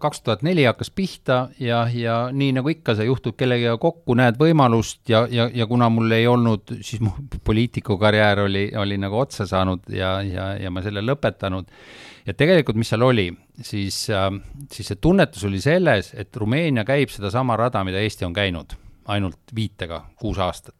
kaks 0.00 0.22
tuhat 0.24 0.42
neli 0.46 0.64
hakkas 0.64 0.90
pihta 0.94 1.38
ja, 1.60 1.82
ja 1.92 2.16
nii 2.32 2.52
nagu 2.58 2.70
ikka, 2.72 2.94
sa 2.98 3.06
juhtud 3.06 3.36
kellegagi 3.38 3.78
kokku, 3.80 4.16
näed 4.18 4.38
võimalust 4.40 5.02
ja, 5.10 5.24
ja, 5.30 5.48
ja 5.54 5.66
kuna 5.68 5.90
mul 5.92 6.12
ei 6.16 6.26
olnud, 6.30 6.78
siis 6.80 7.02
mu 7.04 7.12
poliitikukarjäär 7.48 8.44
oli, 8.46 8.68
oli 8.78 8.98
nagu 9.00 9.18
otsa 9.20 9.46
saanud 9.48 9.88
ja, 9.92 10.18
ja, 10.24 10.52
ja 10.60 10.72
ma 10.72 10.84
selle 10.84 11.04
lõpetanud. 11.04 11.68
ja 12.26 12.34
tegelikult, 12.34 12.78
mis 12.80 12.92
seal 12.92 13.04
oli, 13.04 13.28
siis 13.62 14.06
äh,, 14.14 14.30
siis 14.72 14.92
see 14.92 15.00
tunnetus 15.00 15.44
oli 15.48 15.60
selles, 15.60 16.12
et 16.14 16.36
Rumeenia 16.36 16.84
käib 16.88 17.12
sedasama 17.12 17.56
rada, 17.56 17.84
mida 17.84 18.00
Eesti 18.00 18.28
on 18.28 18.36
käinud, 18.36 18.76
ainult 19.08 19.54
viitega 19.54 20.04
kuus 20.16 20.38
aastat. 20.38 20.74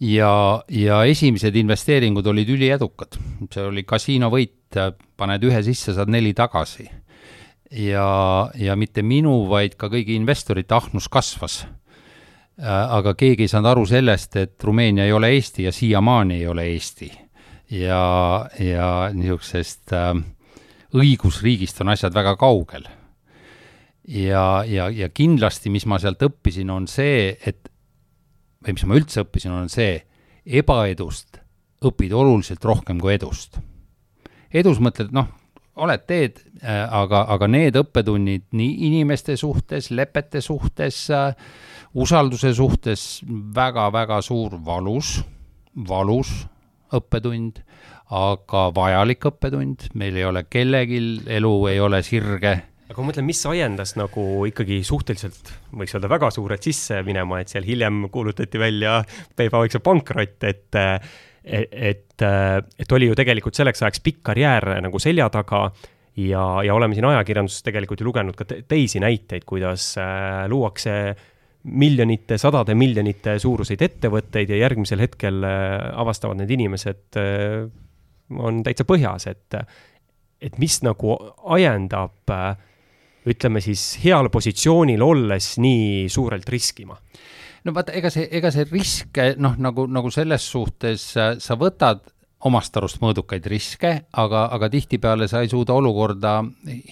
Ja, 0.00 0.62
ja 0.72 1.02
esimesed 1.04 1.56
investeeringud 1.60 2.24
olid 2.32 2.48
üliedukad, 2.48 3.18
see 3.52 3.66
oli 3.68 3.84
kasiinovõit, 3.84 4.56
paned 5.20 5.44
ühe 5.44 5.60
sisse, 5.66 5.92
saad 5.92 6.08
neli 6.08 6.32
tagasi 6.32 6.86
ja, 7.70 8.50
ja 8.54 8.76
mitte 8.76 9.02
minu, 9.02 9.44
vaid 9.50 9.76
ka 9.78 9.90
kõigi 9.92 10.16
investorite 10.18 10.74
ahnus 10.74 11.08
kasvas. 11.12 11.62
Äh, 12.60 12.68
aga 12.68 13.14
keegi 13.18 13.46
ei 13.46 13.52
saanud 13.52 13.70
aru 13.70 13.86
sellest, 13.88 14.36
et 14.36 14.64
Rumeenia 14.64 15.06
ei 15.06 15.12
ole 15.16 15.32
Eesti 15.36 15.64
ja 15.68 15.72
siiamaani 15.72 16.40
ei 16.40 16.46
ole 16.46 16.66
Eesti. 16.74 17.10
ja, 17.70 18.48
ja 18.58 19.10
niisugusest 19.14 19.92
äh, 19.94 20.14
õigusriigist 20.94 21.80
on 21.80 21.94
asjad 21.94 22.14
väga 22.14 22.36
kaugel. 22.36 22.88
ja, 24.08 24.64
ja, 24.66 24.88
ja 24.90 25.08
kindlasti, 25.08 25.70
mis 25.70 25.86
ma 25.86 25.98
sealt 25.98 26.22
õppisin, 26.22 26.70
on 26.70 26.88
see, 26.88 27.36
et 27.46 27.70
või 28.60 28.74
mis 28.76 28.84
ma 28.84 28.96
üldse 28.98 29.24
õppisin, 29.24 29.54
on 29.54 29.68
see, 29.72 30.00
ebaedust 30.44 31.40
õpid 31.86 32.12
oluliselt 32.12 32.64
rohkem 32.64 33.00
kui 33.00 33.14
edust. 33.14 33.58
edus 34.52 34.80
mõtled, 34.82 35.14
noh, 35.14 35.30
oled, 35.80 36.04
teed, 36.08 36.40
äh, 36.62 36.84
aga, 36.84 37.24
aga 37.34 37.48
need 37.50 37.78
õppetunnid 37.80 38.48
nii 38.56 38.86
inimeste 38.90 39.36
suhtes, 39.40 39.90
lepete 39.94 40.42
suhtes, 40.44 41.02
äh, 41.14 41.32
usalduse 41.98 42.52
suhtes 42.56 43.06
väga-väga 43.56 44.20
suur 44.24 44.58
valus, 44.64 45.18
valus 45.88 46.32
õppetund, 46.96 47.62
aga 48.10 48.66
vajalik 48.74 49.30
õppetund, 49.30 49.92
meil 49.98 50.18
ei 50.18 50.26
ole 50.26 50.44
kellelgi, 50.50 51.00
elu 51.38 51.54
ei 51.70 51.80
ole 51.82 52.02
sirge. 52.06 52.56
Aga 52.90 52.98
ma 52.98 53.12
mõtlen, 53.12 53.28
mis 53.28 53.40
ajendas 53.46 53.94
nagu 53.94 54.24
ikkagi 54.50 54.80
suhteliselt, 54.86 55.52
võiks 55.78 55.94
öelda 55.94 56.10
väga 56.10 56.32
suured 56.34 56.64
sisse 56.66 56.98
minema, 57.06 57.38
et 57.38 57.52
seal 57.52 57.66
hiljem 57.66 58.08
kuulutati 58.10 58.58
välja 58.58 58.96
PayPal 59.38 59.68
Vaikse 59.68 59.78
pankrot, 59.86 60.42
et 60.50 60.78
et, 61.50 61.72
et, 61.72 62.22
et 62.78 62.92
oli 62.94 63.08
ju 63.10 63.16
tegelikult 63.18 63.58
selleks 63.58 63.82
ajaks 63.82 64.02
pikk 64.04 64.20
karjäär 64.30 64.68
nagu 64.84 65.00
selja 65.02 65.26
taga 65.34 65.64
ja, 66.16 66.44
ja 66.66 66.74
oleme 66.74 66.94
siin 66.94 67.08
ajakirjanduses 67.10 67.64
tegelikult 67.66 68.00
ju 68.00 68.08
lugenud 68.08 68.38
ka 68.38 68.46
teisi 68.68 69.02
näiteid, 69.02 69.44
kuidas 69.48 69.92
äh, 69.98 70.46
luuakse 70.50 70.94
miljonite, 71.64 72.38
sadade 72.40 72.74
miljonite 72.78 73.36
suuruseid 73.38 73.82
ettevõtteid 73.84 74.52
ja 74.54 74.62
järgmisel 74.62 75.02
hetkel 75.04 75.44
äh, 75.44 75.76
avastavad 76.00 76.40
need 76.40 76.54
inimesed 76.56 77.20
äh,, 77.20 77.68
on 78.38 78.62
täitsa 78.66 78.86
põhjas, 78.86 79.26
et, 79.30 79.58
et 80.40 80.58
mis 80.62 80.80
nagu 80.86 81.16
ajendab 81.56 82.34
äh, 82.34 82.54
ütleme 83.30 83.60
siis 83.64 83.98
heal 84.04 84.30
positsioonil 84.32 85.02
olles 85.04 85.52
nii 85.60 86.08
suurelt 86.12 86.48
riskima 86.48 86.96
no 87.64 87.74
vaata, 87.76 87.92
ega 87.96 88.10
see, 88.12 88.28
ega 88.30 88.52
see 88.54 88.66
risk 88.70 89.20
noh, 89.38 89.58
nagu, 89.58 89.86
nagu 89.90 90.10
selles 90.14 90.46
suhtes 90.52 91.10
sa 91.14 91.58
võtad 91.60 92.06
omast 92.48 92.76
arust 92.78 93.00
mõõdukaid 93.02 93.44
riske, 93.52 93.90
aga, 94.16 94.46
aga 94.54 94.70
tihtipeale 94.72 95.28
sa 95.28 95.42
ei 95.44 95.50
suuda 95.52 95.74
olukorda 95.76 96.38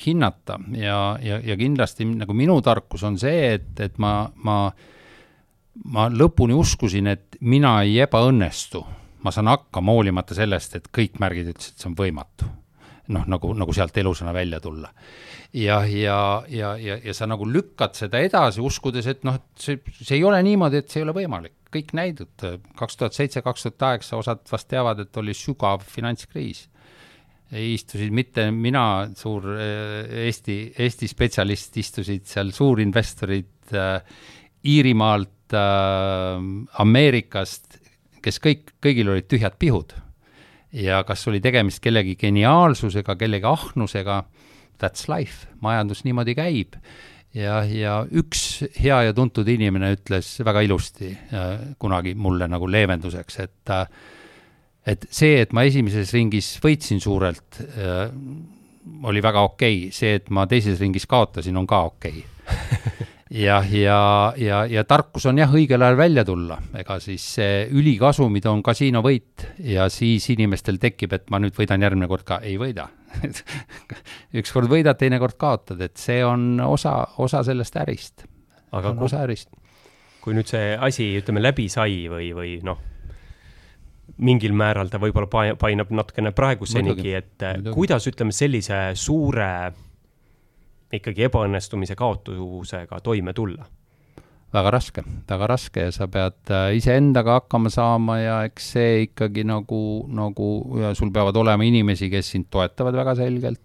hinnata 0.05 0.59
ja, 0.77 1.01
ja, 1.25 1.39
ja 1.41 1.57
kindlasti 1.57 2.05
nagu 2.11 2.37
minu 2.37 2.59
tarkus 2.65 3.05
on 3.09 3.17
see, 3.21 3.55
et, 3.57 3.73
et 3.81 3.97
ma, 4.03 4.13
ma, 4.45 4.59
ma 5.89 6.09
lõpuni 6.13 6.57
uskusin, 6.57 7.09
et 7.15 7.41
mina 7.41 7.79
ei 7.87 8.01
ebaõnnestu. 8.05 8.85
ma 9.25 9.33
saan 9.35 9.49
hakkama 9.51 9.93
hoolimata 9.93 10.35
sellest, 10.37 10.77
et 10.77 10.85
kõik 10.95 11.17
märgid 11.19 11.49
ütlesid, 11.51 11.75
et 11.75 11.83
see 11.83 11.89
on 11.91 11.97
võimatu. 11.99 12.47
Noh, 13.15 13.25
nagu, 13.27 13.53
nagu 13.57 13.73
sealt 13.73 13.97
elusana 14.01 14.35
välja 14.37 14.61
tulla 14.61 14.93
ja, 15.53 15.85
ja, 15.87 16.45
ja, 16.49 16.77
ja, 16.77 16.97
ja 17.05 17.15
sa 17.15 17.29
nagu 17.29 17.47
lükkad 17.49 17.97
seda 17.97 18.21
edasi, 18.25 18.63
uskudes, 18.65 19.09
et 19.09 19.25
noh, 19.27 19.39
see, 19.59 19.81
see 19.97 20.19
ei 20.19 20.25
ole 20.27 20.41
niimoodi, 20.45 20.83
et 20.83 20.91
see 20.93 21.03
ei 21.03 21.07
ole 21.09 21.17
võimalik. 21.17 21.55
kõik 21.69 21.93
näidud, 21.93 22.45
kaks 22.79 22.97
tuhat 22.97 23.17
seitse, 23.17 23.43
kaks 23.45 23.67
tuhat 23.67 23.79
kaheksa, 23.81 24.17
osad 24.17 24.41
vast 24.49 24.69
teavad, 24.71 25.03
et 25.05 25.17
oli 25.21 25.35
sügav 25.37 25.85
finantskriis. 25.85 26.69
istusid 27.53 28.13
mitte 28.13 28.51
mina, 28.51 29.09
suur 29.17 29.45
Eesti, 29.57 30.75
Eesti 30.79 31.09
spetsialist, 31.09 31.77
istusid 31.77 32.27
seal 32.29 32.53
suurinvestorid 32.53 33.73
äh, 33.73 34.03
Iirimaalt 34.65 35.55
äh,, 35.57 36.43
Ameerikast, 36.83 37.79
kes 38.23 38.41
kõik, 38.41 38.75
kõigil 38.85 39.09
olid 39.09 39.29
tühjad 39.29 39.57
pihud. 39.59 39.95
Ja 40.73 41.03
kas 41.05 41.27
oli 41.29 41.41
tegemist 41.41 41.81
kellegi 41.85 42.17
geniaalsusega, 42.21 43.17
kellegi 43.17 43.49
ahnusega 43.49 44.23
that's 44.79 45.09
life, 45.11 45.49
majandus 45.61 46.05
niimoodi 46.05 46.35
käib. 46.39 46.77
ja, 47.35 47.63
ja 47.65 48.01
üks 48.11 48.65
hea 48.81 49.03
ja 49.09 49.15
tuntud 49.15 49.49
inimene 49.49 49.93
ütles 49.97 50.39
väga 50.45 50.63
ilusti 50.65 51.11
äh, 51.13 51.75
kunagi 51.79 52.15
mulle 52.15 52.49
nagu 52.49 52.69
leevenduseks, 52.71 53.41
et 53.45 53.75
äh, 53.75 53.87
et 54.89 55.05
see, 55.13 55.37
et 55.43 55.53
ma 55.53 55.67
esimeses 55.69 56.15
ringis 56.17 56.55
võitsin 56.65 57.01
suurelt 57.01 57.61
äh,, 57.61 58.09
oli 59.05 59.23
väga 59.23 59.45
okei 59.45 59.85
okay., 59.89 59.93
see, 59.93 60.15
et 60.17 60.31
ma 60.33 60.47
teises 60.49 60.81
ringis 60.81 61.07
kaotasin, 61.07 61.57
on 61.61 61.67
ka 61.69 61.83
okei 61.91 62.25
okay. 62.25 63.07
ja, 63.31 63.59
ja, 63.71 64.01
ja, 64.37 64.63
ja 64.67 64.85
tarkus 64.89 65.27
on 65.29 65.39
jah, 65.39 65.53
õigel 65.55 65.83
ajal 65.85 65.99
välja 65.99 66.25
tulla, 66.25 66.59
ega 66.79 66.99
siis 67.03 67.25
ülikasumid 67.75 68.47
on 68.51 68.63
kasiinovõit 68.65 69.49
ja 69.65 69.89
siis 69.93 70.31
inimestel 70.35 70.81
tekib, 70.81 71.13
et 71.17 71.29
ma 71.31 71.41
nüüd 71.43 71.57
võidan 71.59 71.83
järgmine 71.85 72.09
kord 72.11 72.27
ka, 72.29 72.41
ei 72.43 72.57
võida 72.61 72.89
ükskord 74.41 74.71
võidad, 74.71 74.99
teinekord 74.99 75.39
kaotad, 75.41 75.81
et 75.85 75.97
see 76.01 76.21
on 76.27 76.59
osa, 76.65 77.01
osa 77.19 77.43
sellest 77.47 77.77
ärist. 77.81 78.27
aga 78.73 78.93
kui, 78.93 79.09
osa 79.09 79.25
ärist. 79.25 79.51
kui 80.25 80.37
nüüd 80.37 80.51
see 80.51 80.77
asi, 80.77 81.11
ütleme, 81.21 81.43
läbi 81.43 81.69
sai 81.73 82.07
või, 82.11 82.31
või 82.37 82.55
noh, 82.65 82.81
mingil 84.25 84.55
määral 84.57 84.91
ta 84.91 85.01
võib-olla 85.01 85.55
painab 85.61 85.93
natukene 85.95 86.33
praegusenigi, 86.37 87.13
et 87.15 87.45
Muidugi. 87.45 87.75
kuidas, 87.77 88.09
ütleme, 88.11 88.35
sellise 88.35 88.81
suure 88.99 89.51
ikkagi 90.93 91.27
ebaõnnestumise 91.29 91.97
kaotusega 91.99 93.01
toime 93.05 93.35
tulla 93.37 93.67
väga 94.55 94.73
raske, 94.73 95.05
väga 95.29 95.49
raske 95.51 95.89
ja 95.89 95.93
sa 95.95 96.09
pead 96.11 96.53
äh, 96.55 96.73
iseendaga 96.79 97.39
hakkama 97.43 97.73
saama 97.73 98.19
ja 98.21 98.37
eks 98.49 98.73
see 98.77 98.93
ikkagi 99.07 99.45
nagu, 99.49 99.81
nagu 100.09 100.51
ja 100.81 100.95
sul 100.97 101.13
peavad 101.15 101.37
olema 101.37 101.67
inimesi, 101.69 102.09
kes 102.13 102.33
sind 102.35 102.49
toetavad 102.51 102.97
väga 102.97 103.17
selgelt. 103.19 103.65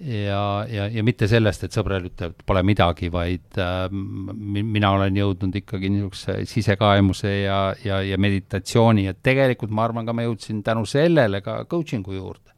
ja, 0.00 0.64
ja, 0.64 0.86
ja 0.88 1.02
mitte 1.04 1.28
sellest, 1.28 1.66
et 1.66 1.76
sõber 1.76 2.00
ütleb, 2.08 2.32
et 2.32 2.44
pole 2.48 2.62
midagi, 2.66 3.10
vaid 3.12 3.58
äh, 3.60 3.86
mina 3.92 4.94
olen 4.96 5.16
jõudnud 5.20 5.60
ikkagi 5.60 5.92
niisuguse 5.92 6.38
sisekaemuse 6.48 7.34
ja, 7.44 7.58
ja, 7.84 8.00
ja 8.02 8.18
meditatsiooni 8.18 9.04
ja 9.06 9.14
tegelikult 9.14 9.70
ma 9.70 9.84
arvan 9.86 10.08
ka 10.08 10.16
ma 10.16 10.24
jõudsin 10.26 10.64
tänu 10.66 10.86
sellele 10.88 11.42
ka 11.44 11.60
coaching'u 11.70 12.16
juurde. 12.16 12.49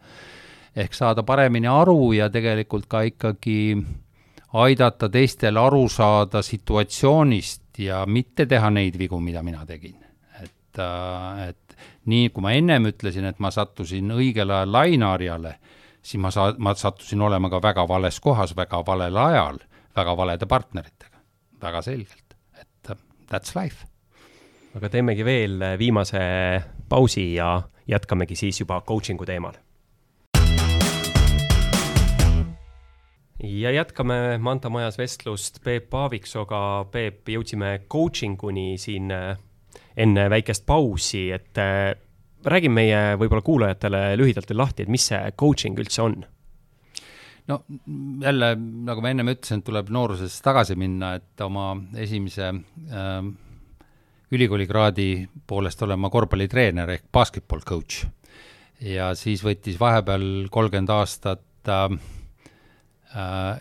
Ehk 0.76 0.94
saada 0.94 1.22
paremini 1.22 1.68
aru 1.68 2.12
ja 2.16 2.30
tegelikult 2.32 2.86
ka 2.88 3.02
ikkagi 3.08 3.76
aidata 4.52 5.08
teistel 5.08 5.56
aru 5.56 5.88
saada 5.88 6.42
situatsioonist 6.42 7.78
ja 7.78 8.04
mitte 8.06 8.46
teha 8.46 8.70
neid 8.70 8.98
vigu, 8.98 9.20
mida 9.20 9.42
mina 9.42 9.66
tegin. 9.66 9.96
et, 10.42 10.78
äh, 10.78 11.48
et 11.48 11.76
nii, 12.06 12.30
kui 12.30 12.42
ma 12.42 12.52
ennem 12.52 12.88
ütlesin, 12.90 13.24
et 13.24 13.38
ma 13.38 13.50
sattusin 13.50 14.10
õigel 14.10 14.50
ajal 14.50 14.72
laineharjale, 14.72 15.54
siis 16.02 16.20
ma 16.20 16.30
saa-, 16.30 16.56
ma 16.58 16.74
sattusin 16.74 17.20
olema 17.20 17.50
ka 17.50 17.62
väga 17.62 17.86
vales 17.88 18.20
kohas, 18.20 18.56
väga 18.56 18.82
valel 18.86 19.16
ajal, 19.16 19.58
väga 19.96 20.16
valede 20.16 20.46
partneritega, 20.46 21.20
väga 21.62 21.82
selgelt, 21.82 22.36
et 22.60 22.90
uh, 22.90 22.96
that's 23.30 23.56
life. 23.56 23.86
aga 24.74 24.88
teemegi 24.88 25.24
veel 25.24 25.60
viimase 25.78 26.20
pausi 26.88 27.34
ja 27.34 27.62
jätkamegi 27.86 28.36
siis 28.36 28.60
juba 28.60 28.80
coaching'u 28.80 29.26
teemal 29.28 29.54
ja 33.42 33.70
jätkame 33.70 34.38
Manta 34.38 34.70
Majas 34.70 34.98
vestlust 34.98 35.60
Peep 35.64 35.94
Aaviksooga. 35.94 36.86
Peep, 36.92 37.28
jõudsime 37.28 37.80
coaching 37.90 38.42
uni 38.46 38.76
siin 38.78 39.10
äh, 39.14 39.36
enne 39.96 40.28
väikest 40.30 40.66
pausi, 40.66 41.28
et 41.34 41.58
äh, 41.60 41.92
räägi 42.44 42.70
meie 42.72 43.16
võib-olla 43.20 43.44
kuulajatele 43.46 44.02
lühidalt 44.18 44.50
veel 44.50 44.62
lahti, 44.62 44.86
et 44.86 44.92
mis 44.92 45.06
see 45.10 45.20
coaching 45.38 45.78
üldse 45.78 46.02
on? 46.06 46.22
no 47.50 47.58
jälle, 48.22 48.52
nagu 48.86 49.02
ma 49.02 49.10
ennem 49.10 49.32
ütlesin, 49.32 49.64
tuleb 49.66 49.88
nooruses 49.90 50.36
tagasi 50.44 50.76
minna, 50.78 51.16
et 51.18 51.42
oma 51.42 51.72
esimese 51.98 52.52
äh, 52.52 53.16
ülikoolikraadi 54.32 55.08
poolest 55.46 55.82
olen 55.82 55.98
ma 56.00 56.10
korvpallitreener 56.10 56.94
ehk 56.94 57.08
basketball 57.12 57.66
coach. 57.66 58.06
ja 58.80 59.10
siis 59.18 59.42
võttis 59.44 59.80
vahepeal 59.80 60.46
kolmkümmend 60.50 60.94
aastat 60.94 61.42
Äh, 61.68 61.98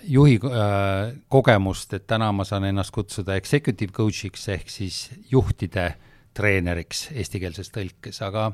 juhi 0.07 0.37
äh, 0.47 1.11
kogemust, 1.27 1.93
et 1.97 2.07
täna 2.07 2.31
ma 2.31 2.45
saan 2.47 2.69
ennast 2.69 2.93
kutsuda 2.95 3.35
executive 3.35 3.91
coach'iks 3.95 4.47
ehk 4.53 4.71
siis 4.71 5.03
juhtide 5.31 5.89
treeneriks 6.37 7.09
eestikeelses 7.11 7.71
tõlkes, 7.75 8.21
aga 8.23 8.51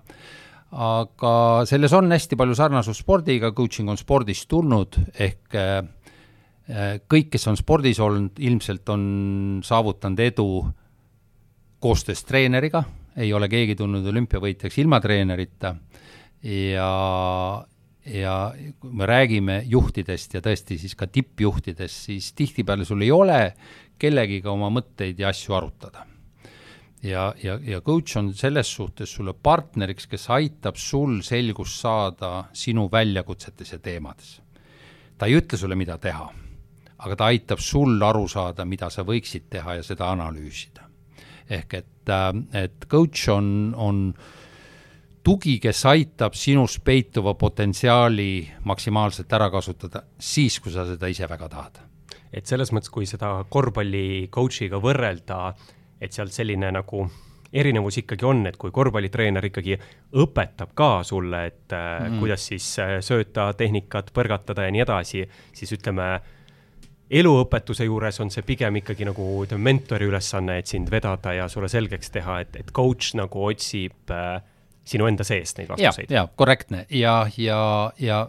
aga 0.78 1.34
selles 1.70 1.94
on 1.96 2.12
hästi 2.12 2.36
palju 2.36 2.58
sarnasust 2.58 3.06
spordiga, 3.06 3.54
coaching 3.56 3.88
on 3.94 4.00
spordist 4.00 4.50
tulnud, 4.52 4.98
ehk 5.14 5.56
äh, 5.56 5.80
kõik, 7.08 7.30
kes 7.36 7.48
on 7.48 7.60
spordis 7.60 8.02
olnud, 8.04 8.42
ilmselt 8.44 8.90
on 8.92 9.06
saavutanud 9.64 10.20
edu 10.26 10.50
koostöös 11.80 12.26
treeneriga, 12.28 12.84
ei 13.18 13.32
ole 13.34 13.48
keegi 13.50 13.78
tulnud 13.78 14.06
olümpiavõitjaks 14.12 14.82
ilma 14.82 15.00
treenerita 15.02 15.76
ja 16.44 16.90
ja 18.08 18.54
kui 18.80 18.94
me 18.94 19.06
räägime 19.08 19.62
juhtidest 19.68 20.38
ja 20.38 20.42
tõesti 20.44 20.78
siis 20.80 20.96
ka 20.96 21.08
tippjuhtidest, 21.12 22.08
siis 22.10 22.32
tihtipeale 22.38 22.86
sul 22.86 23.04
ei 23.04 23.12
ole 23.12 23.40
kellegiga 24.00 24.52
oma 24.54 24.70
mõtteid 24.74 25.20
ja 25.20 25.32
asju 25.34 25.56
arutada. 25.58 26.06
ja, 27.04 27.34
ja, 27.44 27.60
ja 27.62 27.82
coach 27.82 28.18
on 28.18 28.34
selles 28.34 28.74
suhtes 28.76 29.12
sulle 29.14 29.34
partneriks, 29.34 30.08
kes 30.08 30.30
aitab 30.30 30.76
sul 30.76 31.22
selgust 31.22 31.82
saada 31.82 32.48
sinu 32.54 32.90
väljakutsetes 32.92 33.72
ja 33.72 33.80
teemades. 33.80 34.42
ta 35.18 35.26
ei 35.26 35.38
ütle 35.38 35.58
sulle, 35.58 35.76
mida 35.76 35.98
teha, 35.98 36.32
aga 36.98 37.16
ta 37.16 37.26
aitab 37.26 37.60
sul 37.60 38.02
aru 38.02 38.28
saada, 38.28 38.66
mida 38.66 38.90
sa 38.90 39.04
võiksid 39.04 39.50
teha 39.50 39.80
ja 39.82 39.84
seda 39.84 40.12
analüüsida. 40.12 40.88
ehk 41.50 41.74
et, 41.74 42.10
äh, 42.10 42.64
et 42.64 42.86
coach 42.88 43.30
on, 43.30 43.74
on 43.76 44.14
äh, 44.14 44.37
tugi, 45.28 45.58
kes 45.60 45.82
aitab 45.90 46.36
sinus 46.40 46.78
peituva 46.80 47.34
potentsiaali 47.36 48.48
maksimaalselt 48.64 49.34
ära 49.36 49.50
kasutada 49.52 50.06
siis, 50.20 50.56
kui 50.64 50.72
sa 50.72 50.86
seda 50.88 51.10
ise 51.12 51.28
väga 51.28 51.50
tahad. 51.52 51.84
et 52.32 52.46
selles 52.46 52.72
mõttes, 52.76 52.92
kui 52.92 53.06
seda 53.08 53.30
korvpalli 53.50 54.28
coach'iga 54.32 54.80
võrrelda, 54.84 55.54
et 56.00 56.14
sealt 56.14 56.36
selline 56.36 56.72
nagu 56.76 57.06
erinevus 57.54 57.98
ikkagi 58.04 58.26
on, 58.28 58.46
et 58.48 58.58
kui 58.60 58.72
korvpallitreener 58.72 59.48
ikkagi 59.50 59.78
õpetab 60.24 60.74
ka 60.76 60.90
sulle, 61.08 61.46
et 61.48 61.76
mm. 61.76 62.20
kuidas 62.20 62.48
siis 62.52 62.68
äh, 62.84 62.98
sööta, 63.04 63.52
tehnikat, 63.58 64.12
põrgatada 64.16 64.68
ja 64.68 64.76
nii 64.76 64.84
edasi, 64.84 65.24
siis 65.56 65.72
ütleme, 65.76 66.10
eluõpetuse 67.08 67.88
juures 67.88 68.20
on 68.24 68.32
see 68.32 68.44
pigem 68.48 68.80
ikkagi 68.80 69.08
nagu 69.08 69.32
ütleme, 69.46 69.64
mentori 69.72 70.08
ülesanne, 70.08 70.60
et 70.60 70.68
sind 70.68 70.92
vedada 70.92 71.36
ja 71.36 71.48
sulle 71.52 71.72
selgeks 71.72 72.12
teha, 72.16 72.44
et, 72.44 72.60
et 72.64 72.76
coach 72.76 73.16
nagu 73.20 73.48
otsib 73.48 74.14
äh, 74.14 74.38
sinu 74.88 75.08
enda 75.10 75.26
seest 75.28 75.60
neid 75.60 75.70
vastuseid. 75.70 76.12
jaa, 76.12 76.28
korrektne 76.36 76.86
ja, 76.90 77.20
ja, 77.38 77.92
ja 78.00 78.24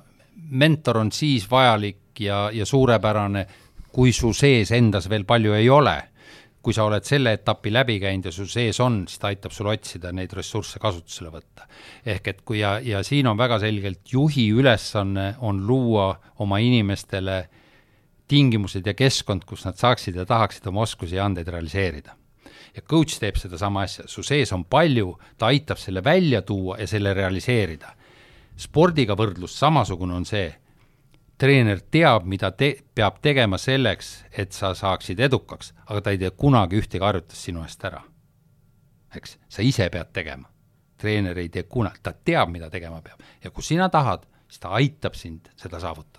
mentor 0.51 0.99
on 1.03 1.13
siis 1.13 1.49
vajalik 1.51 2.21
ja, 2.21 2.49
ja 2.53 2.67
suurepärane, 2.67 3.47
kui 3.93 4.13
su 4.13 4.33
sees 4.37 4.73
endas 4.77 5.09
veel 5.11 5.27
palju 5.29 5.57
ei 5.59 5.71
ole. 5.71 5.99
kui 6.69 6.75
sa 6.75 6.85
oled 6.85 7.07
selle 7.07 7.31
etapi 7.33 7.71
läbi 7.73 7.95
käinud 8.03 8.27
ja 8.29 8.33
su 8.35 8.45
sees 8.51 8.81
on, 8.83 9.05
siis 9.09 9.21
ta 9.23 9.29
aitab 9.31 9.55
sul 9.55 9.71
otsida 9.71 10.11
neid 10.13 10.33
ressursse 10.37 10.81
kasutusele 10.83 11.31
võtta. 11.33 11.69
ehk 12.05 12.29
et 12.29 12.43
kui 12.45 12.59
ja, 12.61 12.79
ja 12.83 13.03
siin 13.03 13.27
on 13.31 13.39
väga 13.39 13.61
selgelt 13.63 14.13
juhi 14.13 14.51
ülesanne 14.51 15.35
on 15.39 15.63
luua 15.67 16.11
oma 16.39 16.59
inimestele 16.59 17.49
tingimused 18.29 18.87
ja 18.87 18.95
keskkond, 18.95 19.47
kus 19.49 19.65
nad 19.65 19.79
saaksid 19.79 20.17
ja 20.17 20.27
tahaksid 20.27 20.67
oma 20.67 20.85
oskusi 20.85 21.17
ja 21.17 21.25
andeid 21.25 21.49
realiseerida 21.49 22.18
ja 22.79 22.83
coach 22.91 23.19
teeb 23.19 23.37
sedasama 23.39 23.83
asja, 23.87 24.07
su 24.07 24.23
sees 24.23 24.53
on 24.55 24.65
palju, 24.71 25.13
ta 25.39 25.51
aitab 25.51 25.81
selle 25.83 26.03
välja 26.05 26.43
tuua 26.43 26.79
ja 26.79 26.87
selle 26.87 27.15
realiseerida. 27.15 27.95
spordiga 28.59 29.15
võrdlus 29.15 29.55
samasugune 29.59 30.15
on 30.15 30.25
see, 30.27 30.49
treener 31.39 31.81
teab, 31.91 32.27
mida 32.27 32.51
te-, 32.51 32.77
peab 32.95 33.21
tegema 33.23 33.59
selleks, 33.59 34.25
et 34.33 34.53
sa 34.53 34.73
saaksid 34.75 35.21
edukaks, 35.21 35.73
aga 35.87 36.01
ta 36.01 36.15
ei 36.15 36.19
tee 36.19 36.31
kunagi 36.31 36.81
ühtegi 36.81 37.05
harjutust 37.05 37.51
sinu 37.51 37.63
eest 37.63 37.85
ära. 37.85 38.03
eks, 39.15 39.39
sa 39.49 39.63
ise 39.63 39.91
pead 39.91 40.13
tegema. 40.13 40.49
treener 40.99 41.39
ei 41.39 41.49
tee 41.49 41.63
kunagi, 41.63 42.03
ta 42.03 42.13
teab, 42.13 42.51
mida 42.51 42.71
tegema 42.71 43.03
peab 43.03 43.23
ja 43.45 43.51
kui 43.51 43.63
sina 43.63 43.89
tahad, 43.89 44.27
siis 44.49 44.59
ta 44.59 44.69
aitab 44.69 45.15
sind 45.15 45.51
seda 45.57 45.81
saavutada 45.81 46.18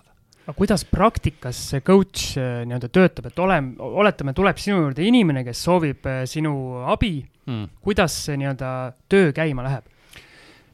aga 0.50 0.58
kuidas 0.58 0.82
praktikas 0.88 1.58
see 1.70 1.82
coach 1.86 2.34
äh, 2.40 2.64
nii-öelda 2.66 2.90
töötab, 2.90 3.28
et 3.30 3.38
ole, 3.38 3.58
oletame, 4.02 4.34
tuleb 4.34 4.58
sinu 4.58 4.80
juurde 4.80 5.04
inimene, 5.06 5.44
kes 5.46 5.62
soovib 5.62 6.06
äh, 6.10 6.24
sinu 6.30 6.82
abi 6.90 7.20
hmm., 7.46 7.68
kuidas 7.84 8.16
see 8.26 8.38
nii-öelda 8.40 8.70
töö 9.10 9.30
käima 9.36 9.62
läheb? 9.66 9.86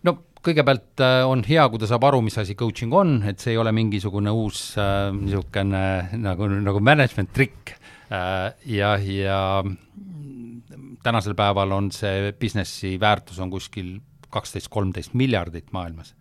no 0.09 0.17
kõigepealt 0.47 1.05
äh, 1.05 1.19
on 1.29 1.45
hea, 1.45 1.67
kui 1.69 1.83
ta 1.83 1.91
saab 1.91 2.09
aru, 2.09 2.23
mis 2.25 2.39
asi 2.41 2.57
coaching 2.57 2.95
on, 2.97 3.19
et 3.29 3.43
see 3.43 3.53
ei 3.53 3.61
ole 3.61 3.75
mingisugune 3.77 4.33
uus 4.33 4.63
äh, 4.81 5.11
niisugune 5.13 5.85
nagu, 6.25 6.49
nagu 6.57 6.81
management 6.81 7.35
trikk 7.37 7.77
äh, 8.09 8.57
ja, 8.73 8.97
ja 8.97 9.41
tänasel 11.05 11.37
päeval 11.37 11.77
on 11.77 11.93
see 11.93 12.33
businessi 12.41 12.97
väärtus 13.03 13.45
on 13.45 13.53
kuskil 13.53 13.99
kaksteist, 14.33 14.73
kolmteist 14.73 15.13
miljardit 15.15 15.69
maailmas 15.77 16.16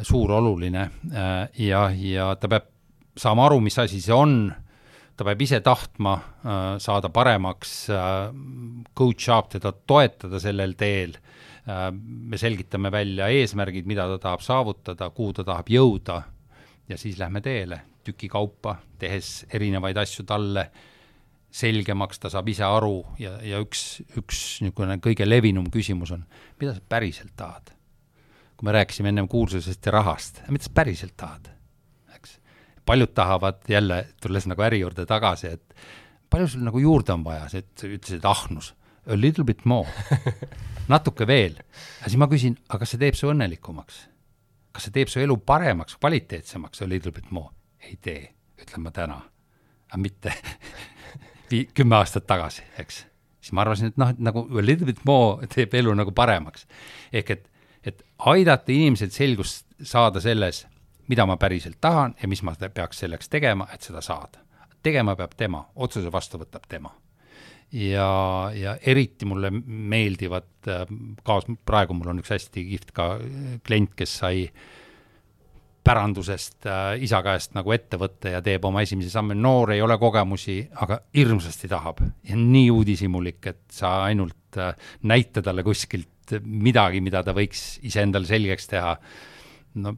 suur, 0.00 0.32
oluline 0.32 0.82
äh, 1.12 1.48
ja, 1.66 1.86
ja 1.92 2.32
ta 2.40 2.48
peab 2.50 2.68
saama 3.18 3.46
aru, 3.48 3.60
mis 3.60 3.76
asi 3.78 4.00
see 4.00 4.14
on, 4.16 4.46
ta 5.16 5.26
peab 5.26 5.42
ise 5.44 5.60
tahtma 5.64 6.14
äh, 6.16 6.60
saada 6.82 7.12
paremaks, 7.12 7.74
äh, 7.92 8.30
coach 8.96 9.28
saab 9.28 9.50
teda 9.52 9.74
toetada 9.86 10.40
sellel 10.42 10.76
teel, 10.80 11.18
me 11.62 12.34
selgitame 12.40 12.90
välja 12.90 13.28
eesmärgid, 13.30 13.86
mida 13.86 14.08
ta 14.10 14.16
tahab 14.24 14.40
saavutada, 14.42 15.12
kuhu 15.14 15.30
ta 15.36 15.44
tahab 15.46 15.68
jõuda. 15.70 16.16
Ja 16.90 16.96
siis 16.98 17.20
lähme 17.20 17.38
teele 17.38 17.76
tükikaupa, 18.02 18.80
tehes 18.98 19.44
erinevaid 19.46 20.00
asju 20.02 20.24
talle. 20.26 20.64
Selgemaks, 21.54 22.18
ta 22.18 22.32
saab 22.32 22.48
ise 22.50 22.64
aru 22.66 22.96
ja, 23.20 23.36
ja 23.46 23.60
üks, 23.62 24.00
üks 24.18 24.40
niisugune 24.64 24.96
kõige 25.04 25.28
levinum 25.28 25.68
küsimus 25.70 26.10
on, 26.16 26.24
mida 26.58 26.74
sa 26.74 26.82
päriselt 26.88 27.36
tahad 27.38 27.70
kui 28.62 28.68
me 28.68 28.72
rääkisime 28.76 29.08
ennem 29.10 29.26
kuulsusest 29.28 29.86
ja 29.86 29.92
rahast, 29.92 30.36
mida 30.54 30.62
sa 30.62 30.70
päriselt 30.74 31.16
tahad, 31.18 31.48
eks. 32.14 32.36
paljud 32.86 33.10
tahavad 33.10 33.58
jälle, 33.68 34.06
tulles 34.22 34.46
nagu 34.46 34.62
äri 34.62 34.78
juurde 34.84 35.02
tagasi, 35.06 35.50
et 35.56 35.74
palju 36.30 36.46
sul 36.46 36.62
nagu 36.62 36.78
juurde 36.78 37.10
on 37.12 37.24
vaja, 37.26 37.48
sa 37.50 37.58
ütlesid 37.58 38.22
ahnus, 38.22 38.70
a 39.10 39.18
little 39.18 39.44
bit 39.44 39.64
more 39.64 39.90
natuke 40.94 41.26
veel. 41.26 41.58
ja 41.58 42.06
siis 42.06 42.20
ma 42.22 42.30
küsin, 42.30 42.54
aga 42.68 42.84
kas 42.84 42.94
see 42.94 43.02
teeb 43.02 43.18
su 43.18 43.32
õnnelikumaks? 43.34 44.00
kas 44.72 44.86
see 44.86 44.94
teeb 44.94 45.10
su 45.10 45.18
elu 45.18 45.36
paremaks, 45.42 45.98
kvaliteetsemaks, 45.98 46.86
a 46.86 46.88
little 46.88 47.10
bit 47.10 47.34
more? 47.34 47.50
ei 47.82 47.98
tee, 47.98 48.28
ütlen 48.62 48.86
ma 48.86 48.94
täna. 48.94 49.24
aga 49.90 50.04
mitte 50.06 50.38
kümme 51.74 51.98
aastat 51.98 52.30
tagasi, 52.30 52.62
eks. 52.78 53.06
siis 53.42 53.58
ma 53.58 53.66
arvasin, 53.66 53.90
et 53.90 53.98
noh, 53.98 54.14
et 54.14 54.22
nagu 54.22 54.46
a 54.46 54.62
little 54.62 54.86
bit 54.86 55.02
more 55.02 55.50
teeb 55.50 55.74
elu 55.82 55.98
nagu 55.98 56.14
paremaks. 56.14 56.70
ehk 57.10 57.34
et 57.34 57.48
et 57.84 58.02
aidata 58.32 58.72
inimesel 58.72 59.10
selgust 59.10 59.66
saada 59.82 60.20
selles, 60.22 60.64
mida 61.10 61.26
ma 61.26 61.36
päriselt 61.36 61.80
tahan 61.80 62.14
ja 62.22 62.28
mis 62.30 62.42
ma 62.46 62.54
peaks 62.62 63.02
selleks 63.04 63.28
tegema, 63.28 63.66
et 63.74 63.82
seda 63.82 64.00
saada. 64.00 64.38
tegema 64.82 65.14
peab 65.16 65.34
tema, 65.38 65.62
otsuse 65.76 66.12
vastu 66.12 66.38
võtab 66.38 66.66
tema. 66.68 66.90
ja, 67.72 68.50
ja 68.54 68.76
eriti 68.86 69.24
mulle 69.24 69.50
meeldivad 69.66 70.70
kaas-, 71.22 71.50
praegu 71.64 71.94
mul 71.94 72.14
on 72.14 72.22
üks 72.22 72.30
hästi 72.30 72.64
kihvt 72.70 72.92
ka 72.92 73.18
klient, 73.66 73.94
kes 73.96 74.16
sai 74.18 74.48
pärandusest 75.84 76.66
äh, 76.66 77.02
isa 77.02 77.22
käest 77.22 77.56
nagu 77.56 77.72
ette 77.74 77.98
võtta 77.98 78.36
ja 78.36 78.42
teeb 78.44 78.64
oma 78.64 78.84
esimese 78.84 79.10
samme, 79.10 79.34
noor 79.34 79.74
ei 79.74 79.82
ole 79.82 79.96
kogemusi, 79.98 80.60
aga 80.84 81.00
hirmsasti 81.16 81.70
tahab 81.70 82.02
ja 82.28 82.38
nii 82.38 82.70
uudishimulik, 82.70 83.40
et 83.50 83.62
sa 83.72 84.04
ainult 84.06 84.60
äh, 84.62 84.76
näita 85.10 85.42
talle 85.42 85.64
kuskilt 85.66 86.21
midagi, 86.40 87.00
mida 87.00 87.22
ta 87.22 87.34
võiks 87.36 87.78
iseendale 87.82 88.26
selgeks 88.26 88.70
teha. 88.70 88.96
no 89.74 89.96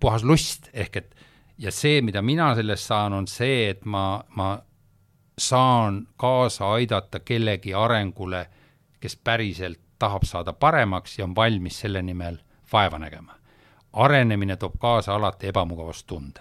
puhas 0.00 0.24
lust, 0.24 0.70
ehk 0.72 0.96
et 0.96 1.14
ja 1.58 1.72
see, 1.74 2.02
mida 2.02 2.22
mina 2.22 2.54
sellest 2.54 2.86
saan, 2.86 3.12
on 3.12 3.26
see, 3.26 3.70
et 3.70 3.84
ma, 3.84 4.22
ma 4.36 4.56
saan 5.38 6.06
kaasa 6.16 6.72
aidata 6.76 7.20
kellegi 7.20 7.74
arengule, 7.74 8.46
kes 9.00 9.16
päriselt 9.16 9.80
tahab 9.98 10.24
saada 10.24 10.52
paremaks 10.52 11.18
ja 11.18 11.24
on 11.24 11.34
valmis 11.36 11.80
selle 11.80 12.02
nimel 12.02 12.38
vaeva 12.72 12.98
nägema 12.98 13.36
arenemine 13.96 14.56
toob 14.56 14.76
kaasa 14.78 15.14
alati 15.14 15.48
ebamugavustunde. 15.48 16.40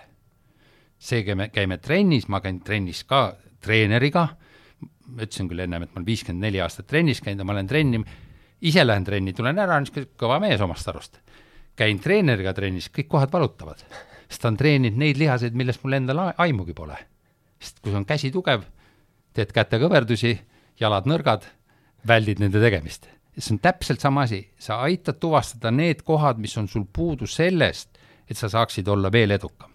see, 1.00 1.24
käime, 1.24 1.50
käime 1.54 1.78
trennis, 1.78 2.28
ma 2.28 2.40
käin 2.42 2.60
trennis 2.66 3.04
ka 3.04 3.36
treeneriga, 3.62 4.28
ma 5.06 5.26
ütlesin 5.26 5.50
küll 5.52 5.62
ennem, 5.62 5.84
et 5.84 5.92
ma 5.92 6.00
olen 6.00 6.08
viiskümmend 6.08 6.48
neli 6.48 6.62
aastat 6.64 6.88
trennis 6.88 7.22
käinud 7.22 7.44
ja 7.44 7.46
ma 7.46 7.54
olen 7.54 7.68
trenni, 7.68 8.00
ise 8.66 8.86
lähen 8.86 9.06
trenni, 9.06 9.34
tulen 9.34 9.60
ära, 9.62 9.80
niisugune 9.80 10.12
kõva 10.20 10.40
mees 10.44 10.62
omast 10.62 10.88
arust. 10.92 11.20
käin 11.76 12.00
treeneriga 12.00 12.54
trennis, 12.54 12.88
kõik 12.90 13.10
kohad 13.12 13.32
valutavad, 13.32 13.82
sest 14.30 14.42
ta 14.42 14.48
on 14.48 14.58
treeninud 14.58 14.98
neid 14.98 15.18
lihaseid, 15.20 15.54
millest 15.54 15.84
mul 15.84 16.00
endal 16.00 16.22
aimugi 16.38 16.74
pole. 16.74 16.98
sest 17.60 17.82
kui 17.82 17.94
on 17.96 18.06
käsi 18.06 18.32
tugev, 18.32 18.64
teed 19.34 19.52
kätekõverdusi, 19.52 20.40
jalad 20.80 21.06
nõrgad, 21.06 21.44
väldid 22.08 22.40
nende 22.40 22.62
tegemist 22.62 23.10
see 23.38 23.56
on 23.56 23.60
täpselt 23.60 24.00
sama 24.00 24.24
asi, 24.24 24.46
sa 24.60 24.80
aitad 24.86 25.20
tuvastada 25.20 25.72
need 25.72 26.04
kohad, 26.08 26.40
mis 26.40 26.56
on 26.58 26.68
sul 26.68 26.86
puudu 26.94 27.28
sellest, 27.28 27.98
et 28.30 28.38
sa 28.38 28.50
saaksid 28.50 28.88
olla 28.88 29.12
veel 29.12 29.32
edukam. 29.32 29.72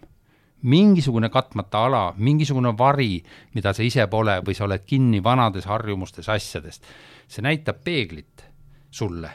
mingisugune 0.61 1.29
katmata 1.29 1.79
ala, 1.85 2.13
mingisugune 2.17 2.69
vari, 2.77 3.23
mida 3.55 3.71
sa 3.73 3.81
ise 3.81 4.05
pole 4.07 4.35
või 4.45 4.53
sa 4.53 4.67
oled 4.67 4.83
kinni 4.85 5.17
vanades 5.23 5.65
harjumustes, 5.65 6.29
asjadest, 6.29 6.85
see 7.27 7.41
näitab 7.41 7.79
peeglit 7.83 8.43
sulle. 8.91 9.31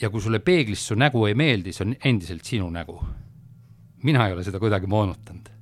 ja 0.00 0.10
kui 0.10 0.20
sulle 0.20 0.38
peeglis 0.44 0.86
su 0.86 0.94
nägu 0.94 1.26
ei 1.26 1.34
meeldi, 1.34 1.72
see 1.72 1.86
on 1.86 1.94
endiselt 2.04 2.44
sinu 2.44 2.70
nägu. 2.70 3.00
mina 4.02 4.26
ei 4.26 4.32
ole 4.32 4.44
seda 4.44 4.58
kuidagi 4.58 4.86
moonutanud 4.86 5.56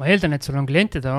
ma 0.00 0.08
eeldan, 0.08 0.34
et 0.36 0.46
sul 0.46 0.56
on 0.56 0.66
klientide, 0.68 1.12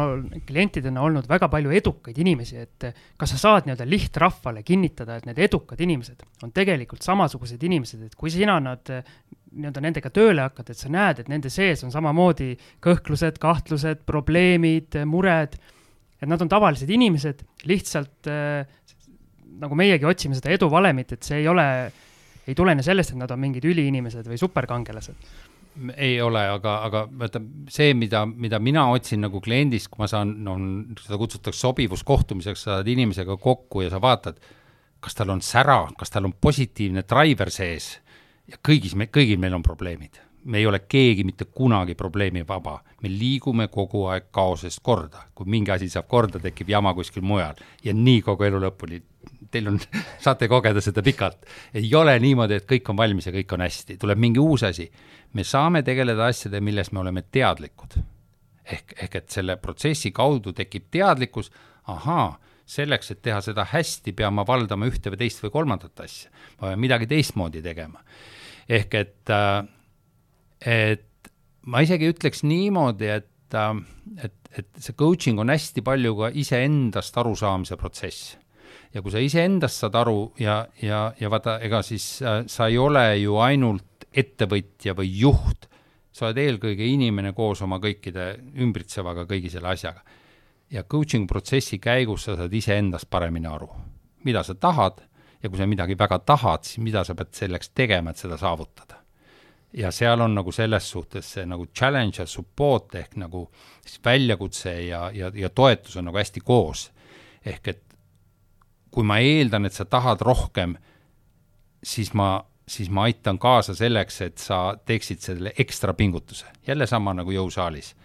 klientidena 0.48 1.04
olnud 1.06 1.28
väga 1.30 1.50
palju 1.52 1.74
edukaid 1.78 2.18
inimesi, 2.22 2.62
et 2.64 2.88
kas 3.20 3.36
sa 3.36 3.40
saad 3.42 3.68
nii-öelda 3.68 3.88
lihtrahvale 3.90 4.64
kinnitada, 4.66 5.20
et 5.20 5.28
need 5.30 5.42
edukad 5.46 5.82
inimesed 5.84 6.24
on 6.46 6.54
tegelikult 6.56 7.06
samasugused 7.06 7.62
inimesed, 7.68 8.08
et 8.08 8.16
kui 8.18 8.34
sina 8.34 8.58
nad 8.64 8.90
nii-öelda 8.92 9.84
nendega 9.84 10.12
tööle 10.14 10.48
hakkad, 10.48 10.72
et 10.72 10.82
sa 10.82 10.92
näed, 10.94 11.22
et 11.22 11.30
nende 11.32 11.52
sees 11.54 11.84
on 11.86 11.94
samamoodi 11.94 12.56
kõhklused, 12.84 13.38
kahtlused, 13.44 14.02
probleemid, 14.08 15.02
mured, 15.10 15.60
et 16.22 16.30
nad 16.30 16.42
on 16.42 16.50
tavalised 16.50 16.90
inimesed, 16.90 17.46
lihtsalt 17.70 18.30
äh, 18.32 18.64
nagu 19.60 19.78
meiegi 19.78 20.08
otsime 20.08 20.38
seda 20.38 20.54
eduvalemit, 20.56 21.16
et 21.16 21.24
see 21.28 21.42
ei 21.42 21.48
ole, 21.52 21.66
ei 22.48 22.58
tulene 22.58 22.84
sellest, 22.86 23.14
et 23.14 23.22
nad 23.22 23.32
on 23.32 23.42
mingid 23.42 23.66
üliinimesed 23.68 24.28
või 24.30 24.40
superkangelased. 24.42 25.32
Ei 25.96 26.18
ole, 26.20 26.42
aga, 26.52 26.74
aga 26.84 27.06
vaata 27.08 27.40
see, 27.72 27.94
mida, 27.96 28.26
mida 28.28 28.60
mina 28.60 28.90
otsin 28.92 29.22
nagu 29.24 29.40
kliendist, 29.44 29.88
kui 29.92 30.04
ma 30.04 30.10
saan, 30.12 30.34
no 30.44 30.58
seda 31.00 31.20
kutsutakse 31.20 31.64
sobivuskohtumiseks, 31.64 32.66
sa 32.66 32.76
saad 32.78 32.90
inimesega 32.92 33.38
kokku 33.40 33.86
ja 33.86 33.94
sa 33.94 34.02
vaatad, 34.04 34.42
kas 35.02 35.16
tal 35.16 35.32
on 35.32 35.40
sära, 35.42 35.86
kas 35.98 36.12
tal 36.12 36.28
on 36.28 36.36
positiivne 36.36 37.06
driver 37.08 37.50
sees 37.54 37.94
ja 38.52 38.60
kõigis 38.60 38.98
me, 39.00 39.08
kõigil 39.08 39.40
meil 39.40 39.56
on 39.58 39.64
probleemid. 39.66 40.20
me 40.44 40.58
ei 40.58 40.66
ole 40.66 40.80
keegi 40.90 41.22
mitte 41.24 41.46
kunagi 41.46 41.94
probleemivaba, 41.96 42.80
me 43.04 43.10
liigume 43.10 43.68
kogu 43.70 44.08
aeg 44.10 44.32
kaosest 44.34 44.80
korda, 44.82 45.28
kui 45.36 45.46
mingi 45.46 45.72
asi 45.72 45.90
saab 45.90 46.08
korda, 46.10 46.40
tekib 46.42 46.70
jama 46.70 46.96
kuskil 46.98 47.22
mujal 47.22 47.56
ja 47.84 47.94
nii 47.94 48.24
kogu 48.26 48.48
elu 48.48 48.62
lõpuni 48.64 49.02
teil 49.52 49.70
on, 49.72 49.80
saate 50.26 50.48
kogeda 50.52 50.82
seda 50.84 51.04
pikalt. 51.06 51.46
ei 51.74 51.90
ole 51.96 52.18
niimoodi, 52.20 52.60
et 52.62 52.68
kõik 52.70 52.92
on 52.92 53.00
valmis 53.00 53.28
ja 53.28 53.34
kõik 53.36 53.56
on 53.56 53.66
hästi, 53.66 53.98
tuleb 54.02 54.22
mingi 54.22 54.42
uus 54.42 54.64
asi. 54.68 54.90
me 55.34 55.44
saame 55.48 55.84
tegeleda 55.84 56.28
asjadega, 56.32 56.64
milles 56.64 56.92
me 56.92 57.04
oleme 57.04 57.24
teadlikud. 57.32 57.98
ehk, 58.66 58.96
ehk 59.04 59.16
et 59.16 59.30
selle 59.30 59.58
protsessi 59.58 60.12
kaudu 60.12 60.54
tekib 60.54 60.88
teadlikkus, 60.92 61.52
ahaa, 61.92 62.40
selleks, 62.66 63.12
et 63.12 63.22
teha 63.22 63.42
seda 63.44 63.66
hästi, 63.68 64.14
pean 64.16 64.34
ma 64.34 64.46
valdama 64.48 64.88
ühte 64.88 65.12
või 65.12 65.20
teist 65.26 65.44
või 65.44 65.52
kolmandat 65.52 66.00
asja. 66.00 66.32
ma 66.60 66.72
pean 66.72 66.80
midagi 66.80 67.08
teistmoodi 67.08 67.62
tegema. 67.62 68.04
ehk 68.70 68.94
et, 68.96 69.30
äh, 69.30 69.66
et 70.66 71.32
ma 71.66 71.82
isegi 71.82 72.10
ütleks 72.10 72.44
niimoodi, 72.44 73.10
et, 73.10 73.54
äh, 73.54 73.76
et, 74.24 74.38
et 74.58 74.70
see 74.78 74.94
coaching 74.94 75.40
on 75.40 75.50
hästi 75.50 75.82
palju 75.82 76.16
ka 76.16 76.32
iseendast 76.34 77.18
arusaamise 77.18 77.78
protsess 77.78 78.38
ja 78.94 79.02
kui 79.02 79.12
sa 79.14 79.22
iseendast 79.24 79.84
saad 79.84 79.96
aru 79.96 80.32
ja, 80.40 80.66
ja, 80.82 81.04
ja 81.20 81.30
vaata, 81.32 81.60
ega 81.64 81.82
siis 81.86 82.06
äh, 82.22 82.44
sa 82.52 82.68
ei 82.68 82.78
ole 82.78 83.06
ju 83.22 83.38
ainult 83.42 84.08
ettevõtja 84.12 84.96
või 84.98 85.12
juht, 85.22 85.68
sa 86.12 86.28
oled 86.28 86.42
eelkõige 86.44 86.86
inimene 86.86 87.32
koos 87.34 87.62
oma 87.64 87.80
kõikide 87.80 88.34
ümbritsevaga, 88.60 89.26
kõigi 89.30 89.52
selle 89.54 89.72
asjaga. 89.72 90.04
ja 90.72 90.84
coaching 90.84 91.28
protsessi 91.28 91.80
käigus 91.80 92.24
sa 92.24 92.36
saad 92.36 92.54
iseendast 92.54 93.10
paremini 93.10 93.48
aru, 93.48 93.70
mida 94.24 94.44
sa 94.44 94.56
tahad 94.56 95.02
ja 95.44 95.50
kui 95.50 95.58
sa 95.58 95.68
midagi 95.68 95.98
väga 95.98 96.20
tahad, 96.20 96.64
siis 96.64 96.84
mida 96.84 97.04
sa 97.04 97.16
pead 97.16 97.34
selleks 97.34 97.72
tegema, 97.76 98.12
et 98.12 98.18
seda 98.18 98.38
saavutada. 98.38 99.00
ja 99.74 99.92
seal 99.92 100.20
on 100.22 100.36
nagu 100.36 100.52
selles 100.52 100.90
suhtes 100.92 101.34
see 101.34 101.46
nagu 101.48 101.66
challenge 101.72 102.20
ja 102.20 102.26
support 102.28 102.96
ehk 102.96 103.16
nagu 103.16 103.46
siis 103.86 104.02
väljakutse 104.04 104.74
ja, 104.84 105.12
ja, 105.14 105.32
ja 105.36 105.50
toetus 105.50 105.96
on 105.98 106.06
nagu 106.06 106.18
hästi 106.18 106.40
koos. 106.40 106.92
ehk 107.46 107.68
et 107.68 107.91
kui 108.92 109.08
ma 109.08 109.20
eeldan, 109.24 109.66
et 109.66 109.76
sa 109.76 109.86
tahad 109.88 110.22
rohkem, 110.26 110.76
siis 111.84 112.12
ma, 112.18 112.42
siis 112.68 112.90
ma 112.94 113.08
aitan 113.10 113.40
kaasa 113.42 113.76
selleks, 113.78 114.22
et 114.26 114.42
sa 114.42 114.62
teeksid 114.86 115.24
selle 115.24 115.54
ekstra 115.60 115.94
pingutuse. 115.94 116.46
jälle 116.68 116.88
sama 116.88 117.14
nagu 117.14 117.32
jõusaalis. 117.32 117.96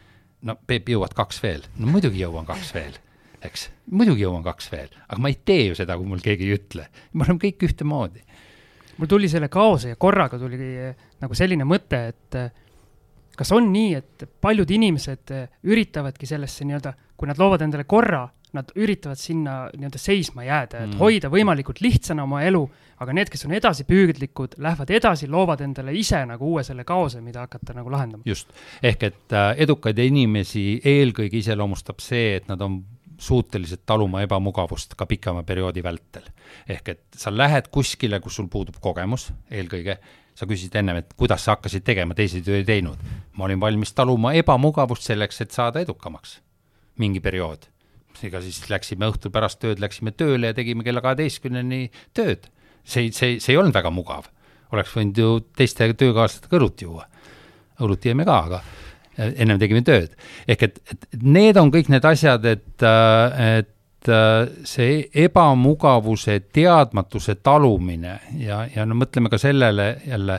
no 0.43 0.57
Peep, 0.66 0.89
jõuad 0.89 1.14
kaks 1.14 1.43
veel? 1.43 1.66
no 1.78 1.87
muidugi 1.87 2.22
jõuan 2.22 2.47
kaks 2.47 2.74
veel, 2.74 2.99
eks, 3.43 3.70
muidugi 3.91 4.22
jõuan 4.22 4.45
kaks 4.45 4.70
veel, 4.72 4.89
aga 5.09 5.20
ma 5.20 5.28
ei 5.28 5.39
tee 5.45 5.66
ju 5.68 5.74
seda, 5.74 5.97
kui 5.97 6.07
mul 6.07 6.22
keegi 6.22 6.45
ei 6.45 6.59
ütle. 6.59 6.89
me 7.12 7.24
oleme 7.24 7.43
kõik 7.43 7.66
ühtemoodi. 7.68 8.22
mul 8.99 9.09
tuli 9.09 9.28
selle 9.28 9.49
kaose 9.49 9.89
ja 9.89 9.97
korraga 9.97 10.39
tuli 10.39 10.57
eh, 10.61 10.95
nagu 11.20 11.34
selline 11.34 11.64
mõte, 11.64 12.07
et 12.09 12.34
eh, 12.34 12.51
kas 13.37 13.53
on 13.53 13.72
nii, 13.72 13.95
et 13.95 14.28
paljud 14.41 14.70
inimesed 14.70 15.34
eh, 15.34 15.49
üritavadki 15.64 16.26
sellesse 16.26 16.64
nii-öelda, 16.64 16.95
kui 17.16 17.28
nad 17.28 17.39
loovad 17.39 17.62
endale 17.66 17.84
korra, 17.84 18.28
nad 18.55 18.70
üritavad 18.78 19.18
sinna 19.18 19.57
nii-öelda 19.74 20.01
seisma 20.01 20.44
jääda, 20.47 20.84
et 20.84 20.92
mm. 20.92 21.01
hoida 21.01 21.30
võimalikult 21.32 21.80
lihtsana 21.84 22.24
oma 22.26 22.42
elu, 22.47 22.62
aga 23.03 23.14
need, 23.16 23.30
kes 23.32 23.44
on 23.49 23.55
edasipüüdlikud, 23.59 24.57
lähevad 24.62 24.92
edasi, 24.97 25.28
loovad 25.30 25.64
endale 25.66 25.94
ise 25.97 26.22
nagu 26.28 26.53
uue 26.53 26.64
selle 26.66 26.86
kaose, 26.88 27.20
mida 27.24 27.44
hakata 27.47 27.76
nagu 27.76 27.92
lahendama. 27.92 28.22
just, 28.26 28.53
ehk 28.82 29.09
et 29.11 29.36
äh, 29.36 29.53
edukaid 29.66 29.99
inimesi 30.07 30.66
eelkõige 30.84 31.42
iseloomustab 31.42 32.01
see, 32.05 32.36
et 32.40 32.49
nad 32.49 32.62
on 32.64 32.80
suutelised 33.18 33.86
taluma 33.88 34.20
ebamugavust 34.26 34.94
ka 34.97 35.07
pikema 35.09 35.42
perioodi 35.42 35.82
vältel. 35.82 36.30
ehk 36.68 36.88
et 36.88 37.05
sa 37.16 37.32
lähed 37.32 37.70
kuskile, 37.72 38.20
kus 38.20 38.36
sul 38.36 38.49
puudub 38.53 38.76
kogemus 38.80 39.30
eelkõige, 39.51 39.99
sa 40.36 40.47
küsisid 40.47 40.76
ennem, 40.76 41.01
et 41.01 41.14
kuidas 41.16 41.44
sa 41.44 41.57
hakkasid 41.57 41.84
tegema, 41.84 42.14
teised 42.14 42.47
ju 42.47 42.55
ei 42.55 42.64
teinud. 42.64 42.99
ma 43.36 43.44
olin 43.44 43.61
valmis 43.61 43.92
taluma 43.92 44.32
ebamugavust 44.34 45.03
selleks, 45.03 45.40
et 45.40 45.51
saada 45.51 45.80
edukamaks 45.80 46.40
mingi 46.97 47.20
periood 47.20 47.66
ega 48.25 48.41
siis 48.45 48.62
läksime 48.71 49.09
õhtul 49.11 49.33
pärast 49.35 49.61
tööd, 49.62 49.81
läksime 49.83 50.12
tööle 50.17 50.53
ja 50.53 50.57
tegime 50.57 50.87
kella 50.87 51.03
kaheteistkümneni 51.05 51.91
tööd. 52.17 52.49
see, 52.85 53.11
see, 53.12 53.39
see 53.41 53.53
ei 53.55 53.61
olnud 53.61 53.75
väga 53.75 53.91
mugav. 53.91 54.31
oleks 54.73 54.95
võinud 54.95 55.19
ju 55.19 55.31
teiste 55.57 55.93
töökaaslastega 55.93 56.57
õlut 56.57 56.83
juua. 56.83 57.07
õlut 57.81 58.05
jõime 58.05 58.25
ka, 58.25 58.39
aga 58.49 58.62
ennem 59.17 59.59
tegime 59.59 59.83
tööd. 59.83 60.12
ehk 60.49 60.62
et, 60.62 60.79
et 60.91 61.09
need 61.23 61.57
on 61.57 61.73
kõik 61.73 61.89
need 61.93 62.05
asjad, 62.05 62.45
et, 62.45 62.83
et 62.83 64.12
see 64.64 65.01
ebamugavuse, 65.25 66.39
teadmatuse 66.53 67.35
talumine 67.43 68.21
ja, 68.39 68.62
ja 68.71 68.87
no 68.87 68.95
mõtleme 68.95 69.33
ka 69.33 69.41
sellele 69.41 69.89
jälle, 70.07 70.39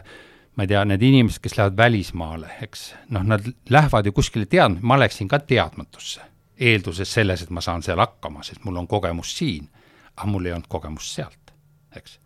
ma 0.55 0.63
ei 0.63 0.71
tea, 0.71 0.85
need 0.87 1.03
inimesed, 1.03 1.41
kes 1.43 1.57
lähevad 1.57 1.77
välismaale, 1.77 2.53
eks, 2.63 2.87
noh, 3.13 3.25
nad 3.27 3.43
lähevad 3.69 4.07
ju 4.07 4.15
kuskile 4.15 4.47
teadma, 4.49 4.79
ma 4.81 4.99
läksin 5.03 5.27
ka 5.27 5.41
teadmatusse 5.43 6.36
eelduses 6.59 7.13
selles, 7.13 7.43
et 7.43 7.49
ma 7.53 7.61
saan 7.61 7.83
seal 7.85 7.99
hakkama, 8.01 8.43
sest 8.43 8.63
mul 8.65 8.77
on 8.81 8.87
kogemus 8.87 9.35
siin, 9.37 9.67
aga 10.15 10.27
mul 10.31 10.45
ei 10.45 10.55
olnud 10.55 10.69
kogemust 10.69 11.15
sealt, 11.15 11.53
eks. 11.95 12.19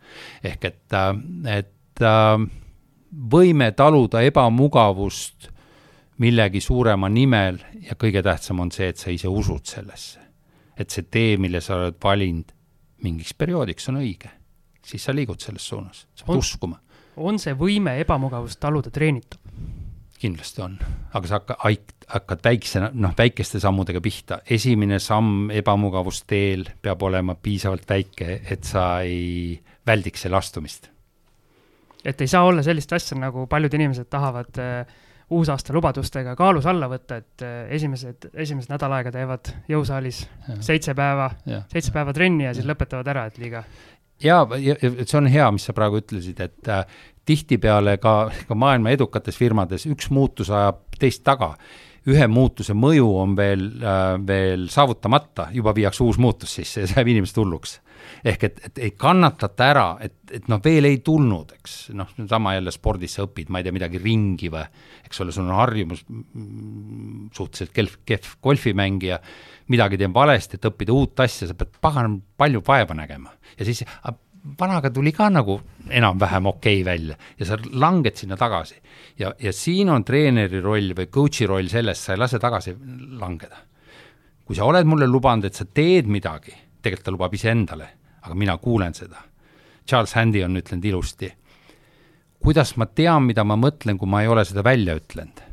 ehk 0.44 0.64
et, 0.64 0.84
äh, 0.96 1.10
et 1.58 2.02
äh, 2.02 2.46
võime 3.12 3.72
taluda 3.76 4.22
ebamugavust 4.24 5.52
millegi 6.22 6.60
suurema 6.60 7.08
nimel 7.08 7.58
ja 7.82 7.96
kõige 7.98 8.22
tähtsam 8.24 8.60
on 8.62 8.70
see, 8.72 8.88
et 8.92 9.00
sa 9.00 9.10
ise 9.10 9.28
usud 9.28 9.66
sellesse. 9.66 10.20
et 10.78 10.90
see 10.90 11.04
tee, 11.04 11.36
mille 11.36 11.60
sa 11.60 11.76
oled 11.76 11.98
valinud 12.02 12.52
mingiks 13.04 13.34
perioodiks, 13.34 13.88
on 13.88 14.00
õige. 14.00 14.30
siis 14.86 15.04
sa 15.04 15.14
liigud 15.14 15.40
selles 15.40 15.68
suunas, 15.68 16.06
sa 16.14 16.26
pead 16.26 16.38
uskuma. 16.38 16.80
on 17.16 17.38
see 17.38 17.54
võime 17.54 17.98
ebamugavust 18.00 18.60
taluda 18.60 18.90
treenitav? 18.90 19.40
kindlasti 20.22 20.62
on, 20.62 20.78
aga 21.12 21.26
sa 21.26 21.40
hakka, 21.40 21.56
hakkad 22.12 22.42
väikse, 22.44 22.82
noh, 22.92 23.14
väikeste 23.18 23.60
sammudega 23.62 24.00
pihta, 24.04 24.40
esimene 24.50 24.98
samm 25.02 25.50
ebamugavusteel 25.54 26.66
peab 26.82 27.02
olema 27.08 27.36
piisavalt 27.40 27.86
väike, 27.88 28.40
et 28.50 28.68
sa 28.68 28.86
ei 29.06 29.60
väldiks 29.86 30.26
selle 30.26 30.36
astumist. 30.36 30.90
et 32.04 32.20
ei 32.20 32.26
saa 32.26 32.42
olla 32.44 32.62
sellist 32.62 32.92
asja, 32.92 33.16
nagu 33.18 33.46
paljud 33.46 33.74
inimesed 33.74 34.08
tahavad 34.10 34.58
äh, 34.58 34.86
uusaasta 35.30 35.72
lubadustega 35.72 36.34
kaalus 36.36 36.66
alla 36.66 36.88
võtta, 36.90 37.20
et 37.22 37.44
äh, 37.46 37.70
esimesed, 37.78 38.28
esimesed 38.34 38.72
nädal 38.74 38.92
aega 38.98 39.12
teevad 39.14 39.52
jõusaalis 39.70 40.24
ja. 40.48 40.58
seitse 40.60 40.94
päeva, 40.98 41.30
seitse 41.72 41.94
päeva 41.94 42.12
trenni 42.12 42.48
ja 42.48 42.54
siis 42.54 42.66
ja. 42.66 42.72
lõpetavad 42.72 43.08
ära, 43.14 43.24
et 43.30 43.38
liiga. 43.40 43.62
ja, 44.22 44.42
ja 44.58 44.76
see 44.82 45.18
on 45.20 45.30
hea, 45.30 45.48
mis 45.54 45.68
sa 45.68 45.76
praegu 45.76 46.02
ütlesid, 46.02 46.42
et 46.44 46.68
äh, 46.68 46.84
tihtipeale 47.24 47.96
ka, 48.02 48.16
ka 48.48 48.58
maailma 48.58 48.92
edukates 48.92 49.38
firmades 49.38 49.86
üks 49.86 50.10
muutus 50.10 50.50
ajab 50.50 50.82
teist 50.98 51.22
taga 51.24 51.54
ühe 52.10 52.26
muutuse 52.30 52.74
mõju 52.74 53.06
on 53.22 53.36
veel 53.38 53.68
äh,, 53.78 54.16
veel 54.26 54.66
saavutamata, 54.72 55.48
juba 55.54 55.74
viiakse 55.76 56.02
uus 56.04 56.18
muutus 56.22 56.56
sisse 56.58 56.82
ja 56.82 56.90
see 56.90 56.98
jääb 56.98 57.12
inimest 57.14 57.38
hulluks. 57.38 57.78
ehk 58.24 58.44
et, 58.48 58.58
et 58.66 58.78
ei 58.82 58.90
kannatata 58.98 59.66
ära, 59.70 59.84
et, 60.02 60.16
et 60.34 60.48
noh, 60.50 60.58
veel 60.64 60.88
ei 60.88 60.98
tulnud, 61.06 61.52
eks, 61.54 61.76
noh, 61.94 62.10
sama 62.28 62.56
jälle 62.56 62.74
spordis 62.74 63.14
sa 63.14 63.26
õpid, 63.28 63.50
ma 63.50 63.60
ei 63.60 63.66
tea, 63.68 63.74
midagi 63.76 64.00
ringi 64.02 64.50
või 64.50 64.64
eks 65.06 65.22
ole, 65.22 65.34
sul 65.34 65.46
on 65.46 65.54
harjumus 65.60 66.02
suhteliselt 67.36 67.72
kehv, 67.76 67.94
kehv 68.08 68.34
golfimängija, 68.42 69.20
midagi 69.70 70.00
teen 70.00 70.14
valesti, 70.14 70.58
et 70.58 70.68
õppida 70.72 70.94
uut 70.96 71.22
asja, 71.22 71.50
sa 71.50 71.58
pead 71.58 71.78
pagan 71.82 72.18
palju 72.36 72.64
vaeva 72.66 72.98
nägema 72.98 73.30
ja 73.54 73.68
siis 73.68 73.84
vanaga 74.58 74.90
tuli 74.90 75.12
ka 75.14 75.28
nagu 75.30 75.60
enam-vähem 75.92 76.46
okei 76.46 76.80
okay 76.80 76.86
välja 76.86 77.16
ja 77.38 77.46
sa 77.46 77.58
langed 77.72 78.16
sinna 78.16 78.36
tagasi. 78.36 78.76
ja, 79.18 79.32
ja 79.38 79.52
siin 79.52 79.90
on 79.90 80.04
treeneri 80.04 80.60
roll 80.60 80.94
või 80.96 81.08
coach'i 81.12 81.46
roll 81.46 81.68
selles, 81.68 82.04
sa 82.04 82.14
ei 82.14 82.18
lase 82.18 82.38
tagasi 82.38 82.76
langeda. 83.20 83.56
kui 84.44 84.56
sa 84.56 84.64
oled 84.64 84.86
mulle 84.86 85.06
lubanud, 85.06 85.44
et 85.44 85.54
sa 85.54 85.64
teed 85.64 86.06
midagi, 86.06 86.54
tegelikult 86.82 87.04
ta 87.04 87.14
lubab 87.14 87.34
iseendale, 87.34 87.88
aga 88.22 88.34
mina 88.34 88.56
kuulen 88.58 88.94
seda. 88.94 89.22
Charles 89.86 90.12
Handy 90.14 90.42
on 90.44 90.56
ütlenud 90.56 90.84
ilusti, 90.84 91.30
kuidas 92.42 92.76
ma 92.76 92.86
tean, 92.86 93.22
mida 93.26 93.44
ma 93.44 93.56
mõtlen, 93.56 93.98
kui 93.98 94.08
ma 94.08 94.22
ei 94.22 94.28
ole 94.28 94.44
seda 94.44 94.64
välja 94.64 94.98
ütlenud 94.98 95.48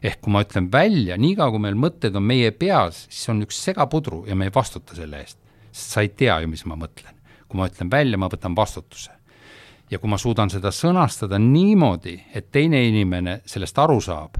ehk 0.00 0.22
kui 0.24 0.32
ma 0.32 0.40
ütlen 0.40 0.70
välja, 0.72 1.18
niikaua 1.20 1.52
kui 1.52 1.60
meil 1.60 1.76
mõtted 1.76 2.14
on 2.16 2.24
meie 2.24 2.54
peas, 2.56 3.04
siis 3.12 3.28
on 3.28 3.44
üks 3.44 3.58
segapudru 3.68 4.22
ja 4.26 4.32
me 4.34 4.48
ei 4.48 4.54
vastuta 4.54 4.96
selle 4.96 5.20
eest, 5.20 5.36
sest 5.68 5.92
sa 5.92 6.04
ei 6.04 6.08
tea 6.16 6.38
ju, 6.40 6.48
mis 6.48 6.64
ma 6.64 6.78
mõtlen 6.80 7.19
kui 7.50 7.58
ma 7.58 7.66
ütlen 7.66 7.90
välja, 7.90 8.18
ma 8.18 8.30
võtan 8.30 8.54
vastutuse. 8.56 9.10
ja 9.90 9.98
kui 9.98 10.08
ma 10.10 10.18
suudan 10.18 10.50
seda 10.50 10.70
sõnastada 10.70 11.38
niimoodi, 11.42 12.14
et 12.34 12.52
teine 12.54 12.84
inimene 12.86 13.40
sellest 13.44 13.78
aru 13.78 13.98
saab, 14.00 14.38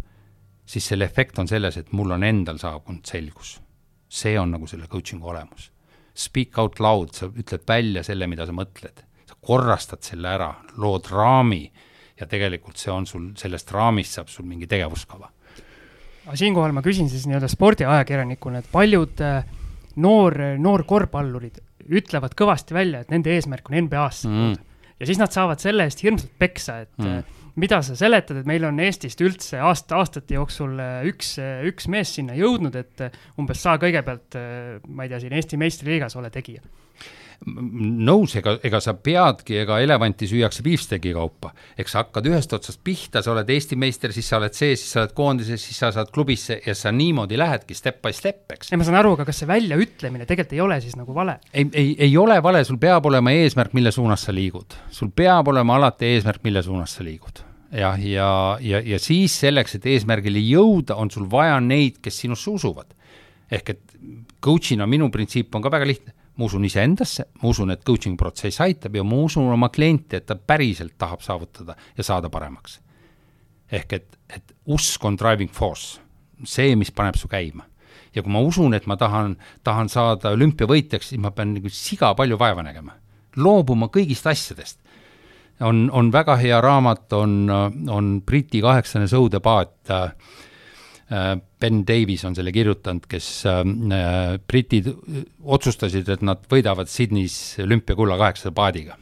siis 0.65 0.87
selle 0.87 1.09
efekt 1.11 1.39
on 1.43 1.49
selles, 1.51 1.77
et 1.77 1.91
mul 1.93 2.15
on 2.15 2.25
endal 2.25 2.59
saabunud 2.59 3.05
selgus. 3.05 3.61
see 4.09 4.39
on 4.39 4.51
nagu 4.51 4.67
selle 4.67 4.87
coaching'u 4.91 5.29
olemus. 5.31 5.71
Speak 6.15 6.59
out 6.59 6.81
loud, 6.81 7.13
sa 7.15 7.27
ütled 7.27 7.63
välja 7.69 8.03
selle, 8.03 8.27
mida 8.27 8.47
sa 8.47 8.53
mõtled. 8.53 9.03
sa 9.27 9.35
korrastad 9.41 10.03
selle 10.03 10.29
ära, 10.29 10.55
lood 10.77 11.11
raami 11.11 11.71
ja 12.21 12.27
tegelikult 12.27 12.77
see 12.77 12.93
on 12.93 13.07
sul, 13.07 13.31
sellest 13.37 13.71
raamist 13.73 14.19
saab 14.19 14.29
sul 14.29 14.47
mingi 14.47 14.67
tegevuskava. 14.67 15.31
aga 16.27 16.37
siinkohal 16.37 16.73
ma 16.73 16.83
küsin 16.83 17.09
siis 17.09 17.27
nii-öelda 17.27 17.49
spordiajakirjanikuna, 17.49 18.59
et 18.59 18.71
paljud 18.73 19.21
äh, 19.25 19.45
noor, 19.97 20.37
noorkorvpallurid 20.59 21.59
ütlevad 21.91 22.37
kõvasti 22.39 22.77
välja, 22.77 23.03
et 23.03 23.13
nende 23.13 23.33
eesmärk 23.35 23.71
on 23.71 23.79
NBA-sse 23.87 24.31
mm. 24.31 24.57
ja 25.01 25.09
siis 25.09 25.21
nad 25.21 25.35
saavad 25.35 25.63
selle 25.63 25.87
eest 25.89 26.03
hirmsalt 26.05 26.33
peksa, 26.41 26.81
et 26.87 27.03
mm. 27.03 27.21
Äh, 27.21 27.39
mida 27.61 27.81
sa 27.85 27.97
seletad, 27.99 28.41
et 28.41 28.49
meil 28.49 28.65
on 28.69 28.79
Eestist 28.81 29.21
üldse 29.25 29.59
aasta, 29.65 29.99
aastate 29.99 30.37
jooksul 30.37 30.79
äh, 30.81 31.01
üks, 31.11 31.35
äh, 31.43 31.65
üks 31.69 31.91
mees 31.93 32.15
sinna 32.17 32.37
jõudnud, 32.39 32.79
et 32.79 33.07
umbes 33.41 33.63
sa 33.65 33.75
kõigepealt, 33.83 34.39
ma 34.89 35.05
ei 35.05 35.13
tea, 35.13 35.23
siin 35.25 35.35
Eesti 35.37 35.59
meistriliigas 35.61 36.17
ole 36.21 36.31
tegija 36.33 36.63
nõus, 37.47 38.35
ega, 38.37 38.57
ega 38.65 38.81
sa 38.85 38.93
peadki, 39.01 39.57
ega 39.63 39.79
elevanti 39.81 40.29
süüakse 40.29 40.63
piifstegi 40.65 41.13
kaupa. 41.17 41.53
eks 41.79 41.95
sa 41.95 42.03
hakkad 42.03 42.29
ühest 42.29 42.53
otsast 42.53 42.83
pihta, 42.85 43.23
sa 43.25 43.33
oled 43.33 43.49
Eesti 43.51 43.79
meister, 43.81 44.13
siis 44.13 44.29
sa 44.29 44.37
oled 44.37 44.57
see, 44.57 44.77
siis 44.77 44.93
sa 44.93 45.05
oled 45.05 45.15
koondises, 45.17 45.65
siis 45.65 45.79
sa 45.81 45.91
saad 45.95 46.13
klubisse 46.13 46.61
ja 46.67 46.75
sa 46.77 46.93
niimoodi 46.93 47.39
lähedki 47.41 47.75
step 47.75 48.03
by 48.05 48.13
step, 48.13 48.45
eks. 48.53 48.73
ei, 48.73 48.81
ma 48.81 48.85
saan 48.85 49.01
aru, 49.01 49.15
aga 49.17 49.25
kas 49.29 49.41
see 49.43 49.49
väljaütlemine 49.49 50.29
tegelikult 50.29 50.57
ei 50.59 50.65
ole 50.67 50.81
siis 50.85 50.99
nagu 51.01 51.17
vale? 51.17 51.39
ei, 51.53 51.67
ei, 51.73 51.95
ei 52.09 52.17
ole 52.21 52.37
vale, 52.45 52.63
sul 52.69 52.81
peab 52.83 53.09
olema 53.09 53.33
eesmärk, 53.33 53.73
mille 53.77 53.93
suunas 53.95 54.29
sa 54.29 54.37
liigud. 54.37 54.77
sul 54.93 55.13
peab 55.17 55.49
olema 55.49 55.81
alati 55.81 56.13
eesmärk, 56.13 56.45
mille 56.45 56.63
suunas 56.67 56.99
sa 56.99 57.07
liigud 57.07 57.45
jah, 57.73 57.97
ja, 57.97 57.99
ja, 58.05 58.31
ja, 58.61 58.85
ja 58.85 59.01
siis 59.01 59.41
selleks, 59.47 59.79
et 59.79 59.89
eesmärgile 59.89 60.43
jõuda, 60.45 60.99
on 61.01 61.11
sul 61.11 61.29
vaja 61.31 61.57
neid, 61.65 62.03
kes 62.05 62.21
sinusse 62.27 62.51
usuvad. 62.53 62.97
ehk 63.51 63.71
et 63.71 64.01
coach'ina 64.45 64.87
minu 64.87 65.09
printsiip 65.11 65.55
on 65.55 65.63
ka 65.63 65.71
väga 65.73 65.87
lihtne 65.89 66.20
ma 66.37 66.47
usun 66.47 66.65
iseendasse, 66.65 67.27
ma 67.43 67.49
usun, 67.51 67.73
et 67.75 67.83
coaching 67.87 68.17
protsess 68.19 68.63
aitab 68.65 68.97
ja 68.97 69.05
ma 69.05 69.19
usun 69.25 69.51
oma 69.53 69.69
klienti, 69.73 70.17
et 70.17 70.27
ta 70.27 70.37
päriselt 70.37 70.97
tahab 70.99 71.25
saavutada 71.25 71.77
ja 71.97 72.07
saada 72.07 72.31
paremaks. 72.31 72.81
ehk 73.73 73.93
et, 73.93 74.19
et 74.35 74.55
usk 74.67 75.05
on 75.05 75.17
driving 75.19 75.51
force, 75.51 76.01
see, 76.45 76.75
mis 76.77 76.91
paneb 76.91 77.15
su 77.15 77.29
käima. 77.29 77.65
ja 78.15 78.23
kui 78.23 78.33
ma 78.33 78.41
usun, 78.41 78.75
et 78.75 78.87
ma 78.87 78.97
tahan, 78.97 79.37
tahan 79.63 79.89
saada 79.89 80.33
olümpiavõitjaks, 80.35 81.13
siis 81.13 81.21
ma 81.21 81.31
pean 81.31 81.55
nagu 81.55 81.69
siga 81.69 82.15
palju 82.15 82.39
vaeva 82.39 82.63
nägema, 82.63 82.97
loobuma 83.37 83.87
kõigist 83.89 84.27
asjadest. 84.27 84.81
on, 85.61 85.91
on 85.93 86.13
väga 86.13 86.37
hea 86.37 86.61
raamat, 86.61 87.13
on, 87.13 87.51
on 87.89 88.23
Briti 88.27 88.61
kaheksane 88.61 89.07
sõudepaat 89.07 89.91
äh, 89.91 90.13
ben 91.11 91.83
Davis 91.87 92.25
on 92.25 92.37
selle 92.39 92.53
kirjutanud, 92.55 93.07
kes 93.11 93.29
äh, 93.51 93.63
britid 94.47 94.93
otsustasid, 95.43 96.09
et 96.09 96.23
nad 96.23 96.45
võidavad 96.51 96.91
Sydneys 96.91 97.59
olümpiakulla 97.65 98.19
kaheksasada 98.21 98.55
paadiga. 98.55 98.97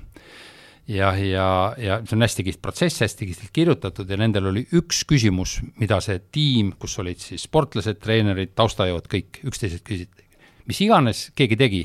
ja, 0.89 1.13
ja, 1.21 1.49
ja 1.77 1.99
see 2.01 2.17
on 2.17 2.25
hästi 2.25 2.47
kihvt 2.47 2.63
protsess, 2.65 3.03
hästi 3.05 3.29
kihvtilt 3.29 3.53
kirjutatud 3.53 4.09
ja 4.09 4.17
nendel 4.17 4.49
oli 4.49 4.65
üks 4.73 5.03
küsimus, 5.05 5.59
mida 5.77 6.01
see 6.01 6.23
tiim, 6.33 6.73
kus 6.81 6.97
olid 7.03 7.21
siis 7.21 7.45
sportlased, 7.45 8.01
treenerid, 8.01 8.55
taustajõud, 8.57 9.11
kõik 9.13 9.43
üksteiselt 9.45 9.85
küsisid, 9.85 10.25
mis 10.65 10.81
iganes 10.81 11.27
keegi 11.37 11.61
tegi, 11.61 11.85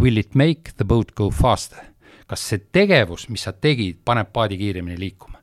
will 0.00 0.18
it 0.18 0.34
make 0.34 0.74
the 0.76 0.84
boat 0.84 1.14
go 1.14 1.30
faster? 1.30 1.84
kas 2.28 2.42
see 2.44 2.60
tegevus, 2.74 3.30
mis 3.32 3.46
sa 3.46 3.54
tegid, 3.56 4.02
paneb 4.04 4.28
paadi 4.34 4.58
kiiremini 4.60 4.98
liikuma? 5.00 5.37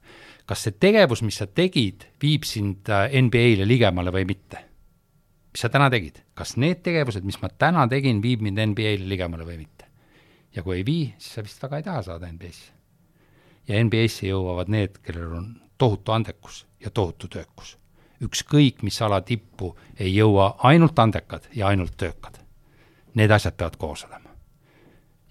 Kas 0.45 0.65
see 0.65 0.77
tegevus, 0.79 1.23
mis 1.25 1.39
sa 1.41 1.47
tegid, 1.47 2.05
viib 2.21 2.45
sind 2.47 2.89
äh, 2.93 3.09
NBA-le 3.21 3.67
ligemale 3.67 4.13
või 4.13 4.25
mitte? 4.29 4.61
mis 5.55 5.61
sa 5.63 5.69
täna 5.71 5.87
tegid, 5.87 6.17
kas 6.35 6.57
need 6.59 6.81
tegevused, 6.83 7.23
mis 7.23 7.37
ma 7.39 7.47
täna 7.47 7.85
tegin, 7.87 8.17
viib 8.19 8.41
mind 8.43 8.59
NBA-le 8.73 9.07
ligemale 9.07 9.47
või 9.47 9.61
mitte? 9.63 9.87
ja 10.55 10.63
kui 10.63 10.77
ei 10.77 10.85
vii, 10.85 11.05
siis 11.17 11.37
sa 11.37 11.43
vist 11.43 11.63
väga 11.63 11.79
ei 11.79 11.83
taha 11.83 12.01
saada 12.01 12.31
NBA-sse. 12.31 12.71
ja 13.67 13.79
NBA-sse 13.83 14.27
jõuavad 14.27 14.71
need, 14.71 14.99
kellel 15.03 15.33
on 15.39 15.47
tohutu 15.77 16.11
andekus 16.11 16.65
ja 16.79 16.89
tohutu 16.89 17.27
töökus. 17.27 17.77
ükskõik, 18.23 18.83
mis 18.83 19.01
ala 19.01 19.21
tippu 19.21 19.75
ei 19.99 20.15
jõua 20.15 20.55
ainult 20.63 20.99
andekad 20.99 21.47
ja 21.53 21.67
ainult 21.67 21.97
töökad. 21.97 22.39
Need 23.13 23.31
asjad 23.31 23.53
peavad 23.57 23.77
koos 23.77 24.05
olema. 24.05 24.29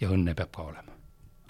ja 0.00 0.08
õnne 0.08 0.34
peab 0.34 0.50
ka 0.50 0.62
olema. 0.62 0.92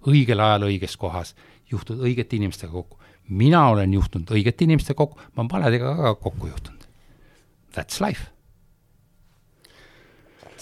õigel 0.06 0.40
ajal 0.40 0.68
õiges 0.68 0.96
kohas, 0.96 1.34
juhtud 1.70 1.98
õigete 1.98 2.36
inimestega 2.36 2.72
kokku 2.72 3.03
mina 3.28 3.68
olen 3.72 3.94
juhtunud 3.94 4.30
õigete 4.34 4.66
inimestega 4.66 4.98
kokku, 4.98 5.20
ma 5.34 5.44
olen 5.44 5.50
valedega 5.52 5.94
ka 5.96 6.14
kokku 6.26 6.50
juhtunud. 6.52 6.86
That's 7.74 8.00
life. 8.04 8.30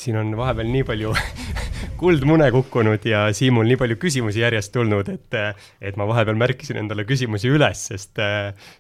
siin 0.03 0.17
on 0.19 0.33
vahepeal 0.35 0.67
nii 0.67 0.83
palju 0.83 1.13
kuldmune 2.01 2.49
kukkunud 2.51 3.05
ja 3.07 3.27
Siimul 3.37 3.69
nii 3.71 3.77
palju 3.79 3.97
küsimusi 4.03 4.41
järjest 4.43 4.73
tulnud, 4.75 5.09
et, 5.13 5.37
et 5.81 5.99
ma 6.01 6.09
vahepeal 6.09 6.39
märkisin 6.41 6.81
endale 6.81 7.05
küsimusi 7.07 7.53
üles, 7.53 7.85
sest, 7.93 8.19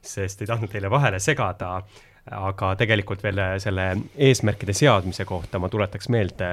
sest 0.02 0.42
ei 0.42 0.50
tahtnud 0.50 0.72
teile 0.72 0.90
vahele 0.90 1.20
segada 1.22 1.76
aga 2.30 2.68
tegelikult 2.78 3.22
veel 3.24 3.40
selle 3.62 3.88
eesmärkide 4.14 4.74
seadmise 4.76 5.24
kohta 5.26 5.58
ma 5.58 5.66
tuletaks 5.70 6.06
meelde 6.12 6.48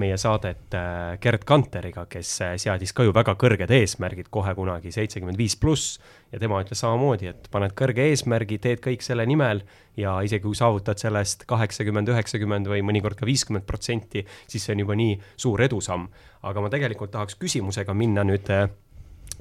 meie 0.00 0.16
saadet 0.16 0.72
äh, 0.72 1.18
Gerd 1.20 1.44
Kanteriga, 1.44 2.06
kes 2.08 2.30
äh, 2.40 2.54
seadis 2.60 2.94
ka 2.96 3.04
ju 3.04 3.12
väga 3.12 3.34
kõrged 3.36 3.68
eesmärgid 3.76 4.30
kohe 4.32 4.54
kunagi, 4.56 4.92
seitsekümmend 4.94 5.36
viis 5.36 5.58
pluss. 5.60 5.98
ja 6.32 6.38
tema 6.38 6.62
ütles 6.62 6.80
samamoodi, 6.80 7.28
et 7.34 7.48
paned 7.52 7.74
kõrge 7.76 8.06
eesmärgi, 8.08 8.60
teed 8.62 8.80
kõik 8.80 9.04
selle 9.04 9.26
nimel 9.28 9.60
ja 9.98 10.14
isegi 10.24 10.46
kui 10.46 10.56
saavutad 10.56 11.02
sellest 11.02 11.44
kaheksakümmend, 11.50 12.08
üheksakümmend 12.08 12.70
või 12.70 12.84
mõnikord 12.86 13.18
ka 13.18 13.28
viiskümmend 13.28 13.66
protsenti, 13.68 14.24
siis 14.48 14.64
see 14.64 14.76
on 14.76 14.84
juba 14.86 14.96
nii 14.96 15.18
suur 15.36 15.60
edusamm. 15.66 16.08
aga 16.48 16.60
ma 16.64 16.70
tegelikult 16.72 17.12
tahaks 17.12 17.36
küsimusega 17.36 17.92
minna 17.94 18.24
nüüd 18.24 18.48
äh, 18.48 18.70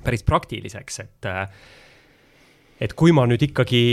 päris 0.03 0.27
praktiliseks, 0.27 0.99
et 0.99 1.29
et 2.79 2.93
kui 2.95 3.11
ma 3.15 3.25
nüüd 3.27 3.43
ikkagi 3.47 3.85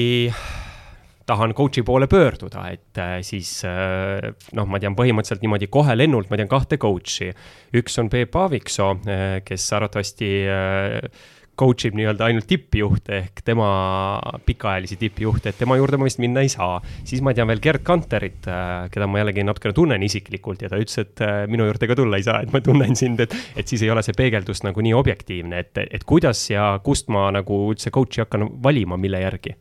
tahan 1.27 1.55
coach'i 1.59 1.83
poole 1.83 2.07
pöörduda, 2.07 2.69
et 2.71 2.99
äh, 3.03 3.19
siis 3.27 3.59
äh, 3.67 4.31
noh, 4.55 4.67
ma 4.71 4.81
tean 4.83 4.97
põhimõtteliselt 4.99 5.43
niimoodi 5.43 5.69
kohe 5.73 5.97
lennult, 5.99 6.31
ma 6.31 6.39
tean 6.39 6.51
kahte 6.51 6.79
coach'i. 6.83 7.33
üks 7.77 7.99
on 8.03 8.11
Peep 8.13 8.37
Aaviksoo, 8.37 8.93
äh, 9.11 9.25
kes 9.47 9.67
arvatavasti 9.75 10.31
coach 11.57 11.87
ib 11.89 11.95
nii-öelda 11.97 12.27
ainult 12.27 12.45
tippjuhte 12.51 13.15
ehk 13.17 13.41
tema 13.47 13.67
pikaajalisi 14.45 14.99
tippjuhte, 15.01 15.51
et 15.51 15.59
tema 15.59 15.79
juurde 15.81 15.97
ma 15.97 16.05
vist 16.05 16.21
minna 16.21 16.45
ei 16.45 16.51
saa. 16.53 16.83
siis 17.03 17.25
ma 17.25 17.33
tean 17.35 17.49
veel 17.49 17.63
Gerd 17.65 17.83
Kanterit, 17.83 18.45
keda 18.93 19.09
ma 19.09 19.23
jällegi 19.23 19.47
natukene 19.49 19.75
tunnen 19.75 20.05
isiklikult 20.05 20.63
ja 20.63 20.69
ta 20.69 20.79
ütles, 20.79 21.01
et 21.01 21.25
minu 21.49 21.65
juurde 21.65 21.89
ka 21.89 21.97
tulla 21.97 22.21
ei 22.21 22.29
saa, 22.29 22.43
et 22.45 22.53
ma 22.53 22.61
tunnen 22.61 22.93
sind, 22.95 23.25
et, 23.25 23.35
et 23.57 23.67
siis 23.67 23.83
ei 23.83 23.91
ole 23.91 24.05
see 24.05 24.15
peegeldus 24.19 24.67
nagu 24.69 24.85
nii 24.85 24.95
objektiivne, 25.01 25.65
et, 25.65 25.87
et 25.89 26.05
kuidas 26.05 26.45
ja 26.53 26.75
kust 26.85 27.09
ma 27.09 27.31
nagu 27.35 27.65
üldse 27.73 27.91
coach'i 27.95 28.27
hakkan 28.27 28.51
valima, 28.63 29.01
mille 29.01 29.25
järgi 29.25 29.57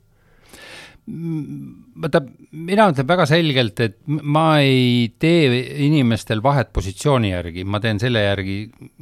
vaata, 1.05 2.21
mina 2.51 2.87
ütlen 2.89 3.07
väga 3.07 3.27
selgelt, 3.29 3.81
et 3.85 3.97
ma 4.07 4.59
ei 4.63 5.11
tee 5.21 5.61
inimestel 5.85 6.41
vahet 6.43 6.71
positsiooni 6.73 7.29
järgi, 7.31 7.65
ma 7.69 7.81
teen 7.83 8.01
selle 8.01 8.23
järgi, 8.25 8.57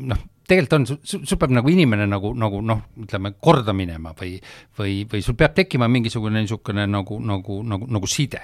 noh, 0.10 0.20
tegelikult 0.44 0.76
on, 0.82 1.04
sul 1.08 1.40
peab 1.40 1.54
nagu 1.56 1.72
inimene 1.72 2.08
nagu, 2.10 2.34
nagu 2.36 2.60
noh, 2.66 2.82
ütleme 3.06 3.36
korda 3.40 3.76
minema 3.76 4.12
või, 4.20 4.36
või, 4.80 4.98
või 5.10 5.24
sul 5.24 5.38
peab 5.40 5.56
tekkima 5.56 5.88
mingisugune 5.92 6.44
niisugune 6.44 6.86
nagu, 6.92 7.20
nagu, 7.24 7.62
nagu, 7.64 7.88
nagu 7.88 8.10
side. 8.12 8.42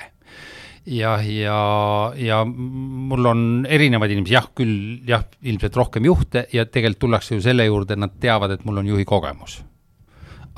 jah, 0.90 1.20
ja, 1.28 1.60
ja, 2.16 2.44
mul 2.48 3.28
on 3.28 3.42
erinevaid 3.68 4.16
inimesi, 4.16 4.38
jah, 4.38 4.48
küll 4.56 5.04
jah, 5.08 5.28
ilmselt 5.44 5.76
rohkem 5.76 6.08
juhte 6.08 6.48
ja 6.56 6.64
tegelikult 6.66 7.04
tullakse 7.04 7.36
ju 7.36 7.44
selle 7.44 7.68
juurde, 7.68 8.00
nad 8.00 8.16
teavad, 8.24 8.56
et 8.56 8.64
mul 8.66 8.80
on 8.80 8.96
juhi 8.96 9.06
kogemus 9.06 9.60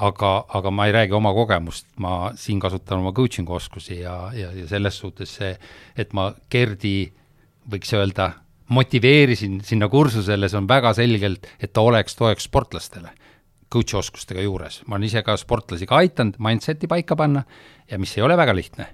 aga, 0.01 0.31
aga 0.57 0.71
ma 0.73 0.87
ei 0.87 0.95
räägi 0.95 1.15
oma 1.17 1.33
kogemust, 1.35 1.87
ma 2.01 2.31
siin 2.39 2.59
kasutan 2.61 3.01
oma 3.03 3.13
coaching'u 3.15 3.57
oskusi 3.57 4.01
ja, 4.01 4.15
ja, 4.35 4.51
ja 4.55 4.67
selles 4.69 4.97
suhtes 4.97 5.35
see, 5.39 5.51
et 5.97 6.13
ma 6.17 6.31
Gerdi, 6.51 7.11
võiks 7.71 7.93
öelda, 7.97 8.31
motiveerisin 8.71 9.59
sinna 9.67 9.89
kursusele, 9.91 10.49
see 10.49 10.59
on 10.59 10.69
väga 10.69 10.93
selgelt, 10.97 11.49
et 11.59 11.73
ta 11.73 11.83
oleks 11.85 12.15
toeks 12.17 12.47
sportlastele 12.49 13.11
coach'i 13.71 13.95
oskustega 13.99 14.43
juures, 14.43 14.81
ma 14.87 14.97
olen 14.97 15.07
ise 15.07 15.21
ka 15.23 15.37
sportlasi 15.39 15.87
ka 15.87 16.01
aidanud 16.01 16.39
mindset'i 16.43 16.89
paika 16.91 17.15
panna 17.19 17.45
ja 17.87 17.99
mis 18.01 18.17
ei 18.17 18.25
ole 18.25 18.35
väga 18.39 18.55
lihtne. 18.55 18.87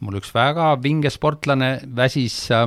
mul 0.00 0.18
üks 0.18 0.34
väga 0.34 0.74
vinge 0.82 1.10
sportlane 1.10 1.80
väsis 1.96 2.50
äh, 2.50 2.66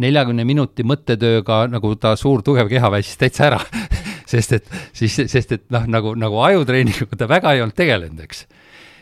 neljakümne 0.00 0.44
minuti 0.44 0.84
mõttetööga, 0.84 1.66
nagu 1.70 1.94
ta 2.00 2.16
suur 2.16 2.42
tugev 2.42 2.68
keha 2.72 2.90
väsis 2.92 3.20
täitsa 3.20 3.50
ära 3.50 3.60
sest 4.26 4.56
et 4.58 4.70
siis, 4.96 5.18
sest 5.30 5.52
et 5.56 5.66
noh, 5.74 5.86
nagu, 5.90 6.14
nagu 6.18 6.40
ajutreeninguga 6.48 7.18
ta 7.20 7.28
väga 7.30 7.54
ei 7.54 7.62
olnud 7.64 7.76
tegelenud, 7.78 8.24
eks. 8.26 8.46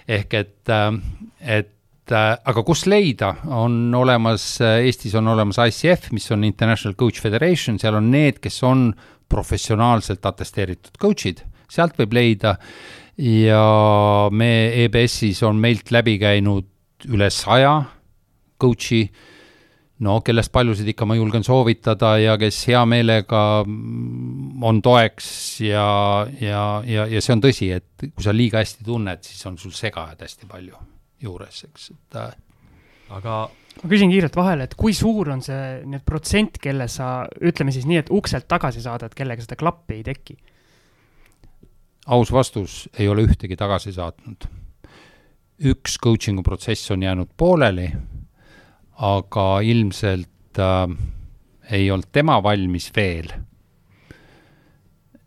ehk 0.08 0.36
et, 0.40 0.58
ähm, 0.72 1.00
et 1.40 2.12
äh, 2.12 2.34
aga 2.36 2.64
kus 2.66 2.84
leida, 2.90 3.34
on 3.48 3.94
olemas, 3.96 4.46
äh, 4.60 4.84
Eestis 4.88 5.16
on 5.18 5.32
olemas 5.32 5.60
ICF, 5.62 6.10
mis 6.12 6.30
on 6.34 6.44
International 6.44 6.96
Coach 7.00 7.22
Federation, 7.24 7.80
seal 7.80 7.96
on 7.98 8.10
need, 8.12 8.40
kes 8.44 8.60
on 8.68 8.90
professionaalselt 9.32 10.24
atesteeritud 10.28 11.00
coach'id, 11.00 11.42
sealt 11.72 11.96
võib 11.98 12.14
leida. 12.14 12.58
Ja 13.14 14.28
me 14.34 14.50
EBS-is 14.84 15.44
on 15.46 15.60
meilt 15.62 15.92
läbi 15.94 16.16
käinud 16.18 17.06
üle 17.14 17.28
saja 17.30 17.76
coach'i 18.60 19.04
no 20.04 20.18
kellest 20.24 20.52
paljusid 20.54 20.88
ikka 20.92 21.06
ma 21.08 21.16
julgen 21.18 21.44
soovitada 21.46 22.14
ja 22.20 22.36
kes 22.40 22.60
hea 22.70 22.84
meelega 22.88 23.42
on 23.64 24.80
toeks 24.84 25.28
ja, 25.64 25.88
ja, 26.40 26.64
ja, 26.86 27.06
ja 27.10 27.22
see 27.24 27.36
on 27.36 27.44
tõsi, 27.44 27.70
et 27.78 28.08
kui 28.10 28.24
sa 28.24 28.34
liiga 28.34 28.62
hästi 28.62 28.86
tunned, 28.86 29.24
siis 29.26 29.44
on 29.50 29.58
sul 29.60 29.74
segajad 29.74 30.24
hästi 30.24 30.48
palju 30.50 30.80
juures, 31.24 31.64
eks, 31.68 31.90
et 31.94 32.18
äh, 32.20 32.32
aga 33.16 33.44
ma 33.82 33.90
küsin 33.90 34.12
kiirelt 34.12 34.36
vahele, 34.38 34.68
et 34.68 34.74
kui 34.78 34.94
suur 34.96 35.30
on 35.34 35.42
see 35.44 35.60
nüüd 35.88 36.04
protsent, 36.06 36.58
kelle 36.62 36.88
sa, 36.92 37.26
ütleme 37.42 37.74
siis 37.74 37.86
nii, 37.88 38.02
et 38.04 38.12
ukselt 38.14 38.48
tagasi 38.50 38.84
saadad, 38.84 39.14
kellega 39.16 39.44
seda 39.44 39.58
klappi 39.60 40.00
ei 40.00 40.04
teki? 40.06 40.36
aus 42.14 42.28
vastus, 42.32 42.84
ei 43.00 43.08
ole 43.08 43.24
ühtegi 43.24 43.56
tagasi 43.56 43.94
saatnud. 43.96 44.44
üks 45.64 45.96
coaching'u 46.02 46.42
protsess 46.44 46.90
on 46.90 47.02
jäänud 47.02 47.30
pooleli 47.36 47.88
aga 49.02 49.60
ilmselt 49.66 50.58
äh, 50.58 50.86
ei 51.70 51.90
olnud 51.90 52.12
tema 52.12 52.42
valmis 52.42 52.90
veel. 52.96 53.32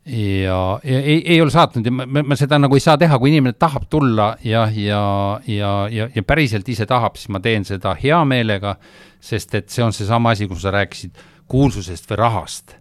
ja, 0.05 0.79
ja 0.83 0.99
ei, 0.99 1.21
ei 1.25 1.41
ole 1.41 1.51
saatnud 1.51 1.85
ja 1.85 1.91
ma, 1.91 2.05
ma 2.23 2.35
seda 2.39 2.59
nagu 2.61 2.77
ei 2.77 2.83
saa 2.83 2.97
teha, 2.97 3.17
kui 3.19 3.33
inimene 3.33 3.57
tahab 3.59 3.89
tulla 3.91 4.29
ja, 4.43 4.63
ja, 4.71 5.01
ja, 5.47 5.71
ja, 5.91 6.07
ja 6.15 6.23
päriselt 6.23 6.69
ise 6.69 6.85
tahab, 6.87 7.17
siis 7.19 7.27
ma 7.35 7.41
teen 7.43 7.67
seda 7.67 7.91
hea 7.99 8.21
meelega, 8.25 8.77
sest 9.19 9.55
et 9.59 9.69
see 9.73 9.83
on 9.83 9.91
seesama 9.95 10.31
asi, 10.31 10.47
kus 10.47 10.63
sa 10.63 10.71
rääkisid 10.71 11.19
kuulsusest 11.47 12.07
või 12.11 12.21
rahast. 12.23 12.77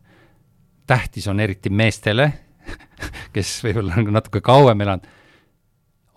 tähtis 0.87 1.27
on 1.27 1.41
eriti 1.41 1.71
meestele, 1.71 2.31
kes 3.35 3.59
võib-olla 3.65 3.99
on 3.99 4.15
natuke 4.15 4.41
kauem 4.41 4.87
elanud, 4.87 5.13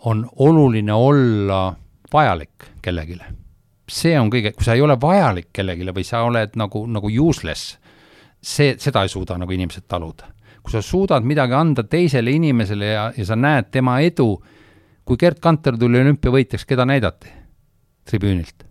on 0.06 0.26
oluline 0.46 0.94
olla 0.94 1.64
vajalik 2.14 2.70
kellelegi 2.82 3.18
see 3.90 4.16
on 4.20 4.30
kõige, 4.32 4.54
kui 4.56 4.66
sa 4.66 4.76
ei 4.78 4.84
ole 4.86 4.96
vajalik 5.02 5.50
kellelegi 5.54 5.94
või 5.96 6.06
sa 6.08 6.24
oled 6.28 6.56
nagu, 6.60 6.84
nagu 6.90 7.10
useless, 7.26 7.78
see, 8.42 8.76
seda 8.80 9.04
ei 9.04 9.12
suuda 9.12 9.38
nagu 9.40 9.56
inimesed 9.56 9.88
taluda. 9.88 10.30
kui 10.64 10.72
sa 10.72 10.82
suudad 10.84 11.24
midagi 11.24 11.54
anda 11.56 11.84
teisele 11.84 12.32
inimesele 12.36 12.86
ja, 12.86 13.12
ja 13.18 13.26
sa 13.26 13.36
näed 13.36 13.70
tema 13.72 14.00
edu, 14.04 14.44
kui 15.06 15.18
Gerd 15.18 15.40
Kanter 15.40 15.78
tuli 15.80 16.02
olümpiavõitjaks, 16.02 16.66
keda 16.66 16.86
näidati 16.86 17.32
tribüünilt? 18.06 18.66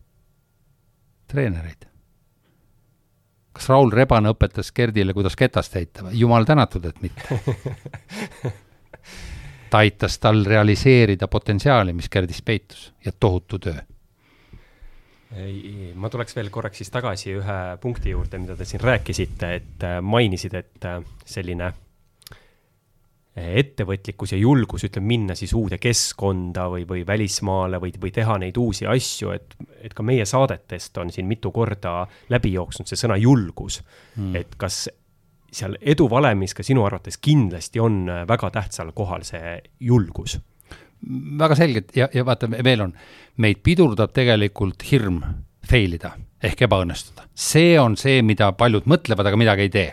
treenereid. 1.29 1.89
kas 3.53 3.69
Raul 3.69 3.91
Rebane 3.93 4.31
õpetas 4.33 4.71
Gerdile, 4.73 5.12
kuidas 5.12 5.37
ketast 5.37 5.75
heita 5.75 6.07
või? 6.07 6.19
jumal 6.21 6.45
tänatud, 6.45 6.85
et 6.85 7.03
mitte 7.03 7.41
ta 9.71 9.83
aitas 9.83 10.19
tal 10.19 10.45
realiseerida 10.45 11.29
potentsiaali, 11.29 11.93
mis 11.93 12.09
Gerdis 12.09 12.43
peitus 12.43 12.93
ja 13.05 13.12
tohutu 13.12 13.59
töö 13.59 13.81
ma 15.99 16.09
tuleks 16.09 16.37
veel 16.39 16.49
korraks 16.53 16.81
siis 16.81 16.93
tagasi 16.93 17.35
ühe 17.37 17.59
punkti 17.83 18.14
juurde, 18.14 18.41
mida 18.41 18.57
te 18.57 18.64
siin 18.68 18.81
rääkisite, 18.81 19.53
et 19.59 19.85
äh, 19.85 19.99
mainisid, 20.01 20.55
et 20.57 20.87
äh, 20.89 21.03
selline 21.29 21.66
äh, 21.68 23.51
ettevõtlikkus 23.61 24.33
ja 24.33 24.41
julgus, 24.41 24.87
ütleme, 24.89 25.11
minna 25.12 25.37
siis 25.37 25.53
uude 25.57 25.76
keskkonda 25.83 26.68
või, 26.72 26.87
või 26.89 27.05
välismaale 27.07 27.81
või, 27.83 27.93
või 28.01 28.14
teha 28.16 28.39
neid 28.41 28.57
uusi 28.57 28.89
asju, 28.89 29.35
et, 29.37 29.59
et 29.85 29.97
ka 29.97 30.07
meie 30.07 30.24
saadetest 30.29 30.97
on 31.05 31.12
siin 31.12 31.29
mitu 31.29 31.53
korda 31.53 32.07
läbi 32.33 32.55
jooksnud 32.57 32.89
see 32.89 33.01
sõna 33.05 33.20
julgus. 33.20 33.83
Mm.. 34.16 34.37
et 34.41 34.57
kas 34.57 34.87
seal 35.53 35.76
eduvalemis 35.81 36.57
ka 36.57 36.64
sinu 36.64 36.83
arvates 36.85 37.20
kindlasti 37.20 37.81
on 37.81 38.07
väga 38.29 38.51
tähtsal 38.53 38.93
kohal 38.97 39.24
see 39.29 39.59
julgus 39.81 40.39
väga 41.38 41.59
selgelt 41.59 41.96
ja, 41.96 42.09
ja 42.14 42.24
vaata, 42.26 42.49
veel 42.51 42.88
on, 42.88 42.94
meid 43.42 43.62
pidurdab 43.64 44.12
tegelikult 44.16 44.82
hirm 44.90 45.20
fail 45.68 45.94
ida 45.99 46.14
ehk 46.42 46.64
ebaõnnestuda. 46.68 47.28
see 47.34 47.78
on 47.80 47.96
see, 47.99 48.22
mida 48.22 48.51
paljud 48.53 48.86
mõtlevad, 48.90 49.26
aga 49.26 49.40
midagi 49.40 49.68
ei 49.68 49.70
tee. 49.74 49.92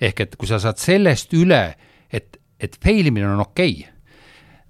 ehk 0.00 0.20
et 0.20 0.36
kui 0.36 0.48
sa 0.50 0.58
saad 0.62 0.78
sellest 0.82 1.34
üle, 1.38 1.64
et, 2.10 2.38
et 2.60 2.78
fail 2.82 3.06
imine 3.06 3.28
on 3.34 3.44
okei 3.46 3.74
okay, 3.80 3.90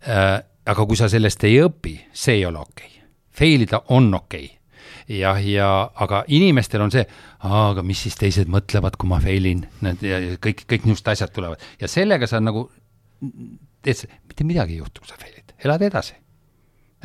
äh,, 0.09 0.41
aga 0.67 0.87
kui 0.87 0.97
sa 0.97 1.09
sellest 1.09 1.45
ei 1.45 1.61
õpi, 1.63 1.99
see 2.13 2.41
ei 2.41 2.47
ole 2.47 2.59
okei 2.59 2.89
okay.. 2.89 2.99
Fail 3.33 3.63
ida 3.65 3.81
on 3.89 4.11
okei 4.15 4.45
okay 4.45 5.19
jah, 5.19 5.39
ja 5.45 5.69
aga 6.05 6.23
inimestel 6.29 6.85
on 6.85 6.93
see, 6.93 7.03
aga 7.49 7.83
mis 7.87 8.03
siis 8.05 8.17
teised 8.19 8.51
mõtlevad, 8.53 8.97
kui 9.01 9.09
ma 9.11 9.19
fail 9.23 9.49
in, 9.49 9.65
need 9.85 10.05
ja 10.07 10.21
kõik, 10.43 10.65
kõik 10.69 10.87
niisugused 10.87 11.13
asjad 11.15 11.33
tulevad 11.35 11.63
ja 11.81 11.91
sellega 11.91 12.29
sa 12.31 12.41
nagu 12.43 12.69
teed, 13.83 14.07
mitte 14.29 14.47
midagi 14.49 14.77
ei 14.77 14.83
juhtu, 14.83 15.03
kui 15.03 15.11
sa 15.11 15.21
fail'id 15.21 15.43
elad 15.67 15.85
edasi, 15.87 16.17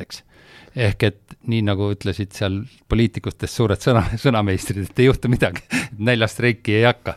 eks. 0.02 0.22
ehk 0.78 1.06
et 1.08 1.36
nii, 1.50 1.62
nagu 1.66 1.90
ütlesid 1.94 2.34
seal 2.36 2.60
poliitikutest 2.90 3.60
suured 3.60 3.82
sõna, 3.82 4.04
sõnameistrid, 4.20 4.90
et 4.90 5.02
ei 5.02 5.08
juhtu 5.08 5.30
midagi, 5.32 5.64
näljastreiki 6.10 6.78
ei 6.80 6.86
hakka. 6.88 7.16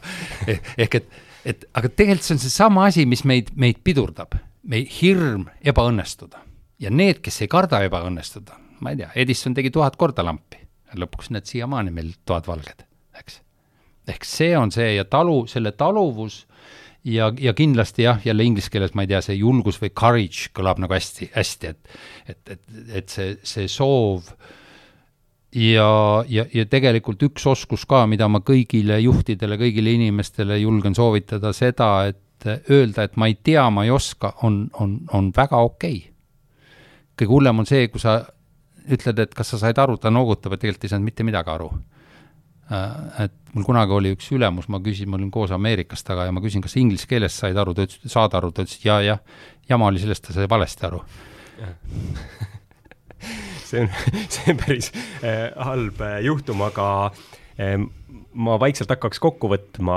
ehk 0.77 1.01
et, 1.01 1.19
et 1.53 1.67
aga 1.77 1.89
tegelikult 1.89 2.27
see 2.27 2.37
on 2.37 2.43
seesama 2.45 2.87
asi, 2.89 3.05
mis 3.09 3.25
meid, 3.27 3.51
meid 3.59 3.81
pidurdab, 3.85 4.37
meie 4.63 4.87
hirm 4.99 5.47
ebaõnnestuda. 5.65 6.45
ja 6.81 6.89
need, 6.89 7.21
kes 7.21 7.43
ei 7.43 7.51
karda 7.51 7.83
ebaõnnestuda, 7.85 8.57
ma 8.81 8.93
ei 8.93 9.03
tea, 9.03 9.11
Edison 9.25 9.53
tegi 9.57 9.73
tuhat 9.73 9.97
korda 9.97 10.25
lampi, 10.25 10.61
lõpuks 10.97 11.31
need 11.33 11.49
siiamaani 11.49 11.93
meil 11.93 12.13
tuhat 12.25 12.49
valged, 12.49 12.85
eks. 13.19 13.41
ehk 14.09 14.25
see 14.25 14.55
on 14.57 14.73
see 14.73 14.95
ja 14.95 15.05
talu, 15.05 15.45
selle 15.49 15.73
taluvus 15.77 16.45
ja, 17.03 17.31
ja 17.39 17.53
kindlasti 17.57 18.05
jah, 18.05 18.21
jälle 18.25 18.43
inglise 18.43 18.71
keeles 18.71 18.95
ma 18.95 19.05
ei 19.05 19.11
tea, 19.11 19.21
see 19.25 19.37
julgus 19.39 19.79
või 19.81 19.93
courage 19.97 20.49
kõlab 20.55 20.81
nagu 20.83 20.93
hästi, 20.93 21.31
hästi, 21.35 21.71
et 21.71 21.95
et, 22.27 22.49
et, 22.55 22.65
et 23.01 23.13
see, 23.13 23.37
see 23.43 23.69
soov 23.71 24.27
ja, 25.55 25.87
ja, 26.29 26.45
ja 26.53 26.65
tegelikult 26.69 27.23
üks 27.27 27.45
oskus 27.49 27.85
ka, 27.89 28.05
mida 28.09 28.27
ma 28.31 28.43
kõigile 28.45 28.99
juhtidele, 29.03 29.57
kõigile 29.59 29.95
inimestele 29.97 30.59
julgen 30.61 30.95
soovitada, 30.95 31.53
seda, 31.53 31.91
et 32.11 32.47
öelda, 32.71 33.05
et 33.05 33.17
ma 33.17 33.29
ei 33.29 33.37
tea, 33.43 33.67
ma 33.69 33.85
ei 33.85 33.91
oska, 33.93 34.35
on, 34.47 34.63
on, 34.79 34.99
on 35.13 35.31
väga 35.35 35.61
okei 35.61 35.97
okay.. 35.97 36.07
kõige 37.17 37.33
hullem 37.35 37.61
on 37.61 37.69
see, 37.69 37.87
kui 37.93 38.01
sa 38.01 38.21
ütled, 38.91 39.19
et 39.21 39.33
kas 39.37 39.53
sa 39.53 39.59
said 39.61 39.77
aru, 39.77 39.97
ta 40.01 40.09
noogutab, 40.09 40.55
et 40.55 40.63
tegelikult 40.63 40.87
ei 40.87 40.93
saanud 40.93 41.05
mitte 41.05 41.25
midagi 41.27 41.51
aru. 41.53 41.69
Äh, 42.71 43.25
et 43.25 43.55
mul 43.55 43.65
kunagi 43.67 43.95
oli 43.95 44.13
üks 44.15 44.29
ülemus, 44.35 44.69
ma 44.71 44.79
küsisin, 44.83 45.09
ma 45.11 45.19
olin 45.19 45.31
koos 45.33 45.51
Ameerikas 45.55 46.05
taga 46.07 46.27
ja 46.27 46.35
ma 46.35 46.43
küsin, 46.43 46.63
kas 46.63 46.77
inglise 46.79 47.09
keelest 47.09 47.41
said 47.41 47.57
aru, 47.57 47.75
ta 47.75 47.87
ütles, 47.87 48.03
saad 48.11 48.35
aru, 48.37 48.51
ta 48.55 48.65
ütles 48.67 48.85
ja, 48.85 49.01
jah. 49.03 49.23
jama 49.69 49.89
oli 49.91 50.03
sellest, 50.03 50.27
ta 50.27 50.35
sai 50.35 50.47
valesti 50.51 50.87
aru 50.87 51.01
see 53.67 53.83
on, 53.83 53.91
see 54.31 54.53
on 54.53 54.61
päris 54.61 54.91
äh, 55.19 55.49
halb 55.67 55.99
äh, 56.05 56.21
juhtum, 56.25 56.63
aga 56.65 56.87
äh, 57.59 57.75
ma 58.33 58.57
vaikselt 58.61 58.91
hakkaks 58.93 59.19
kokku 59.21 59.49
võtma, 59.51 59.95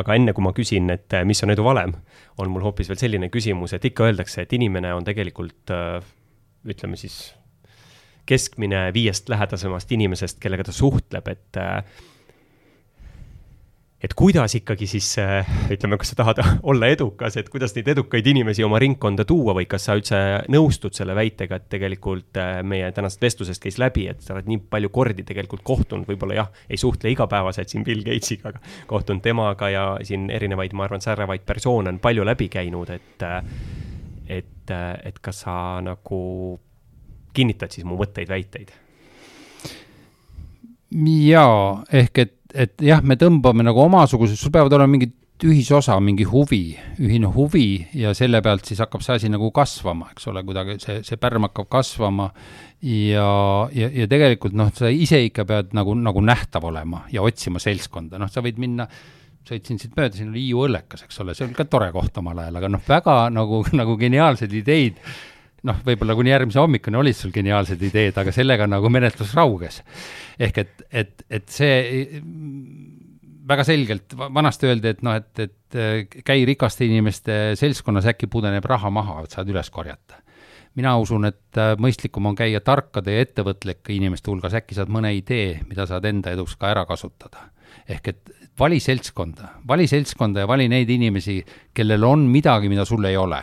aga 0.00 0.16
enne 0.18 0.34
kui 0.36 0.44
ma 0.44 0.52
küsin, 0.56 0.90
et 0.94 1.16
äh, 1.16 1.26
mis 1.28 1.42
on 1.46 1.54
edu 1.54 1.64
valem, 1.66 1.94
on 2.40 2.50
mul 2.52 2.64
hoopis 2.66 2.90
veel 2.90 3.00
selline 3.00 3.30
küsimus, 3.32 3.74
et 3.76 3.86
ikka 3.86 4.08
öeldakse, 4.08 4.44
et 4.44 4.54
inimene 4.56 4.92
on 4.96 5.06
tegelikult 5.06 5.72
äh, 5.74 6.00
ütleme 6.66 6.98
siis 7.00 7.22
keskmine 8.30 8.86
viiest 8.94 9.28
lähedasemast 9.32 9.92
inimesest, 9.92 10.38
kellega 10.42 10.68
ta 10.68 10.74
suhtleb, 10.74 11.28
et 11.34 11.60
äh, 11.60 11.82
et 14.00 14.14
kuidas 14.16 14.54
ikkagi 14.56 14.86
siis 14.88 15.08
äh, 15.20 15.48
ütleme, 15.72 15.98
kas 16.00 16.12
sa 16.12 16.16
tahad 16.22 16.40
olla 16.72 16.88
edukas, 16.92 17.36
et 17.36 17.50
kuidas 17.52 17.74
neid 17.76 17.90
edukaid 17.92 18.26
inimesi 18.32 18.64
oma 18.64 18.80
ringkonda 18.80 19.26
tuua 19.28 19.54
või 19.58 19.66
kas 19.68 19.84
sa 19.88 19.96
üldse 19.98 20.20
nõustud 20.52 20.96
selle 20.96 21.14
väitega, 21.16 21.58
et 21.60 21.68
tegelikult 21.72 22.40
äh, 22.40 22.60
meie 22.66 22.88
tänasest 22.96 23.26
vestlusest 23.26 23.62
käis 23.64 23.76
läbi, 23.82 24.06
et 24.10 24.24
sa 24.24 24.34
oled 24.36 24.48
nii 24.48 24.62
palju 24.72 24.92
kordi 24.94 25.26
tegelikult 25.28 25.64
kohtunud, 25.66 26.08
võib-olla 26.08 26.38
jah, 26.40 26.50
ei 26.70 26.80
suhtle 26.80 27.12
igapäevaselt 27.12 27.72
siin 27.72 27.84
Bill 27.84 28.04
Gatesiga, 28.06 28.54
aga 28.54 28.88
kohtunud 28.90 29.22
temaga 29.24 29.68
ja 29.72 29.84
siin 30.06 30.30
erinevaid, 30.32 30.72
ma 30.76 30.88
arvan, 30.88 31.04
säravaid 31.04 31.44
persoone 31.46 31.92
on 31.92 32.00
palju 32.00 32.24
läbi 32.24 32.48
käinud, 32.52 32.96
et 32.96 33.28
et, 34.30 34.70
et 34.70 35.16
kas 35.18 35.40
sa 35.42 35.52
nagu 35.82 36.20
kinnitad 37.36 37.72
siis 37.74 37.86
mu 37.88 37.98
mõtteid, 38.00 38.30
väiteid? 38.30 38.72
jaa, 40.90 41.84
ehk 41.94 42.18
et, 42.18 42.36
et 42.54 42.82
jah, 42.82 43.02
me 43.06 43.14
tõmbame 43.18 43.62
nagu 43.66 43.82
omasugused, 43.84 44.38
sul 44.38 44.50
peavad 44.54 44.74
olema 44.74 44.96
mingid 44.96 45.14
ühisosa, 45.46 45.94
mingi 46.04 46.26
huvi, 46.28 46.74
ühine 47.00 47.30
huvi 47.32 47.86
ja 47.96 48.12
selle 48.16 48.42
pealt 48.44 48.66
siis 48.68 48.82
hakkab 48.82 49.04
see 49.04 49.16
asi 49.16 49.30
nagu 49.32 49.48
kasvama, 49.56 50.10
eks 50.12 50.28
ole, 50.28 50.42
kuidagi 50.44 50.76
see, 50.82 50.98
see 51.06 51.20
pärm 51.20 51.46
hakkab 51.48 51.70
kasvama 51.72 52.28
ja, 52.84 53.30
ja, 53.72 53.88
ja 54.02 54.08
tegelikult 54.10 54.56
noh, 54.58 54.68
sa 54.76 54.90
ise 54.92 55.22
ikka 55.24 55.46
pead 55.48 55.72
nagu, 55.76 55.94
nagu 55.96 56.20
nähtav 56.24 56.66
olema 56.68 57.06
ja 57.14 57.24
otsima 57.24 57.62
seltskonda, 57.62 58.20
noh, 58.20 58.28
sa 58.32 58.44
võid 58.44 58.60
minna 58.60 58.88
sõitsin 59.48 59.80
siit 59.80 59.96
mööda, 59.96 60.14
siin 60.18 60.30
oli 60.30 60.44
Hiiu 60.44 60.66
õllekas, 60.66 61.06
eks 61.06 61.22
ole, 61.24 61.34
see 61.34 61.46
oli 61.46 61.56
ka 61.56 61.64
tore 61.70 61.88
koht 61.94 62.20
omal 62.20 62.42
ajal, 62.42 62.60
aga 62.60 62.72
noh, 62.76 62.84
väga 62.86 63.16
nagu, 63.32 63.62
nagu 63.80 63.96
geniaalsed 64.00 64.52
ideid 64.60 65.00
noh, 65.68 65.80
võib-olla 65.84 66.16
kuni 66.16 66.32
järgmise 66.32 66.60
hommikuni 66.60 67.00
olid 67.00 67.16
sul 67.16 67.32
geniaalsed 67.34 67.82
ideed, 67.90 68.16
aga 68.20 68.32
sellega 68.34 68.68
nagu 68.70 68.90
menetlus 68.92 69.34
rauges. 69.36 69.80
ehk 70.38 70.62
et, 70.64 70.82
et, 71.02 71.26
et 71.28 71.52
see 71.52 72.00
väga 73.50 73.66
selgelt, 73.66 74.16
vanasti 74.16 74.70
öeldi, 74.70 74.94
et 74.94 75.04
noh, 75.06 75.18
et, 75.18 75.44
et 75.44 76.24
käi 76.26 76.44
rikaste 76.48 76.86
inimeste 76.86 77.38
seltskonnas, 77.58 78.08
äkki 78.12 78.30
pudeneb 78.30 78.66
raha 78.68 78.90
maha, 78.94 79.20
et 79.24 79.36
saad 79.36 79.48
üles 79.50 79.70
korjata. 79.70 80.22
mina 80.78 80.92
usun, 81.02 81.24
et 81.26 81.58
mõistlikum 81.82 82.28
on 82.30 82.36
käia 82.38 82.60
tarkade 82.62 83.12
ja 83.12 83.24
ettevõtlike 83.24 83.92
inimeste 83.92 84.30
hulgas, 84.30 84.54
äkki 84.54 84.76
saad 84.78 84.88
mõne 84.88 85.10
idee, 85.16 85.60
mida 85.66 85.86
saad 85.86 86.04
enda 86.06 86.30
eduks 86.30 86.56
ka 86.56 86.70
ära 86.70 86.86
kasutada. 86.86 87.50
ehk 87.88 88.08
et 88.08 88.30
vali 88.58 88.80
seltskonda, 88.80 89.56
vali 89.66 89.86
seltskonda 89.86 90.40
ja 90.40 90.48
vali 90.48 90.68
neid 90.68 90.90
inimesi, 90.90 91.42
kellel 91.74 92.04
on 92.04 92.28
midagi, 92.30 92.68
mida 92.68 92.84
sul 92.84 93.04
ei 93.04 93.16
ole 93.16 93.42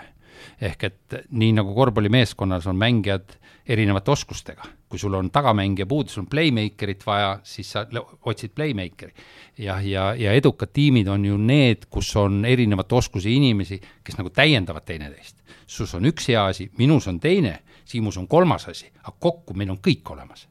ehk 0.62 0.84
et 0.84 1.18
nii 1.32 1.54
nagu 1.58 1.76
korvpallimeeskonnas 1.76 2.68
on 2.68 2.80
mängijad 2.80 3.38
erinevate 3.68 4.12
oskustega, 4.12 4.64
kui 4.90 5.00
sul 5.00 5.14
on 5.18 5.30
tagamängija 5.32 5.86
puudu, 5.86 6.10
sul 6.10 6.24
on 6.24 6.30
playmaker'it 6.32 7.04
vaja, 7.06 7.34
siis 7.44 7.72
sa 7.72 7.86
otsid 8.26 8.54
playmaker'i. 8.56 9.14
jah, 9.58 9.82
ja, 9.86 10.14
ja, 10.14 10.14
ja 10.16 10.34
edukad 10.34 10.72
tiimid 10.74 11.08
on 11.08 11.26
ju 11.26 11.38
need, 11.38 11.88
kus 11.92 12.16
on 12.16 12.46
erinevate 12.46 12.96
oskusi 12.96 13.36
inimesi, 13.36 13.82
kes 14.04 14.18
nagu 14.18 14.30
täiendavad 14.30 14.86
teineteist. 14.86 15.44
sus 15.68 15.94
on 15.96 16.06
üks 16.06 16.30
hea 16.32 16.46
asi, 16.46 16.72
minus 16.78 17.08
on 17.08 17.20
teine, 17.20 17.60
Siimus 17.88 18.18
on 18.18 18.28
kolmas 18.28 18.68
asi, 18.68 18.90
aga 19.00 19.14
kokku 19.20 19.54
meil 19.56 19.70
on 19.72 19.78
kõik 19.80 20.10
olemas, 20.12 20.48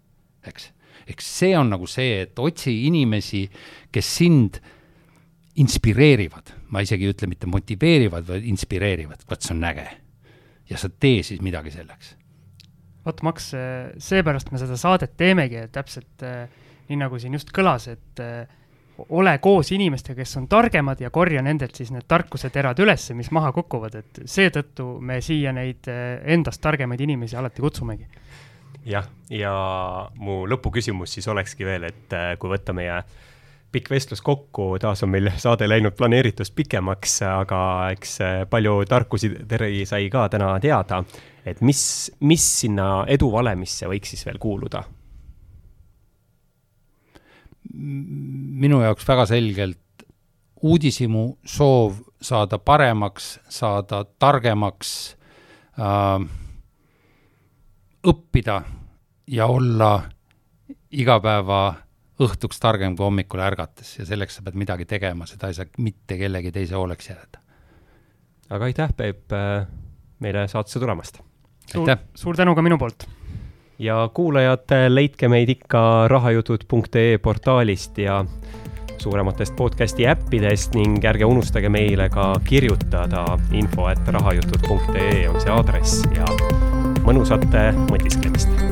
eks. 0.46 0.70
eks 1.06 1.26
see 1.38 1.56
on 1.58 1.68
nagu 1.68 1.86
see, 1.86 2.22
et 2.22 2.38
otsi 2.40 2.72
inimesi, 2.86 3.42
kes 3.92 4.12
sind 4.22 4.56
inspireerivad, 5.60 6.54
ma 6.70 6.82
isegi 6.82 7.06
ei 7.06 7.14
ütle 7.14 7.28
mitte 7.30 7.48
motiveerivad, 7.50 8.26
vaid 8.28 8.46
inspireerivad, 8.50 9.24
vot 9.30 9.42
see 9.42 9.54
on 9.54 9.64
äge. 9.68 9.86
ja 10.66 10.78
sa 10.78 10.88
tee 10.90 11.22
siis 11.22 11.40
midagi 11.42 11.70
selleks. 11.70 12.16
vot, 13.06 13.22
Max, 13.22 13.52
seepärast 14.02 14.50
me 14.50 14.58
seda 14.58 14.76
saadet 14.76 15.16
teemegi, 15.16 15.60
et 15.62 15.72
täpselt 15.72 16.22
eh, 16.26 16.46
nii, 16.88 16.98
nagu 17.04 17.18
siin 17.22 17.36
just 17.38 17.52
kõlas, 17.54 17.86
et 17.92 18.22
eh, 18.22 18.48
ole 19.08 19.36
koos 19.44 19.70
inimestega, 19.76 20.18
kes 20.22 20.36
on 20.40 20.48
targemad 20.48 21.00
ja 21.00 21.10
korja 21.14 21.42
nendelt 21.44 21.76
siis 21.76 21.92
need 21.94 22.08
tarkuseterad 22.08 22.80
üles, 22.82 23.10
mis 23.14 23.30
maha 23.30 23.52
kukuvad, 23.54 23.94
et 24.00 24.22
seetõttu 24.24 24.96
me 24.98 25.20
siia 25.22 25.52
neid 25.54 25.86
eh, 25.92 26.18
endast 26.34 26.62
targemaid 26.64 27.04
inimesi 27.06 27.38
alati 27.38 27.62
kutsumegi. 27.62 28.08
jah, 28.86 29.06
ja 29.30 29.54
mu 30.18 30.44
lõpuküsimus 30.50 31.14
siis 31.14 31.28
olekski 31.28 31.66
veel, 31.66 31.88
et 31.90 32.18
kui 32.38 32.50
võtta 32.50 32.74
meie 32.74 32.98
äh, 32.98 33.24
pikk 33.72 33.90
vestlus 33.90 34.22
kokku, 34.24 34.76
taas 34.80 35.02
on 35.04 35.10
meil 35.12 35.30
saade 35.40 35.68
läinud 35.68 35.96
planeeritust 35.96 36.54
pikemaks, 36.56 37.18
aga 37.28 37.60
eks 37.94 38.20
eh, 38.24 38.36
palju 38.50 38.76
tarkusi 38.88 39.32
Terri 39.48 39.84
sai 39.88 40.10
ka 40.12 40.28
täna 40.32 40.54
teada. 40.60 41.04
et 41.46 41.60
mis, 41.60 42.10
mis 42.20 42.44
sinna 42.60 43.04
eduvalemisse 43.08 43.86
võiks 43.86 44.14
siis 44.14 44.26
veel 44.26 44.38
kuuluda? 44.38 44.84
minu 47.76 48.78
jaoks 48.80 49.04
väga 49.08 49.26
selgelt 49.26 50.04
uudishimu, 50.62 51.38
soov 51.44 51.98
saada 52.22 52.58
paremaks, 52.58 53.38
saada 53.48 54.04
targemaks 54.18 55.16
äh,, 55.76 56.22
õppida 58.06 58.62
ja 59.26 59.46
olla 59.46 59.90
igapäeva 60.90 61.74
õhtuks 62.22 62.60
targem 62.60 62.96
kui 62.96 63.04
hommikul 63.04 63.42
ärgates 63.44 63.98
ja 63.98 64.06
selleks 64.08 64.38
sa 64.38 64.44
pead 64.46 64.56
midagi 64.58 64.86
tegema, 64.88 65.26
seda 65.28 65.50
ei 65.50 65.58
saa 65.58 65.68
mitte 65.82 66.18
kellegi 66.20 66.52
teise 66.52 66.76
hooleks 66.78 67.10
jääda. 67.10 67.42
aga 68.50 68.64
aitäh, 68.64 68.92
Peep, 68.96 69.32
äh, 69.32 69.66
meile 70.20 70.48
saatesse 70.48 70.80
tulemast! 70.80 71.20
suur, 71.72 71.96
suur 72.14 72.36
tänu 72.36 72.54
ka 72.54 72.62
minu 72.62 72.78
poolt! 72.78 73.08
ja 73.78 74.08
kuulajad, 74.14 74.70
äh, 74.72 74.88
leidke 74.88 75.28
meid 75.28 75.48
ikka 75.48 76.08
rahajutud.ee 76.08 77.18
portaalist 77.18 77.98
ja 77.98 78.24
suurematest 78.98 79.56
podcasti 79.56 80.06
äppidest 80.08 80.74
ning 80.74 81.04
ärge 81.04 81.24
unustage 81.24 81.68
meile 81.68 82.08
ka 82.08 82.32
kirjutada 82.44 83.26
info, 83.52 83.90
et 83.92 84.08
rahajutud.ee 84.08 85.28
on 85.28 85.40
see 85.40 85.52
aadress 85.52 86.00
ja 86.16 86.32
mõnusat 87.04 87.44
mõtisklemist 87.92 88.65